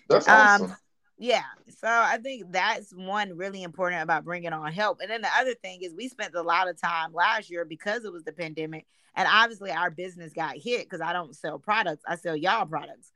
That's 0.09 0.27
awesome. 0.27 0.71
Um, 0.71 0.77
yeah. 1.17 1.43
So 1.79 1.87
I 1.87 2.17
think 2.17 2.51
that's 2.51 2.91
one 2.93 3.37
really 3.37 3.63
important 3.63 4.01
about 4.01 4.25
bringing 4.25 4.53
on 4.53 4.71
help. 4.71 4.99
And 5.01 5.09
then 5.09 5.21
the 5.21 5.29
other 5.39 5.53
thing 5.53 5.81
is 5.81 5.93
we 5.93 6.09
spent 6.09 6.35
a 6.35 6.41
lot 6.41 6.69
of 6.69 6.79
time 6.79 7.13
last 7.13 7.49
year 7.49 7.63
because 7.63 8.03
it 8.03 8.11
was 8.11 8.23
the 8.23 8.33
pandemic. 8.33 8.85
And 9.15 9.27
obviously 9.31 9.71
our 9.71 9.89
business 9.89 10.33
got 10.33 10.57
hit 10.57 10.81
because 10.81 11.01
I 11.01 11.13
don't 11.13 11.35
sell 11.35 11.57
products. 11.57 12.03
I 12.07 12.17
sell 12.17 12.35
y'all 12.35 12.65
products. 12.65 13.11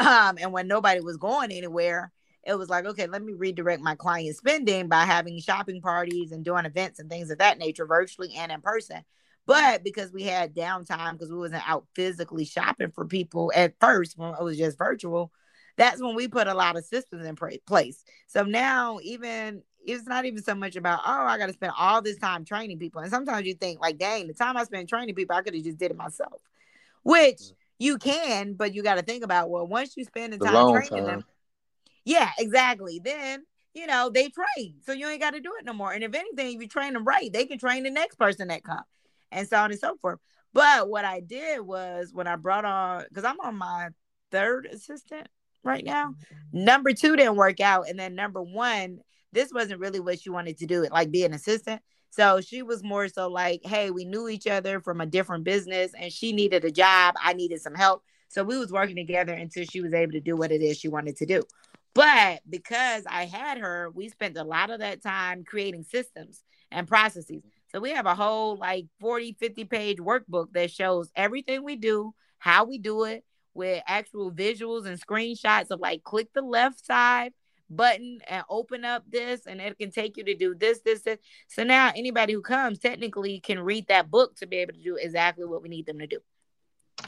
Um, 0.00 0.38
and 0.40 0.52
when 0.52 0.66
nobody 0.66 1.00
was 1.00 1.16
going 1.16 1.52
anywhere, 1.52 2.10
it 2.44 2.58
was 2.58 2.68
like, 2.68 2.84
okay, 2.84 3.06
let 3.06 3.22
me 3.22 3.32
redirect 3.32 3.80
my 3.80 3.94
client 3.94 4.36
spending 4.36 4.88
by 4.88 5.04
having 5.04 5.38
shopping 5.38 5.80
parties 5.80 6.32
and 6.32 6.44
doing 6.44 6.64
events 6.64 6.98
and 6.98 7.08
things 7.08 7.30
of 7.30 7.38
that 7.38 7.58
nature, 7.58 7.86
virtually 7.86 8.34
and 8.36 8.50
in 8.50 8.60
person. 8.60 9.02
But 9.46 9.84
because 9.84 10.12
we 10.12 10.24
had 10.24 10.54
downtime 10.54 11.12
because 11.12 11.30
we 11.30 11.38
wasn't 11.38 11.68
out 11.68 11.86
physically 11.94 12.44
shopping 12.44 12.90
for 12.90 13.04
people 13.04 13.52
at 13.54 13.74
first 13.80 14.18
when 14.18 14.30
it 14.30 14.42
was 14.42 14.58
just 14.58 14.78
virtual, 14.78 15.30
that's 15.76 16.00
when 16.00 16.14
we 16.14 16.28
put 16.28 16.46
a 16.46 16.54
lot 16.54 16.76
of 16.76 16.84
systems 16.84 17.26
in 17.26 17.36
place. 17.66 18.04
So 18.26 18.44
now, 18.44 18.98
even 19.02 19.62
it's 19.86 20.06
not 20.06 20.24
even 20.24 20.42
so 20.42 20.54
much 20.54 20.76
about 20.76 21.00
oh, 21.04 21.24
I 21.26 21.38
got 21.38 21.46
to 21.46 21.52
spend 21.52 21.72
all 21.78 22.00
this 22.00 22.18
time 22.18 22.44
training 22.44 22.78
people. 22.78 23.02
And 23.02 23.10
sometimes 23.10 23.46
you 23.46 23.54
think 23.54 23.80
like, 23.80 23.98
dang, 23.98 24.26
the 24.26 24.34
time 24.34 24.56
I 24.56 24.64
spent 24.64 24.88
training 24.88 25.14
people, 25.14 25.36
I 25.36 25.42
could 25.42 25.54
have 25.54 25.64
just 25.64 25.78
did 25.78 25.90
it 25.90 25.96
myself. 25.96 26.40
Which 27.02 27.38
mm. 27.38 27.52
you 27.78 27.98
can, 27.98 28.54
but 28.54 28.74
you 28.74 28.82
got 28.82 28.96
to 28.96 29.02
think 29.02 29.24
about 29.24 29.50
well, 29.50 29.66
once 29.66 29.96
you 29.96 30.04
spend 30.04 30.32
the 30.32 30.38
time 30.38 30.72
training 30.72 31.06
time. 31.06 31.18
them, 31.18 31.24
yeah, 32.04 32.30
exactly. 32.38 33.00
Then 33.02 33.44
you 33.74 33.86
know 33.86 34.10
they 34.10 34.28
train, 34.30 34.76
so 34.86 34.92
you 34.92 35.08
ain't 35.08 35.20
got 35.20 35.34
to 35.34 35.40
do 35.40 35.52
it 35.58 35.64
no 35.64 35.72
more. 35.72 35.92
And 35.92 36.04
if 36.04 36.14
anything, 36.14 36.56
if 36.56 36.62
you 36.62 36.68
train 36.68 36.92
them 36.92 37.04
right, 37.04 37.32
they 37.32 37.46
can 37.46 37.58
train 37.58 37.82
the 37.82 37.90
next 37.90 38.16
person 38.16 38.48
that 38.48 38.64
come, 38.64 38.84
and 39.32 39.48
so 39.48 39.56
on 39.58 39.70
and 39.70 39.80
so 39.80 39.96
forth. 39.96 40.18
But 40.52 40.88
what 40.88 41.04
I 41.04 41.18
did 41.18 41.60
was 41.60 42.10
when 42.12 42.28
I 42.28 42.36
brought 42.36 42.64
on, 42.64 43.04
because 43.08 43.24
I'm 43.24 43.40
on 43.40 43.56
my 43.56 43.88
third 44.30 44.66
assistant 44.66 45.26
right 45.64 45.84
now. 45.84 46.14
Number 46.52 46.92
two 46.92 47.16
didn't 47.16 47.36
work 47.36 47.60
out. 47.60 47.88
And 47.88 47.98
then 47.98 48.14
number 48.14 48.42
one, 48.42 49.00
this 49.32 49.50
wasn't 49.52 49.80
really 49.80 50.00
what 50.00 50.20
she 50.20 50.30
wanted 50.30 50.58
to 50.58 50.66
do, 50.66 50.84
it 50.84 50.92
like 50.92 51.10
be 51.10 51.24
an 51.24 51.34
assistant. 51.34 51.82
So 52.10 52.40
she 52.40 52.62
was 52.62 52.84
more 52.84 53.08
so 53.08 53.28
like, 53.28 53.62
hey, 53.64 53.90
we 53.90 54.04
knew 54.04 54.28
each 54.28 54.46
other 54.46 54.80
from 54.80 55.00
a 55.00 55.06
different 55.06 55.42
business 55.42 55.92
and 55.98 56.12
she 56.12 56.32
needed 56.32 56.64
a 56.64 56.70
job. 56.70 57.16
I 57.20 57.32
needed 57.32 57.60
some 57.60 57.74
help. 57.74 58.04
So 58.28 58.44
we 58.44 58.56
was 58.56 58.70
working 58.70 58.94
together 58.94 59.32
until 59.32 59.64
she 59.64 59.80
was 59.80 59.92
able 59.92 60.12
to 60.12 60.20
do 60.20 60.36
what 60.36 60.52
it 60.52 60.62
is 60.62 60.78
she 60.78 60.88
wanted 60.88 61.16
to 61.16 61.26
do. 61.26 61.42
But 61.92 62.40
because 62.48 63.04
I 63.08 63.24
had 63.26 63.58
her, 63.58 63.90
we 63.94 64.08
spent 64.08 64.36
a 64.36 64.44
lot 64.44 64.70
of 64.70 64.80
that 64.80 65.02
time 65.02 65.44
creating 65.44 65.84
systems 65.84 66.42
and 66.70 66.86
processes. 66.86 67.42
So 67.72 67.80
we 67.80 67.90
have 67.90 68.06
a 68.06 68.14
whole 68.14 68.56
like 68.56 68.86
40, 69.00 69.36
50 69.38 69.64
page 69.64 69.98
workbook 69.98 70.52
that 70.52 70.70
shows 70.70 71.10
everything 71.16 71.64
we 71.64 71.76
do, 71.76 72.14
how 72.38 72.64
we 72.64 72.78
do 72.78 73.04
it, 73.04 73.24
with 73.54 73.82
actual 73.86 74.30
visuals 74.30 74.86
and 74.86 75.00
screenshots 75.00 75.70
of 75.70 75.80
like 75.80 76.02
click 76.02 76.28
the 76.34 76.42
left 76.42 76.84
side 76.84 77.32
button 77.70 78.20
and 78.28 78.44
open 78.48 78.84
up 78.84 79.04
this 79.08 79.46
and 79.46 79.60
it 79.60 79.78
can 79.78 79.90
take 79.90 80.16
you 80.16 80.24
to 80.24 80.34
do 80.34 80.54
this 80.54 80.80
this 80.80 81.02
this. 81.02 81.18
So 81.48 81.64
now 81.64 81.92
anybody 81.94 82.32
who 82.32 82.42
comes 82.42 82.78
technically 82.78 83.40
can 83.40 83.60
read 83.60 83.88
that 83.88 84.10
book 84.10 84.36
to 84.36 84.46
be 84.46 84.56
able 84.56 84.74
to 84.74 84.82
do 84.82 84.96
exactly 84.96 85.44
what 85.44 85.62
we 85.62 85.68
need 85.68 85.86
them 85.86 85.98
to 85.98 86.06
do. 86.06 86.18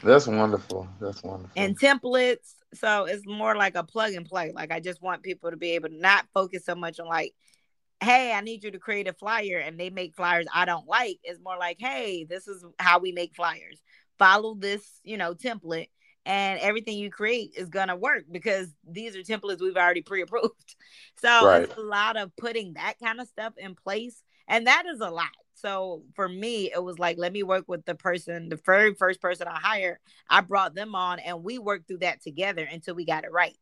That's 0.03 0.27
wonderful. 0.27 0.87
That's 0.99 1.23
wonderful. 1.23 1.51
And 1.55 1.79
templates. 1.79 2.55
So 2.73 3.05
it's 3.05 3.25
more 3.25 3.55
like 3.55 3.75
a 3.75 3.83
plug 3.83 4.13
and 4.13 4.25
play. 4.25 4.51
Like 4.53 4.71
i 4.71 4.79
just 4.79 5.01
want 5.01 5.23
people 5.23 5.51
to 5.51 5.57
be 5.57 5.71
able 5.71 5.89
to 5.89 5.97
not 5.97 6.25
focus 6.33 6.65
so 6.65 6.75
much 6.75 6.99
on 6.99 7.07
like 7.07 7.33
hey 7.99 8.31
i 8.31 8.41
need 8.41 8.63
you 8.63 8.69
to 8.69 8.77
create 8.77 9.07
a 9.07 9.13
flyer 9.13 9.57
and 9.57 9.79
they 9.79 9.89
make 9.89 10.15
flyers 10.15 10.45
i 10.53 10.65
don't 10.65 10.87
like. 10.87 11.19
It's 11.23 11.41
more 11.41 11.57
like 11.57 11.77
hey 11.79 12.25
this 12.27 12.47
is 12.47 12.63
how 12.79 12.99
we 12.99 13.11
make 13.11 13.35
flyers. 13.35 13.81
Follow 14.19 14.55
this 14.55 14.99
you 15.03 15.17
know 15.17 15.33
template 15.33 15.89
and 16.27 16.59
everything 16.59 16.97
you 16.97 17.09
create 17.09 17.53
is 17.55 17.69
gonna 17.69 17.95
work 17.95 18.25
because 18.29 18.67
these 18.85 19.15
are 19.15 19.21
templates 19.21 19.61
we've 19.61 19.77
already 19.77 20.01
pre-approved. 20.01 20.75
So 21.19 21.47
right. 21.47 21.63
it's 21.63 21.75
a 21.75 21.81
lot 21.81 22.15
of 22.15 22.35
putting 22.35 22.75
that 22.75 22.99
kind 23.03 23.19
of 23.19 23.27
stuff 23.27 23.53
in 23.57 23.73
place, 23.73 24.21
and 24.47 24.67
that 24.67 24.83
is 24.85 24.99
a 25.01 25.09
lot. 25.09 25.31
So 25.55 26.03
for 26.13 26.29
me, 26.29 26.71
it 26.71 26.83
was 26.83 26.99
like, 26.99 27.17
let 27.17 27.33
me 27.33 27.41
work 27.41 27.65
with 27.67 27.85
the 27.85 27.95
person, 27.95 28.49
the 28.49 28.59
very 28.63 28.93
first 28.93 29.19
person 29.19 29.47
I 29.47 29.57
hired. 29.57 29.97
I 30.29 30.41
brought 30.41 30.75
them 30.75 30.93
on, 30.93 31.17
and 31.17 31.43
we 31.43 31.57
worked 31.57 31.87
through 31.87 31.99
that 31.99 32.21
together 32.21 32.67
until 32.71 32.93
we 32.93 33.03
got 33.03 33.23
it 33.23 33.31
right. 33.31 33.57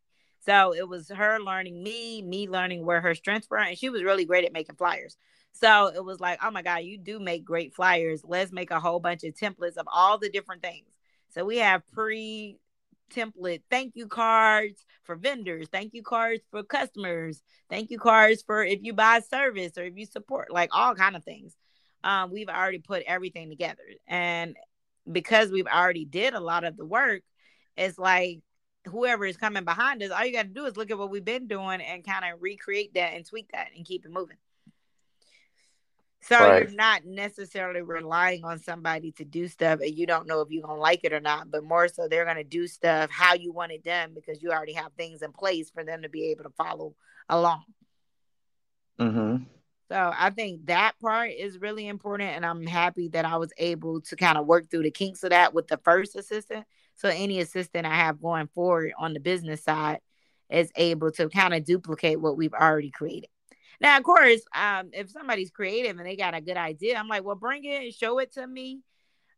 So 0.46 0.74
it 0.76 0.86
was 0.86 1.10
her 1.10 1.40
learning 1.40 1.82
me, 1.82 2.22
me 2.22 2.50
learning 2.50 2.86
where 2.86 3.00
her 3.00 3.16
strengths 3.16 3.50
were, 3.50 3.58
and 3.58 3.78
she 3.78 3.90
was 3.90 4.04
really 4.04 4.26
great 4.26 4.44
at 4.44 4.52
making 4.52 4.76
flyers. 4.76 5.16
So 5.54 5.94
it 5.96 6.04
was 6.04 6.20
like, 6.20 6.40
oh 6.44 6.52
my 6.52 6.62
God, 6.62 6.80
you 6.80 6.98
do 6.98 7.20
make 7.22 7.46
great 7.46 7.74
flyers. 7.74 8.22
Let's 8.26 8.52
make 8.52 8.72
a 8.72 8.82
whole 8.82 9.00
bunch 9.00 9.24
of 9.24 9.34
templates 9.34 9.78
of 9.78 9.88
all 9.90 10.18
the 10.18 10.30
different 10.30 10.62
things. 10.62 10.90
So 11.36 11.44
we 11.44 11.58
have 11.58 11.86
pre 11.92 12.58
template 13.14 13.62
thank 13.70 13.96
you 13.96 14.08
cards 14.08 14.84
for 15.04 15.16
vendors, 15.16 15.68
thank 15.72 15.94
you 15.94 16.02
cards 16.02 16.42
for 16.50 16.64
customers, 16.64 17.42
thank 17.70 17.92
you 17.92 18.00
cards 18.00 18.42
for 18.42 18.64
if 18.64 18.80
you 18.82 18.94
buy 18.94 19.20
service 19.20 19.78
or 19.78 19.84
if 19.84 19.98
you 19.98 20.06
support, 20.06 20.52
like 20.52 20.70
all 20.74 20.96
kind 20.96 21.16
of 21.16 21.24
things. 21.24 21.54
Um, 22.04 22.32
we've 22.32 22.50
already 22.50 22.80
put 22.80 23.04
everything 23.06 23.50
together, 23.50 23.84
and 24.08 24.56
because 25.12 25.52
we've 25.52 25.68
already 25.68 26.06
did 26.06 26.34
a 26.34 26.40
lot 26.40 26.64
of 26.64 26.78
the 26.78 26.86
work, 26.86 27.22
it's 27.76 27.98
like 28.00 28.40
whoever 28.86 29.26
is 29.26 29.38
coming 29.38 29.66
behind 29.66 30.02
us, 30.04 30.12
all 30.12 30.26
you 30.26 30.32
got 30.32 30.44
to 30.44 30.48
do 30.48 30.66
is 30.66 30.78
look 30.78 30.92
at 30.92 30.98
what 30.98 31.10
we've 31.10 31.26
been 31.26 31.48
doing 31.48 31.82
and 31.82 32.06
kind 32.06 32.24
of 32.24 32.42
recreate 32.42 32.94
that 32.94 33.14
and 33.14 33.26
tweak 33.26 33.52
that 33.52 33.68
and 33.76 33.86
keep 33.86 34.06
it 34.06 34.12
moving. 34.12 34.38
So 36.28 36.40
right. 36.40 36.64
you're 36.64 36.76
not 36.76 37.06
necessarily 37.06 37.84
relying 37.84 38.44
on 38.44 38.58
somebody 38.58 39.12
to 39.14 39.26
do 39.26 39.48
stuff 39.48 39.80
and 39.82 39.96
you 39.96 40.08
don't 40.08 40.26
know 40.26 40.42
if 40.42 40.50
you're 40.50 40.66
gonna 40.66 40.82
like 40.82 41.02
it 41.04 41.14
or 41.14 41.20
not, 41.20 41.52
but 41.52 41.64
more 41.64 41.88
so 41.88 42.08
they're 42.08 42.26
gonna 42.26 42.44
do 42.44 42.66
stuff 42.66 43.12
how 43.12 43.36
you 43.36 43.52
want 43.52 43.72
it 43.72 43.84
done 43.84 44.14
because 44.16 44.42
you 44.42 44.52
already 44.52 44.74
have 44.74 44.92
things 44.94 45.22
in 45.22 45.32
place 45.32 45.70
for 45.70 45.84
them 45.84 46.02
to 46.02 46.10
be 46.10 46.32
able 46.32 46.44
to 46.44 46.50
follow 46.58 46.96
along. 47.30 47.64
Mm-hmm. 49.00 49.44
So 49.92 50.14
I 50.18 50.32
think 50.32 50.66
that 50.66 50.94
part 51.00 51.30
is 51.30 51.62
really 51.62 51.88
important, 51.88 52.32
and 52.32 52.44
I'm 52.44 52.66
happy 52.66 53.10
that 53.10 53.26
I 53.26 53.38
was 53.38 53.54
able 53.60 54.02
to 54.02 54.16
kind 54.16 54.40
of 54.40 54.48
work 54.48 54.72
through 54.72 54.82
the 54.82 54.90
kinks 54.92 55.24
of 55.24 55.30
that 55.30 55.54
with 55.54 55.68
the 55.68 55.78
first 55.84 56.16
assistant. 56.16 56.66
So 56.96 57.08
any 57.08 57.40
assistant 57.40 57.86
I 57.86 57.94
have 57.94 58.20
going 58.20 58.48
forward 58.48 58.94
on 58.98 59.14
the 59.14 59.20
business 59.20 59.64
side 59.64 60.00
is 60.50 60.72
able 60.76 61.12
to 61.12 61.30
kind 61.30 61.54
of 61.54 61.66
duplicate 61.66 62.20
what 62.20 62.36
we've 62.36 62.54
already 62.54 62.90
created. 62.90 63.30
Now, 63.82 63.98
of 63.98 64.04
course, 64.04 64.42
um, 64.56 64.90
if 64.94 65.10
somebody's 65.10 65.52
creative 65.52 65.98
and 65.98 66.06
they 66.06 66.16
got 66.16 66.34
a 66.34 66.42
good 66.42 66.58
idea, 66.58 66.98
I'm 66.98 67.08
like, 67.08 67.24
well, 67.24 67.36
bring 67.36 67.64
it 67.66 67.84
and 67.84 67.94
show 67.94 68.20
it 68.20 68.34
to 68.34 68.46
me. 68.46 68.82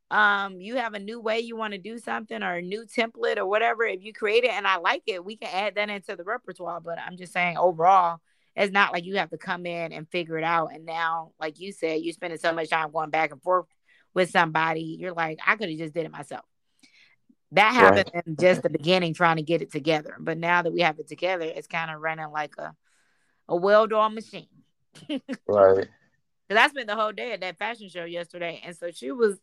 Um, 0.10 0.62
you 0.62 0.78
have 0.78 0.94
a 0.94 1.00
new 1.00 1.20
way 1.20 1.40
you 1.42 1.58
want 1.58 1.74
to 1.74 1.80
do 1.80 1.98
something 1.98 2.42
or 2.42 2.56
a 2.56 2.62
new 2.62 2.86
template 2.86 3.38
or 3.38 3.46
whatever. 3.46 3.84
If 3.84 4.04
you 4.04 4.14
create 4.14 4.46
it 4.46 4.52
and 4.52 4.66
I 4.66 4.78
like 4.78 5.04
it, 5.08 5.26
we 5.26 5.36
can 5.36 5.50
add 5.52 5.76
that 5.76 5.90
into 5.90 6.16
the 6.16 6.24
repertoire. 6.24 6.80
But 6.80 7.00
I'm 7.00 7.18
just 7.18 7.34
saying, 7.34 7.58
overall, 7.58 8.20
it's 8.56 8.72
not 8.72 8.94
like 8.94 9.06
you 9.06 9.18
have 9.18 9.30
to 9.32 9.38
come 9.38 9.66
in 9.66 9.92
and 9.92 10.10
figure 10.10 10.38
it 10.38 10.44
out. 10.44 10.74
And 10.74 10.86
now, 10.86 11.32
like 11.40 11.60
you 11.60 11.72
said, 11.72 12.02
you're 12.02 12.14
spending 12.14 12.40
so 12.40 12.54
much 12.54 12.70
time 12.70 12.92
going 12.92 13.10
back 13.10 13.32
and 13.32 13.42
forth 13.42 13.68
with 14.14 14.30
somebody. 14.30 14.98
You're 15.00 15.14
like, 15.14 15.40
I 15.46 15.56
could 15.58 15.70
have 15.70 15.78
just 15.78 15.94
did 15.94 16.06
it 16.06 16.12
myself. 16.12 16.46
That 17.52 17.74
happened 17.74 18.12
right. 18.14 18.28
in 18.28 18.36
just 18.36 18.62
the 18.62 18.70
beginning, 18.70 19.14
trying 19.14 19.38
to 19.38 19.42
get 19.42 19.62
it 19.62 19.72
together. 19.72 20.16
But 20.20 20.38
now 20.38 20.62
that 20.62 20.74
we 20.74 20.82
have 20.82 21.00
it 21.00 21.08
together, 21.08 21.46
it's 21.46 21.68
kind 21.68 21.92
of 21.92 22.02
running 22.02 22.30
like 22.32 22.54
a 22.58 22.74
a 23.48 23.56
well-oiled 23.56 24.14
machine. 24.14 24.48
right. 25.48 25.88
Because 26.48 26.64
I 26.64 26.68
spent 26.70 26.88
the 26.88 26.96
whole 26.96 27.12
day 27.12 27.34
at 27.34 27.42
that 27.42 27.58
fashion 27.58 27.90
show 27.90 28.06
yesterday, 28.06 28.62
and 28.64 28.76
so 28.76 28.92
she 28.92 29.12
was 29.12 29.40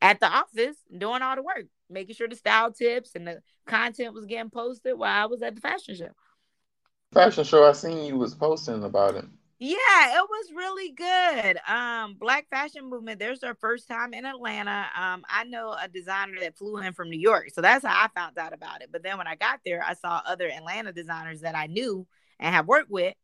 at 0.00 0.20
the 0.20 0.26
office 0.26 0.76
doing 0.96 1.22
all 1.22 1.36
the 1.36 1.42
work, 1.42 1.66
making 1.90 2.14
sure 2.14 2.28
the 2.28 2.36
style 2.36 2.72
tips 2.72 3.12
and 3.14 3.26
the 3.26 3.40
content 3.66 4.14
was 4.14 4.26
getting 4.26 4.50
posted 4.50 4.98
while 4.98 5.22
I 5.22 5.26
was 5.26 5.42
at 5.42 5.54
the 5.54 5.60
fashion 5.60 5.96
show. 5.96 6.10
Fashion 7.12 7.44
show, 7.44 7.64
I 7.64 7.72
seen 7.72 8.04
you 8.04 8.16
was 8.16 8.34
posting 8.34 8.84
about 8.84 9.14
it. 9.14 9.24
Yeah, 9.60 10.18
it 10.18 10.28
was 10.28 10.52
really 10.54 10.90
good. 10.90 11.58
Um, 11.66 12.16
Black 12.18 12.48
Fashion 12.50 12.90
Movement. 12.90 13.20
There's 13.20 13.38
their 13.38 13.54
first 13.54 13.88
time 13.88 14.12
in 14.12 14.26
Atlanta. 14.26 14.86
Um, 14.94 15.24
I 15.28 15.44
know 15.44 15.74
a 15.80 15.88
designer 15.88 16.40
that 16.40 16.58
flew 16.58 16.78
in 16.78 16.92
from 16.92 17.08
New 17.08 17.18
York, 17.18 17.50
so 17.54 17.60
that's 17.60 17.84
how 17.84 17.94
I 17.94 18.08
found 18.14 18.36
out 18.36 18.52
about 18.52 18.82
it. 18.82 18.90
But 18.92 19.04
then 19.04 19.16
when 19.16 19.28
I 19.28 19.36
got 19.36 19.60
there, 19.64 19.82
I 19.82 19.94
saw 19.94 20.20
other 20.26 20.50
Atlanta 20.50 20.92
designers 20.92 21.40
that 21.42 21.54
I 21.54 21.66
knew 21.66 22.06
and 22.40 22.54
have 22.54 22.66
worked 22.66 22.90
with, 22.90 23.14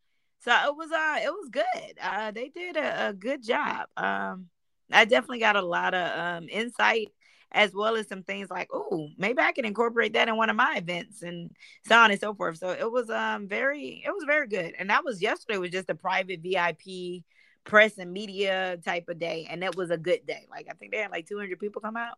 So 0.40 0.50
it 0.52 0.76
was 0.76 0.90
uh 0.90 1.20
it 1.22 1.30
was 1.30 1.48
good. 1.50 1.98
Uh 2.02 2.30
they 2.30 2.48
did 2.48 2.76
a, 2.76 3.08
a 3.08 3.12
good 3.12 3.42
job. 3.42 3.86
Um 3.96 4.46
I 4.92 5.04
definitely 5.04 5.40
got 5.40 5.56
a 5.56 5.62
lot 5.62 5.94
of 5.94 6.18
um 6.18 6.48
insight 6.48 7.08
as 7.52 7.72
well 7.74 7.96
as 7.96 8.06
some 8.08 8.22
things 8.22 8.48
like, 8.48 8.68
oh, 8.72 9.08
maybe 9.18 9.40
I 9.40 9.52
can 9.52 9.64
incorporate 9.64 10.12
that 10.12 10.28
in 10.28 10.36
one 10.36 10.50
of 10.50 10.56
my 10.56 10.76
events 10.76 11.22
and 11.22 11.50
so 11.84 11.96
on 11.96 12.10
and 12.10 12.20
so 12.20 12.32
forth. 12.32 12.58
So 12.58 12.70
it 12.70 12.90
was 12.90 13.10
um 13.10 13.48
very 13.48 14.02
it 14.04 14.10
was 14.10 14.24
very 14.26 14.46
good. 14.46 14.74
And 14.78 14.90
that 14.90 15.04
was 15.04 15.20
yesterday 15.20 15.58
was 15.58 15.70
just 15.70 15.90
a 15.90 15.94
private 15.94 16.40
VIP 16.40 17.24
press 17.64 17.98
and 17.98 18.12
media 18.12 18.78
type 18.84 19.08
of 19.08 19.18
day. 19.18 19.46
And 19.50 19.62
it 19.62 19.76
was 19.76 19.90
a 19.90 19.98
good 19.98 20.26
day. 20.26 20.46
Like 20.50 20.66
I 20.70 20.74
think 20.74 20.92
they 20.92 20.98
had 20.98 21.10
like 21.10 21.26
200 21.26 21.58
people 21.58 21.82
come 21.82 21.96
out. 21.96 22.16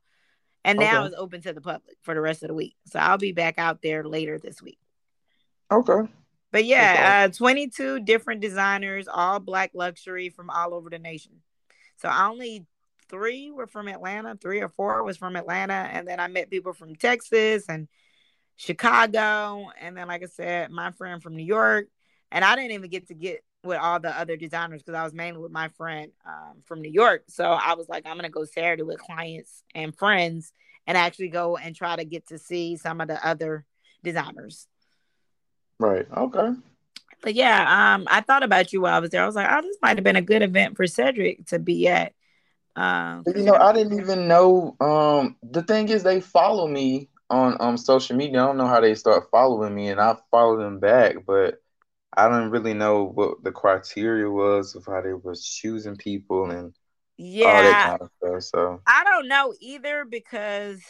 And 0.64 0.78
now 0.78 1.00
okay. 1.00 1.08
it's 1.08 1.16
open 1.18 1.40
to 1.42 1.52
the 1.52 1.60
public 1.60 1.96
for 2.02 2.14
the 2.14 2.20
rest 2.20 2.44
of 2.44 2.48
the 2.48 2.54
week. 2.54 2.76
So 2.86 3.00
I'll 3.00 3.18
be 3.18 3.32
back 3.32 3.58
out 3.58 3.82
there 3.82 4.04
later 4.04 4.38
this 4.38 4.62
week. 4.62 4.78
Okay. 5.72 6.08
But 6.52 6.66
yeah, 6.66 7.24
uh, 7.26 7.32
22 7.32 8.00
different 8.00 8.42
designers, 8.42 9.08
all 9.08 9.40
black 9.40 9.70
luxury 9.74 10.28
from 10.28 10.50
all 10.50 10.74
over 10.74 10.90
the 10.90 10.98
nation. 10.98 11.32
So 11.96 12.10
only 12.10 12.66
three 13.08 13.50
were 13.50 13.66
from 13.66 13.88
Atlanta, 13.88 14.36
three 14.40 14.60
or 14.60 14.68
four 14.68 15.02
was 15.02 15.16
from 15.16 15.34
Atlanta. 15.34 15.72
And 15.72 16.06
then 16.06 16.20
I 16.20 16.28
met 16.28 16.50
people 16.50 16.74
from 16.74 16.94
Texas 16.94 17.64
and 17.68 17.88
Chicago. 18.56 19.70
And 19.80 19.96
then, 19.96 20.08
like 20.08 20.22
I 20.22 20.26
said, 20.26 20.70
my 20.70 20.90
friend 20.92 21.22
from 21.22 21.36
New 21.36 21.44
York. 21.44 21.86
And 22.30 22.44
I 22.44 22.54
didn't 22.54 22.72
even 22.72 22.90
get 22.90 23.08
to 23.08 23.14
get 23.14 23.42
with 23.64 23.78
all 23.78 24.00
the 24.00 24.18
other 24.18 24.36
designers 24.36 24.82
because 24.82 24.98
I 24.98 25.04
was 25.04 25.14
mainly 25.14 25.40
with 25.40 25.52
my 25.52 25.68
friend 25.68 26.10
um, 26.26 26.62
from 26.64 26.82
New 26.82 26.90
York. 26.90 27.24
So 27.28 27.44
I 27.44 27.74
was 27.74 27.88
like, 27.88 28.06
I'm 28.06 28.16
going 28.16 28.24
to 28.24 28.30
go 28.30 28.44
Saturday 28.44 28.82
with 28.82 28.98
clients 28.98 29.62
and 29.74 29.96
friends 29.96 30.52
and 30.86 30.98
actually 30.98 31.28
go 31.28 31.56
and 31.56 31.74
try 31.74 31.96
to 31.96 32.04
get 32.04 32.26
to 32.28 32.38
see 32.38 32.76
some 32.76 33.00
of 33.00 33.08
the 33.08 33.24
other 33.26 33.64
designers. 34.02 34.66
Right. 35.78 36.06
Okay. 36.16 36.50
But 37.22 37.34
yeah, 37.34 37.94
um, 37.94 38.06
I 38.10 38.20
thought 38.20 38.42
about 38.42 38.72
you 38.72 38.80
while 38.82 38.94
I 38.94 38.98
was 38.98 39.10
there. 39.10 39.22
I 39.22 39.26
was 39.26 39.36
like, 39.36 39.48
oh, 39.50 39.62
this 39.62 39.76
might 39.80 39.96
have 39.96 40.04
been 40.04 40.16
a 40.16 40.22
good 40.22 40.42
event 40.42 40.76
for 40.76 40.86
Cedric 40.86 41.46
to 41.46 41.58
be 41.58 41.88
at. 41.88 42.12
Um, 42.74 43.24
you 43.26 43.44
know, 43.44 43.54
I 43.54 43.72
didn't 43.72 43.98
even 44.00 44.26
know. 44.26 44.76
Um, 44.80 45.36
the 45.42 45.62
thing 45.62 45.88
is, 45.88 46.02
they 46.02 46.20
follow 46.20 46.66
me 46.66 47.08
on 47.30 47.56
um 47.60 47.76
social 47.76 48.16
media. 48.16 48.42
I 48.42 48.46
don't 48.46 48.56
know 48.56 48.66
how 48.66 48.80
they 48.80 48.94
start 48.94 49.30
following 49.30 49.74
me, 49.74 49.88
and 49.88 50.00
I 50.00 50.16
follow 50.30 50.58
them 50.58 50.80
back, 50.80 51.24
but 51.26 51.62
I 52.14 52.28
don't 52.28 52.50
really 52.50 52.74
know 52.74 53.04
what 53.04 53.42
the 53.42 53.52
criteria 53.52 54.28
was 54.28 54.74
of 54.74 54.84
how 54.86 55.00
they 55.00 55.14
was 55.14 55.46
choosing 55.46 55.96
people 55.96 56.50
and 56.50 56.74
yeah, 57.16 57.46
all 57.46 57.62
that 57.62 57.78
kind 57.84 58.00
of 58.00 58.10
stuff. 58.18 58.42
So 58.42 58.82
I 58.86 59.04
don't 59.04 59.28
know 59.28 59.54
either 59.60 60.04
because 60.04 60.82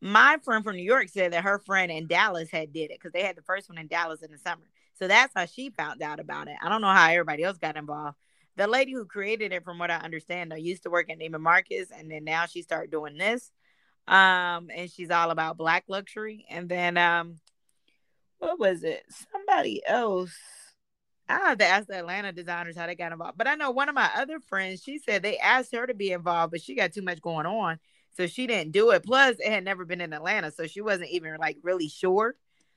my 0.00 0.38
friend 0.44 0.62
from 0.62 0.76
New 0.76 0.82
York 0.82 1.08
said 1.08 1.32
that 1.32 1.44
her 1.44 1.58
friend 1.58 1.90
in 1.90 2.06
Dallas 2.06 2.50
had 2.50 2.72
did 2.72 2.90
it 2.90 2.98
because 2.98 3.12
they 3.12 3.22
had 3.22 3.36
the 3.36 3.42
first 3.42 3.68
one 3.68 3.78
in 3.78 3.86
Dallas 3.86 4.22
in 4.22 4.30
the 4.30 4.38
summer. 4.38 4.64
So 4.98 5.08
that's 5.08 5.32
how 5.34 5.46
she 5.46 5.70
found 5.70 6.02
out 6.02 6.20
about 6.20 6.48
it. 6.48 6.56
I 6.62 6.68
don't 6.68 6.80
know 6.80 6.92
how 6.92 7.10
everybody 7.10 7.42
else 7.42 7.58
got 7.58 7.76
involved. 7.76 8.16
The 8.56 8.66
lady 8.66 8.92
who 8.92 9.04
created 9.04 9.52
it, 9.52 9.64
from 9.64 9.78
what 9.78 9.90
I 9.90 9.96
understand, 9.96 10.52
I 10.52 10.56
used 10.56 10.84
to 10.84 10.90
work 10.90 11.10
at 11.10 11.18
Neiman 11.18 11.40
Marcus, 11.40 11.88
and 11.90 12.10
then 12.10 12.24
now 12.24 12.46
she 12.46 12.62
started 12.62 12.90
doing 12.90 13.18
this. 13.18 13.50
Um, 14.08 14.70
and 14.74 14.90
she's 14.90 15.10
all 15.10 15.30
about 15.30 15.58
black 15.58 15.84
luxury. 15.88 16.46
And 16.48 16.68
then 16.68 16.96
um, 16.96 17.40
what 18.38 18.58
was 18.58 18.84
it? 18.84 19.02
Somebody 19.32 19.82
else. 19.86 20.32
I 21.28 21.34
have 21.40 21.58
to 21.58 21.66
ask 21.66 21.88
the 21.88 21.98
Atlanta 21.98 22.32
designers 22.32 22.76
how 22.76 22.86
they 22.86 22.94
got 22.94 23.12
involved. 23.12 23.36
But 23.36 23.48
I 23.48 23.56
know 23.56 23.72
one 23.72 23.88
of 23.88 23.96
my 23.96 24.08
other 24.16 24.38
friends, 24.38 24.82
she 24.82 24.98
said 24.98 25.22
they 25.22 25.38
asked 25.38 25.74
her 25.74 25.86
to 25.86 25.94
be 25.94 26.12
involved, 26.12 26.52
but 26.52 26.62
she 26.62 26.76
got 26.76 26.92
too 26.92 27.02
much 27.02 27.20
going 27.20 27.46
on. 27.46 27.80
So 28.16 28.26
she 28.26 28.46
didn't 28.46 28.72
do 28.72 28.90
it. 28.90 29.04
Plus, 29.04 29.36
it 29.38 29.50
had 29.50 29.64
never 29.64 29.84
been 29.84 30.00
in 30.00 30.12
Atlanta, 30.12 30.50
so 30.50 30.66
she 30.66 30.80
wasn't 30.80 31.10
even 31.10 31.36
like 31.36 31.58
really 31.62 31.88
sure. 31.88 32.34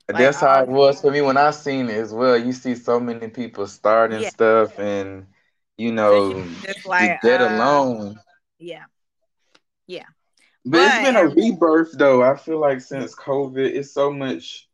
Like, 0.10 0.18
That's 0.18 0.40
how 0.40 0.64
it 0.64 0.68
was 0.68 1.02
for 1.02 1.12
me 1.12 1.22
when 1.22 1.38
I 1.38 1.52
seen 1.52 1.90
it 1.90 1.98
as 1.98 2.14
well. 2.14 2.38
You 2.38 2.52
see 2.52 2.76
so 2.76 3.00
many 3.00 3.28
people 3.30 3.68
starting 3.68 4.22
yeah. 4.22 4.30
stuff, 4.30 4.78
and 4.80 5.28
you 5.78 5.92
know, 5.92 6.34
so 6.34 6.74
just 6.74 6.86
like 6.86 7.22
dead 7.22 7.42
uh, 7.42 7.56
alone. 7.56 8.20
Yeah, 8.58 8.84
yeah. 9.88 10.06
But, 10.66 10.72
but, 10.72 10.88
it's 10.88 11.06
been 11.06 11.16
a 11.16 11.28
rebirth, 11.28 11.98
though. 11.98 12.22
I 12.24 12.36
feel 12.36 12.60
like 12.60 12.82
since 12.82 13.16
COVID, 13.16 13.66
it's 13.66 13.92
so 13.92 14.12
much. 14.12 14.68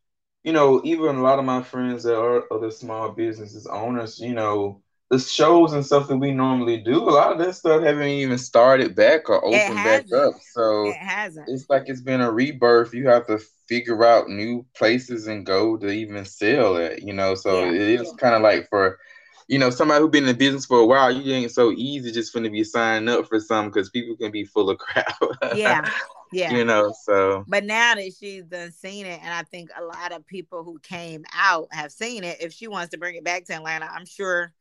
You 0.44 0.54
know, 0.54 0.82
even 0.84 1.16
a 1.16 1.22
lot 1.22 1.40
of 1.40 1.46
my 1.46 1.64
friends 1.64 2.04
that 2.04 2.18
are 2.18 2.46
other 2.54 2.70
small 2.70 3.12
businesses 3.12 3.66
owners, 3.66 4.20
you 4.20 4.34
know, 4.34 4.84
the 5.10 5.20
shows 5.20 5.74
and 5.74 5.86
stuff 5.86 6.08
that 6.08 6.18
we 6.18 6.32
normally 6.32 6.78
do, 6.78 6.98
a 6.98 7.12
lot 7.12 7.32
of 7.32 7.38
that 7.40 7.54
stuff 7.54 7.84
haven't 7.84 8.08
even 8.08 8.38
started 8.38 8.96
back 8.96 9.30
or 9.30 9.44
opened 9.46 9.76
back 9.76 10.12
up. 10.12 10.34
So 10.52 10.88
it 10.88 10.98
hasn't. 10.98 11.48
It's 11.50 11.70
like 11.70 11.84
it's 11.88 12.02
been 12.02 12.22
a 12.22 12.32
rebirth. 12.32 12.94
You 12.94 13.08
have 13.10 13.28
to 13.28 13.40
figure 13.68 14.04
out 14.04 14.30
new 14.30 14.66
places 14.76 15.28
and 15.28 15.46
go 15.46 15.78
to 15.78 15.90
even 15.90 16.26
sell 16.26 16.78
it, 16.78 17.04
you 17.04 17.14
know. 17.14 17.36
So 17.36 17.66
yeah. 17.66 17.72
it 17.72 18.02
is 18.02 18.14
kind 18.18 18.36
of 18.36 18.42
like 18.42 18.68
for 18.70 18.98
you 19.48 19.60
know, 19.60 19.70
somebody 19.70 20.02
who's 20.02 20.10
been 20.10 20.28
in 20.28 20.38
business 20.38 20.66
for 20.66 20.80
a 20.80 20.86
while, 20.86 21.12
you 21.12 21.34
ain't 21.34 21.52
so 21.52 21.72
easy 21.72 22.12
just 22.12 22.34
to 22.34 22.50
be 22.50 22.64
signing 22.64 23.08
up 23.10 23.28
for 23.28 23.40
something 23.40 23.70
because 23.70 23.90
people 23.90 24.16
can 24.18 24.32
be 24.32 24.44
full 24.44 24.70
of 24.70 24.78
crap. 24.78 25.16
yeah. 25.56 25.88
Yeah. 26.32 26.52
You 26.52 26.66
know, 26.66 26.94
so. 27.04 27.46
But 27.48 27.64
now 27.64 27.96
that 27.96 28.12
she's 28.20 28.44
done 28.44 28.72
seen 28.72 29.06
it, 29.06 29.22
and 29.24 29.32
I 29.32 29.44
think 29.44 29.70
a 29.78 29.84
lot 29.84 30.12
of 30.12 30.26
people 30.26 30.64
who 30.64 30.80
came 30.80 31.24
out 31.34 31.68
have 31.72 31.94
seen 31.94 32.26
it, 32.26 32.42
if 32.42 32.52
she 32.52 32.68
wants 32.68 32.90
to 32.90 32.98
bring 32.98 33.16
it 33.16 33.24
back 33.24 33.46
to 33.46 33.54
Atlanta, 33.54 33.88
I'm 33.90 34.06
sure 34.06 34.52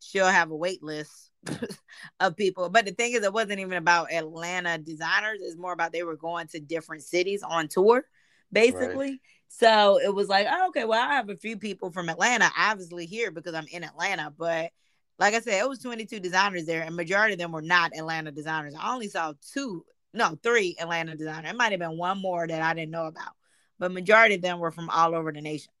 she'll 0.00 0.26
have 0.26 0.50
a 0.50 0.56
wait 0.56 0.82
list 0.82 1.30
of 2.20 2.36
people. 2.36 2.68
But 2.68 2.86
the 2.86 2.92
thing 2.92 3.12
is, 3.12 3.22
it 3.22 3.32
wasn't 3.32 3.60
even 3.60 3.74
about 3.74 4.12
Atlanta 4.12 4.78
designers. 4.78 5.38
It's 5.40 5.56
more 5.56 5.72
about 5.72 5.92
they 5.92 6.02
were 6.02 6.16
going 6.16 6.48
to 6.48 6.60
different 6.60 7.02
cities 7.02 7.42
on 7.42 7.68
tour, 7.68 8.04
basically. 8.52 9.10
Right. 9.10 9.20
So 9.48 10.00
it 10.00 10.14
was 10.14 10.28
like, 10.28 10.46
oh, 10.48 10.68
okay, 10.68 10.84
well, 10.84 11.02
I 11.02 11.14
have 11.14 11.28
a 11.28 11.36
few 11.36 11.56
people 11.56 11.90
from 11.90 12.08
Atlanta, 12.08 12.50
obviously 12.56 13.06
here 13.06 13.30
because 13.30 13.54
I'm 13.54 13.66
in 13.70 13.84
Atlanta. 13.84 14.32
But 14.36 14.70
like 15.18 15.34
I 15.34 15.40
said, 15.40 15.60
it 15.60 15.68
was 15.68 15.80
22 15.80 16.20
designers 16.20 16.66
there, 16.66 16.82
and 16.82 16.94
majority 16.94 17.34
of 17.34 17.40
them 17.40 17.52
were 17.52 17.60
not 17.60 17.96
Atlanta 17.96 18.30
designers. 18.30 18.74
I 18.78 18.92
only 18.92 19.08
saw 19.08 19.34
two, 19.52 19.84
no, 20.14 20.38
three 20.42 20.76
Atlanta 20.80 21.16
designers. 21.16 21.50
It 21.50 21.56
might 21.56 21.72
have 21.72 21.80
been 21.80 21.98
one 21.98 22.18
more 22.18 22.46
that 22.46 22.62
I 22.62 22.74
didn't 22.74 22.92
know 22.92 23.06
about, 23.06 23.32
but 23.78 23.92
majority 23.92 24.36
of 24.36 24.42
them 24.42 24.60
were 24.60 24.70
from 24.70 24.88
all 24.88 25.14
over 25.14 25.32
the 25.32 25.40
nation. 25.40 25.72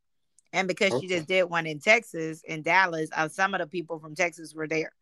And 0.52 0.66
because 0.66 0.92
okay. 0.92 1.06
she 1.06 1.14
just 1.14 1.28
did 1.28 1.44
one 1.44 1.66
in 1.66 1.78
Texas, 1.78 2.42
in 2.44 2.62
Dallas, 2.62 3.08
uh, 3.16 3.28
some 3.28 3.54
of 3.54 3.60
the 3.60 3.66
people 3.66 4.00
from 4.00 4.14
Texas 4.14 4.54
were 4.54 4.66
there. 4.66 4.92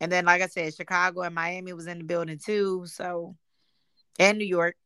And 0.00 0.10
then, 0.10 0.24
like 0.24 0.42
I 0.42 0.46
said, 0.46 0.74
Chicago 0.74 1.22
and 1.22 1.34
Miami 1.34 1.72
was 1.72 1.86
in 1.86 1.98
the 1.98 2.04
building 2.04 2.38
too. 2.38 2.84
So, 2.86 3.36
and 4.18 4.38
New 4.38 4.44
York. 4.44 4.76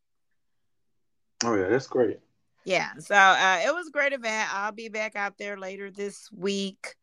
Oh 1.45 1.55
yeah, 1.55 1.69
that's 1.69 1.87
great. 1.87 2.19
Yeah. 2.65 2.91
So 2.99 3.15
uh, 3.15 3.61
it 3.65 3.75
was 3.75 3.89
a 3.89 3.91
great 3.91 4.13
event. 4.13 4.55
I'll 4.55 4.73
be 4.73 4.89
back 4.89 5.17
out 5.17 5.35
there 5.39 5.59
later 5.59 5.91
this 5.91 6.31
week. 6.33 6.95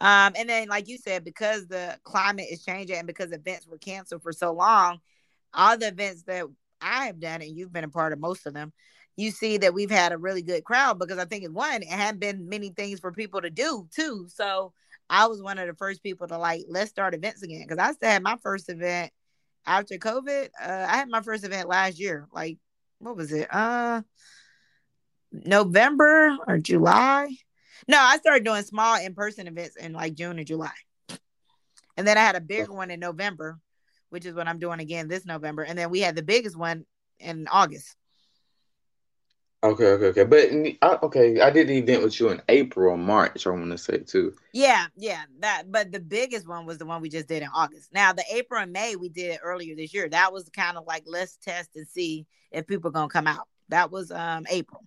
Um, 0.00 0.32
and 0.36 0.48
then, 0.48 0.68
like 0.68 0.88
you 0.88 0.98
said, 0.98 1.24
because 1.24 1.66
the 1.66 1.98
climate 2.02 2.46
is 2.50 2.64
changing 2.64 2.96
and 2.96 3.06
because 3.06 3.32
events 3.32 3.66
were 3.66 3.78
canceled 3.78 4.22
for 4.22 4.32
so 4.32 4.52
long, 4.52 5.00
all 5.52 5.78
the 5.78 5.88
events 5.88 6.24
that 6.24 6.46
I 6.80 7.06
have 7.06 7.20
done, 7.20 7.42
and 7.42 7.56
you've 7.56 7.72
been 7.72 7.84
a 7.84 7.88
part 7.88 8.12
of 8.12 8.18
most 8.18 8.46
of 8.46 8.54
them, 8.54 8.72
you 9.16 9.30
see 9.30 9.58
that 9.58 9.74
we've 9.74 9.90
had 9.90 10.12
a 10.12 10.18
really 10.18 10.42
good 10.42 10.64
crowd 10.64 10.98
because 10.98 11.18
I 11.18 11.24
think 11.24 11.44
it 11.44 11.52
one, 11.52 11.82
it 11.82 11.88
had 11.88 12.18
been 12.18 12.48
many 12.48 12.70
things 12.70 13.00
for 13.00 13.12
people 13.12 13.40
to 13.40 13.50
do 13.50 13.88
too. 13.94 14.26
So 14.28 14.72
I 15.08 15.26
was 15.26 15.42
one 15.42 15.58
of 15.58 15.66
the 15.66 15.74
first 15.74 16.02
people 16.02 16.26
to 16.28 16.38
like 16.38 16.62
let's 16.68 16.90
start 16.90 17.14
events 17.14 17.42
again 17.42 17.64
because 17.66 17.78
I 17.78 17.92
still 17.92 18.10
had 18.10 18.22
my 18.22 18.36
first 18.42 18.68
event 18.68 19.12
after 19.66 19.96
COVID. 19.96 20.48
Uh, 20.60 20.86
I 20.88 20.96
had 20.96 21.08
my 21.08 21.22
first 21.22 21.44
event 21.44 21.68
last 21.68 22.00
year. 22.00 22.26
Like 22.32 22.58
what 22.98 23.16
was 23.16 23.32
it? 23.32 23.48
Uh, 23.52 24.02
November 25.30 26.36
or 26.46 26.58
July. 26.58 27.28
No, 27.86 27.98
I 27.98 28.18
started 28.18 28.44
doing 28.44 28.62
small 28.62 28.96
in 28.96 29.14
person 29.14 29.46
events 29.46 29.76
in 29.76 29.92
like 29.92 30.14
June 30.14 30.38
or 30.38 30.44
July, 30.44 30.72
and 31.96 32.06
then 32.06 32.16
I 32.16 32.20
had 32.20 32.36
a 32.36 32.40
bigger 32.40 32.72
one 32.72 32.90
in 32.90 33.00
November, 33.00 33.60
which 34.10 34.24
is 34.24 34.34
what 34.34 34.48
I'm 34.48 34.58
doing 34.58 34.80
again 34.80 35.06
this 35.06 35.26
November, 35.26 35.62
and 35.62 35.78
then 35.78 35.90
we 35.90 36.00
had 36.00 36.16
the 36.16 36.22
biggest 36.22 36.56
one 36.56 36.84
in 37.18 37.46
August. 37.50 37.94
Okay, 39.64 39.86
okay, 39.86 40.06
okay. 40.06 40.24
But 40.24 40.50
I, 40.82 40.98
okay, 41.04 41.40
I 41.40 41.48
did 41.48 41.68
the 41.68 41.78
event 41.78 42.02
with 42.02 42.20
you 42.20 42.28
in 42.28 42.42
April 42.50 42.92
or 42.92 42.98
March. 42.98 43.46
I 43.46 43.50
want 43.50 43.70
to 43.70 43.78
say 43.78 43.96
too. 43.96 44.34
Yeah, 44.52 44.86
yeah. 44.94 45.22
That, 45.40 45.72
but 45.72 45.90
the 45.90 46.00
biggest 46.00 46.46
one 46.46 46.66
was 46.66 46.76
the 46.76 46.84
one 46.84 47.00
we 47.00 47.08
just 47.08 47.28
did 47.28 47.42
in 47.42 47.48
August. 47.54 47.90
Now 47.90 48.12
the 48.12 48.24
April 48.30 48.60
and 48.60 48.72
May 48.72 48.96
we 48.96 49.08
did 49.08 49.38
earlier 49.42 49.74
this 49.74 49.94
year. 49.94 50.06
That 50.06 50.34
was 50.34 50.50
kind 50.50 50.76
of 50.76 50.84
like 50.86 51.04
let's 51.06 51.38
test 51.38 51.70
and 51.76 51.88
see 51.88 52.26
if 52.50 52.66
people 52.66 52.90
are 52.90 52.92
gonna 52.92 53.08
come 53.08 53.26
out. 53.26 53.48
That 53.70 53.90
was 53.90 54.10
um 54.10 54.44
April. 54.50 54.84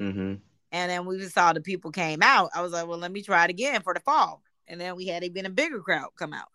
Mm-hmm. 0.00 0.34
And 0.70 0.90
then 0.90 1.04
we 1.04 1.20
saw 1.24 1.52
the 1.52 1.60
people 1.60 1.90
came 1.90 2.22
out. 2.22 2.50
I 2.54 2.62
was 2.62 2.70
like, 2.70 2.86
well, 2.86 2.98
let 2.98 3.10
me 3.10 3.22
try 3.22 3.44
it 3.46 3.50
again 3.50 3.82
for 3.82 3.94
the 3.94 4.00
fall. 4.00 4.42
And 4.68 4.80
then 4.80 4.94
we 4.94 5.08
had 5.08 5.24
even 5.24 5.44
a 5.44 5.50
bigger 5.50 5.80
crowd 5.80 6.10
come 6.16 6.32
out. 6.32 6.48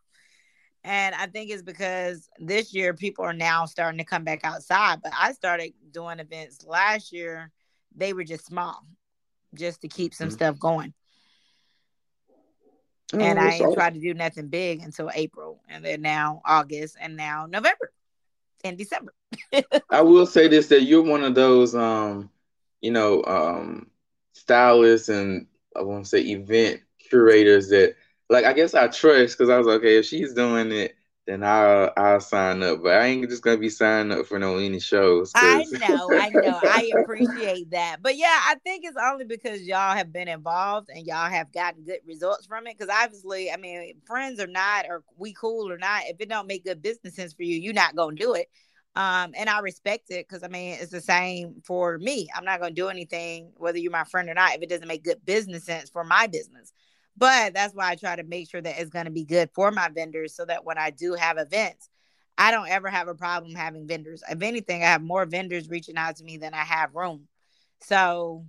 And 0.84 1.16
I 1.16 1.28
think 1.28 1.50
it's 1.50 1.62
because 1.62 2.30
this 2.40 2.74
year 2.74 2.94
people 2.94 3.24
are 3.24 3.34
now 3.34 3.66
starting 3.66 4.00
to 4.00 4.04
come 4.04 4.24
back 4.24 4.42
outside. 4.44 5.00
But 5.02 5.14
I 5.18 5.32
started 5.34 5.74
doing 5.92 6.20
events 6.20 6.66
last 6.66 7.14
year. 7.14 7.52
They 7.96 8.14
were 8.14 8.26
just 8.26 8.46
small, 8.46 8.86
just 9.54 9.82
to 9.82 9.88
keep 9.88 10.14
some 10.14 10.28
mm-hmm. 10.28 10.36
stuff 10.36 10.60
going. 10.60 10.94
Oh, 13.14 13.20
and 13.20 13.40
I 13.40 13.52
ain't 13.52 13.74
tried 13.76 13.94
to 13.94 14.00
do 14.00 14.14
nothing 14.14 14.48
big 14.48 14.82
until 14.82 15.12
April, 15.14 15.62
and 15.70 15.86
then 15.86 16.02
now 16.02 16.42
August, 16.44 16.98
and 17.00 17.16
now 17.16 17.46
November 17.46 17.92
and 18.64 18.78
December. 18.78 19.14
I 19.90 20.02
will 20.02 20.26
say 20.26 20.48
this: 20.48 20.68
that 20.68 20.84
you're 20.84 21.04
one 21.04 21.24
of 21.24 21.36
those, 21.36 21.76
um, 21.76 22.32
you 22.82 22.92
know, 22.92 23.24
um, 23.26 23.92
stylists 24.34 25.10
and 25.10 25.48
I 25.76 25.82
want 25.82 26.06
to 26.06 26.10
say 26.10 26.22
event 26.22 26.82
curators 27.00 27.70
that 27.70 27.96
like 28.34 28.46
I 28.46 28.54
guess 28.54 28.74
I 28.74 28.88
trust 28.88 29.38
because 29.38 29.50
I 29.50 29.58
was 29.58 29.68
like, 29.68 29.78
okay, 29.78 29.98
if 29.98 30.06
she's 30.06 30.34
doing 30.34 30.72
it, 30.72 30.96
then 31.28 31.44
I'll 31.44 31.92
I'll 31.96 32.20
sign 32.20 32.64
up. 32.64 32.82
But 32.84 32.94
I 32.96 33.06
ain't 33.06 33.30
just 33.30 33.44
gonna 33.44 33.58
be 33.58 33.70
signing 33.70 34.18
up 34.18 34.26
for 34.26 34.40
no 34.40 34.58
any 34.58 34.80
shows. 34.80 35.32
I 35.36 35.66
know, 35.72 36.10
I 36.12 36.30
know, 36.30 36.60
I 36.64 36.92
appreciate 37.02 37.72
that. 37.72 37.98
But 38.02 38.18
yeah, 38.18 38.40
I 38.48 38.56
think 38.64 38.86
it's 38.86 38.98
only 39.02 39.26
because 39.26 39.62
y'all 39.62 39.96
have 39.96 40.12
been 40.12 40.28
involved 40.28 40.90
and 40.90 41.06
y'all 41.06 41.30
have 41.30 41.52
gotten 41.54 41.84
good 41.84 42.00
results 42.06 42.46
from 42.48 42.68
it. 42.68 42.78
Because 42.78 42.94
obviously, 42.94 43.52
I 43.52 43.58
mean, 43.58 43.96
friends 44.06 44.40
or 44.40 44.48
not, 44.48 44.86
or 44.90 45.04
we 45.16 45.34
cool 45.34 45.72
or 45.72 45.78
not, 45.78 46.04
if 46.06 46.18
it 46.20 46.30
don't 46.30 46.48
make 46.48 46.66
good 46.66 46.82
business 46.82 47.16
sense 47.16 47.34
for 47.34 47.44
you, 47.44 47.58
you're 47.60 47.74
not 47.74 47.96
gonna 47.96 48.16
do 48.16 48.34
it. 48.34 48.48
Um, 48.96 49.34
and 49.36 49.50
I 49.50 49.60
respect 49.60 50.12
it 50.12 50.28
because 50.28 50.44
I 50.44 50.48
mean 50.48 50.78
it's 50.80 50.92
the 50.92 51.02
same 51.02 51.62
for 51.66 51.98
me. 51.98 52.30
I'm 52.36 52.46
not 52.46 52.60
gonna 52.60 52.74
do 52.74 52.90
anything 52.90 53.52
whether 53.58 53.78
you're 53.80 53.92
my 53.92 54.04
friend 54.04 54.30
or 54.30 54.36
not 54.36 54.54
if 54.56 54.62
it 54.62 54.70
doesn't 54.70 54.88
make 54.88 55.04
good 55.04 55.26
business 55.26 55.66
sense 55.66 55.90
for 55.90 56.04
my 56.04 56.28
business. 56.28 56.74
But 57.16 57.54
that's 57.54 57.76
why 57.76 57.92
I 57.92 57.96
try 57.96 58.16
to 58.16 58.24
make 58.24 58.50
sure 58.50 58.62
that 58.62 58.80
it's 58.80 58.90
going 58.90 59.06
to 59.06 59.12
be 59.12 59.24
good 59.24 59.50
for 59.54 59.72
my 59.72 59.90
vendors 59.90 60.36
so 60.36 60.46
that 60.46 60.66
when 60.66 60.78
I 60.78 60.90
do 60.90 61.14
have 61.14 61.38
events, 61.38 61.90
I 62.38 62.52
don't 62.52 62.70
ever 62.70 62.90
have 62.90 63.08
a 63.08 63.14
problem 63.14 63.54
having 63.54 63.88
vendors. 63.88 64.24
If 64.28 64.42
anything, 64.42 64.84
I 64.84 64.88
have 64.88 65.04
more 65.04 65.26
vendors 65.26 65.70
reaching 65.70 65.98
out 65.98 66.16
to 66.18 66.24
me 66.24 66.38
than 66.38 66.54
I 66.54 66.64
have 66.64 66.96
room. 66.96 67.28
So 67.82 68.46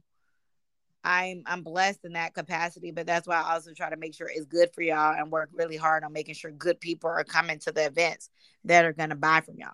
I'm 1.05 1.43
I'm 1.45 1.63
blessed 1.63 2.05
in 2.05 2.15
that 2.15 2.33
capacity, 2.33 2.91
but 2.91 3.07
that's 3.07 3.29
why 3.29 3.37
I 3.37 3.53
also 3.53 3.75
try 3.75 3.91
to 3.91 3.97
make 3.97 4.15
sure 4.15 4.31
it's 4.33 4.47
good 4.47 4.71
for 4.73 4.81
y'all 4.81 5.15
and 5.15 5.31
work 5.31 5.51
really 5.53 5.77
hard 5.77 6.03
on 6.03 6.15
making 6.15 6.35
sure 6.35 6.51
good 6.51 6.81
people 6.81 7.11
are 7.11 7.25
coming 7.25 7.59
to 7.61 7.73
the 7.73 7.85
events 7.85 8.31
that 8.65 8.87
are 8.87 8.95
going 8.95 9.11
to 9.11 9.15
buy 9.15 9.43
from 9.43 9.59
y'all. 9.59 9.73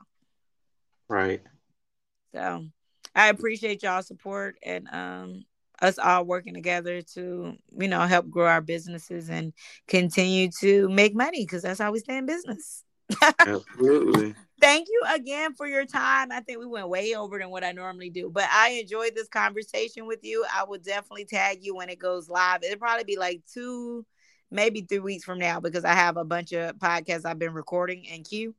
Right. 1.09 1.43
So 2.35 2.67
I 3.15 3.29
appreciate 3.29 3.85
y'all 3.85 4.03
support 4.03 4.57
and 4.65 4.89
um 4.91 5.45
us 5.81 5.99
all 5.99 6.25
working 6.25 6.55
together 6.55 7.03
to 7.03 7.57
you 7.79 7.89
know 7.89 8.01
help 8.03 8.29
grow 8.29 8.47
our 8.47 8.61
businesses 8.61 9.31
and 9.31 9.53
continue 9.89 10.51
to 10.61 10.89
make 10.89 11.15
money 11.15 11.45
because 11.45 11.63
that's 11.63 11.81
how 11.81 11.93
we 11.93 11.99
stay 11.99 12.17
in 12.17 12.27
business. 12.27 12.85
Absolutely. 13.41 14.35
Thank 14.61 14.89
you 14.89 15.03
again 15.13 15.55
for 15.55 15.67
your 15.67 15.87
time. 15.87 16.31
I 16.31 16.41
think 16.41 16.59
we 16.59 16.67
went 16.67 16.89
way 16.89 17.15
over 17.15 17.39
than 17.39 17.51
what 17.51 17.65
i 17.65 17.73
normally 17.73 18.11
do 18.11 18.31
but 18.33 18.45
i 18.53 18.71
enjoyed 18.71 19.15
this 19.15 19.29
conversation 19.29 20.07
with 20.07 20.21
you. 20.23 20.45
I 20.55 20.65
will 20.65 20.79
definitely 20.79 21.25
tag 21.25 21.59
you 21.63 21.75
when 21.75 21.89
it 21.89 21.99
goes 21.99 22.29
live. 22.29 22.63
It'll 22.63 22.79
probably 22.79 23.05
be 23.05 23.19
like 23.19 23.43
two 23.53 24.05
maybe 24.51 24.83
three 24.83 24.99
weeks 24.99 25.25
from 25.25 25.39
now 25.39 25.61
because 25.61 25.85
i 25.85 25.93
have 25.93 26.17
a 26.17 26.25
bunch 26.25 26.53
of 26.53 26.77
podcasts 26.77 27.25
i've 27.25 27.39
been 27.39 27.55
recording 27.55 28.05
in 28.05 28.23
queue. 28.23 28.55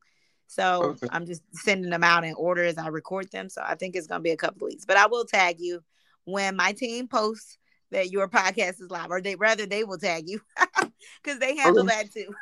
So 0.48 0.84
okay. 0.84 1.08
i'm 1.12 1.26
just 1.26 1.44
sending 1.54 1.92
them 1.92 2.04
out 2.04 2.24
in 2.24 2.34
order 2.34 2.64
as 2.64 2.78
i 2.78 2.88
record 2.88 3.32
them. 3.32 3.50
So 3.50 3.62
i 3.66 3.76
think 3.76 3.96
it's 3.96 4.08
going 4.08 4.20
to 4.20 4.24
be 4.24 4.32
a 4.32 4.38
couple 4.38 4.68
weeks 4.68 4.86
but 4.86 4.98
i 4.98 5.06
will 5.06 5.26
tag 5.26 5.58
you 5.60 5.84
when 6.26 6.56
my 6.56 6.74
team 6.74 7.08
posts 7.08 7.58
that 7.92 8.12
your 8.12 8.28
podcast 8.28 8.82
is 8.82 8.90
live, 8.90 9.12
or 9.12 9.22
they 9.22 9.36
rather 9.36 9.66
they 9.66 9.84
will 9.84 9.98
tag 9.98 10.28
you 10.28 10.42
because 11.24 11.40
they 11.40 11.56
handle 11.56 11.86
okay. 11.86 11.96
that 11.96 12.14
too. 12.14 12.34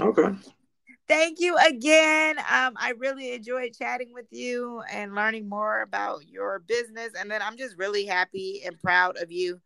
okay. 0.00 0.38
Thank 1.08 1.40
you 1.40 1.56
again. 1.56 2.38
Um, 2.38 2.74
I 2.76 2.92
really 2.98 3.32
enjoyed 3.32 3.72
chatting 3.72 4.12
with 4.12 4.26
you 4.30 4.82
and 4.92 5.14
learning 5.14 5.48
more 5.48 5.80
about 5.80 6.28
your 6.28 6.58
business. 6.58 7.12
And 7.18 7.30
then 7.30 7.40
I'm 7.40 7.56
just 7.56 7.78
really 7.78 8.04
happy 8.04 8.60
and 8.66 8.78
proud 8.78 9.16
of 9.16 9.32
you. 9.32 9.58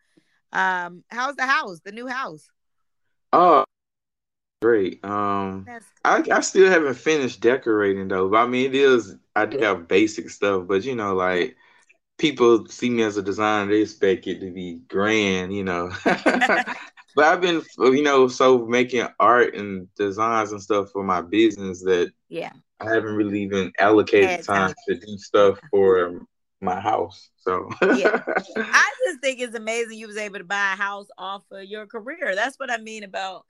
Um, 0.53 1.03
how's 1.09 1.35
the 1.35 1.47
house, 1.47 1.81
the 1.85 1.91
new 1.91 2.07
house? 2.07 2.49
Oh, 3.33 3.65
great. 4.61 5.05
Um, 5.05 5.67
I, 6.05 6.23
I 6.31 6.41
still 6.43 6.71
haven't 6.71 6.95
finished 6.95 7.41
decorating 7.41 8.07
though. 8.07 8.29
But 8.29 8.45
I 8.45 8.47
mean, 8.47 8.67
it 8.67 8.77
is. 8.77 9.17
I 9.35 9.47
do 9.47 9.59
have 9.59 9.89
basic 9.89 10.31
stuff, 10.31 10.69
but 10.69 10.85
you 10.85 10.95
know, 10.95 11.15
like 11.15 11.57
people 12.23 12.65
see 12.69 12.89
me 12.89 13.03
as 13.03 13.17
a 13.17 13.23
designer, 13.23 13.69
they 13.69 13.81
expect 13.83 14.29
it 14.29 14.39
to 14.39 14.51
be 14.53 14.81
grand, 14.89 15.53
you 15.53 15.65
know. 15.65 15.91
but 16.05 17.25
I've 17.25 17.41
been, 17.41 17.63
you 17.79 18.03
know, 18.03 18.29
so 18.29 18.65
making 18.65 19.09
art 19.19 19.57
and 19.57 19.93
designs 19.97 20.53
and 20.53 20.63
stuff 20.63 20.91
for 20.93 21.03
my 21.03 21.21
business 21.21 21.83
that 21.83 22.13
yeah, 22.29 22.53
I 22.81 22.91
haven't 22.91 23.17
really 23.17 23.43
even 23.43 23.73
allocated 23.77 24.47
time, 24.47 24.69
time 24.69 24.75
to 24.89 24.95
do 24.95 25.19
stuff 25.19 25.59
for 25.69 26.25
my 26.61 26.79
house. 26.79 27.29
So 27.39 27.69
yeah, 27.83 28.23
I 28.57 28.93
just 29.05 29.21
think 29.21 29.41
it's 29.41 29.57
amazing 29.57 29.99
you 29.99 30.07
was 30.07 30.17
able 30.17 30.39
to 30.39 30.45
buy 30.45 30.75
a 30.75 30.77
house 30.77 31.09
off 31.19 31.43
of 31.51 31.65
your 31.65 31.87
career. 31.87 32.37
That's 32.37 32.57
what 32.57 32.71
I 32.71 32.79
mean 32.79 33.03
about 33.03 33.47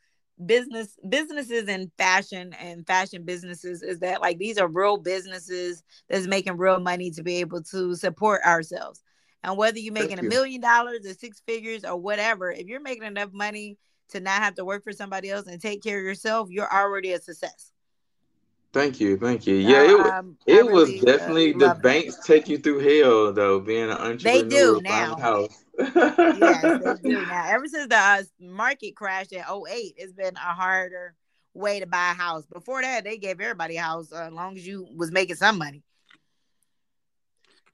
business 0.47 0.97
businesses 1.09 1.69
and 1.69 1.91
fashion 1.99 2.53
and 2.55 2.87
fashion 2.87 3.25
businesses 3.25 3.83
is 3.83 4.01
that 4.01 4.21
like 4.21 4.39
these 4.39 4.59
are 4.59 4.69
real 4.69 4.97
businesses 4.97 5.83
that's 6.09 6.27
making 6.27 6.57
real 6.57 6.81
money 6.81 7.11
to 7.11 7.23
be 7.23 7.37
able 7.37 7.63
to 7.63 7.95
support 7.95 8.43
ourselves. 8.45 9.03
And 9.45 9.57
whether 9.57 9.79
you're 9.79 9.93
making 9.93 10.21
a 10.21 10.23
million 10.23 10.61
dollars 10.61 11.05
or 11.05 11.15
six 11.15 11.43
figures 11.47 11.85
or 11.85 11.97
whatever 11.97 12.51
if 12.53 12.67
you're 12.67 12.81
making 12.81 13.05
enough 13.05 13.31
money 13.33 13.79
to 14.11 14.21
not 14.21 14.43
have 14.43 14.55
to 14.55 14.65
work 14.65 14.85
for 14.85 14.93
somebody 14.93 15.31
else 15.31 15.47
and 15.47 15.61
take 15.61 15.83
care 15.83 15.99
of 15.99 16.05
yourself 16.05 16.49
you're 16.51 16.73
already 16.73 17.13
a 17.13 17.21
success 17.21 17.72
Thank 18.73 19.01
you, 19.01 19.19
thank 19.19 19.47
you. 19.47 19.57
Yeah, 19.57 19.83
it, 19.83 20.07
um, 20.07 20.37
it 20.47 20.65
was 20.65 20.89
really, 20.89 21.01
uh, 21.01 21.05
definitely 21.05 21.55
uh, 21.55 21.59
the 21.59 21.81
banks 21.83 22.17
it. 22.17 22.25
take 22.25 22.49
you 22.49 22.57
through 22.57 22.79
hell 22.79 23.33
though. 23.33 23.61
Being 23.61 23.91
an 23.91 23.99
entrepreneur, 23.99 24.43
they 24.43 24.49
do 24.49 24.81
now. 24.83 25.17
House. 25.17 25.65
yes, 25.79 26.81
they 26.83 26.95
do 27.11 27.27
now. 27.27 27.45
Ever 27.49 27.69
since 27.69 27.89
the 27.89 27.97
uh, 27.97 28.23
market 28.41 28.97
crashed 28.97 29.33
in 29.33 29.41
08, 29.41 29.95
it's 29.97 30.15
been 30.15 30.37
a 30.37 30.55
harder 30.55 31.15
way 31.53 31.81
to 31.81 31.87
buy 31.87 32.13
a 32.13 32.15
house. 32.15 32.47
Before 32.47 32.81
that, 32.81 33.05
they 33.05 33.19
gave 33.19 33.41
everybody 33.41 33.77
a 33.77 33.83
house 33.83 34.11
uh, 34.11 34.29
as 34.29 34.33
long 34.33 34.57
as 34.57 34.67
you 34.67 34.89
was 34.97 35.13
making 35.13 35.37
some 35.37 35.59
money. 35.59 35.83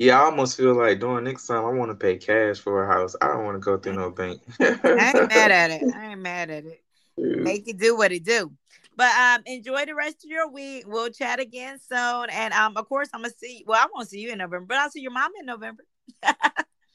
Yeah, 0.01 0.21
I 0.21 0.25
almost 0.25 0.57
feel 0.57 0.75
like 0.75 1.01
doing 1.01 1.25
next 1.25 1.47
time 1.47 1.65
I 1.65 1.71
want 1.71 1.91
to 1.91 1.95
pay 1.97 2.17
cash 2.17 2.59
for 2.59 2.85
a 2.85 2.93
house. 2.93 3.17
I 3.21 3.29
don't 3.29 3.45
want 3.45 3.57
to 3.57 3.61
go 3.61 3.79
through 3.79 3.95
no 3.95 4.11
bank. 4.11 4.41
I 4.61 5.13
ain't 5.15 5.29
mad 5.29 5.51
at 5.51 5.71
it. 5.71 5.83
I 5.95 6.11
ain't 6.11 6.21
mad 6.21 6.51
at 6.51 6.65
it. 6.65 6.83
Make 7.17 7.67
it 7.67 7.79
do 7.79 7.97
what 7.97 8.13
it 8.13 8.25
do. 8.25 8.53
But 8.99 9.15
um, 9.15 9.43
enjoy 9.47 9.85
the 9.87 9.95
rest 9.95 10.25
of 10.25 10.31
your 10.31 10.51
week. 10.51 10.83
We'll 10.85 11.11
chat 11.11 11.39
again 11.39 11.79
soon. 11.79 12.27
And 12.31 12.53
um, 12.53 12.77
of 12.77 12.89
course, 12.89 13.09
I'm 13.15 13.23
gonna 13.23 13.33
see. 13.33 13.63
Well, 13.65 13.81
I 13.81 13.87
won't 13.95 14.09
see 14.09 14.19
you 14.19 14.33
in 14.33 14.39
November, 14.39 14.67
but 14.67 14.77
I'll 14.77 14.91
see 14.91 15.03
your 15.03 15.13
mom 15.13 15.31
in 15.39 15.47
November. 15.47 15.85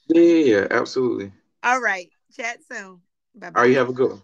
yeah, 0.08 0.20
yeah, 0.20 0.66
absolutely. 0.70 1.32
All 1.62 1.80
right. 1.80 2.10
Chat 2.36 2.58
soon. 2.70 3.00
Bye 3.34 3.48
bye. 3.50 3.58
All 3.58 3.62
right, 3.62 3.70
you 3.70 3.78
have 3.78 3.88
a 3.88 3.94
good 3.94 4.10
one. 4.10 4.22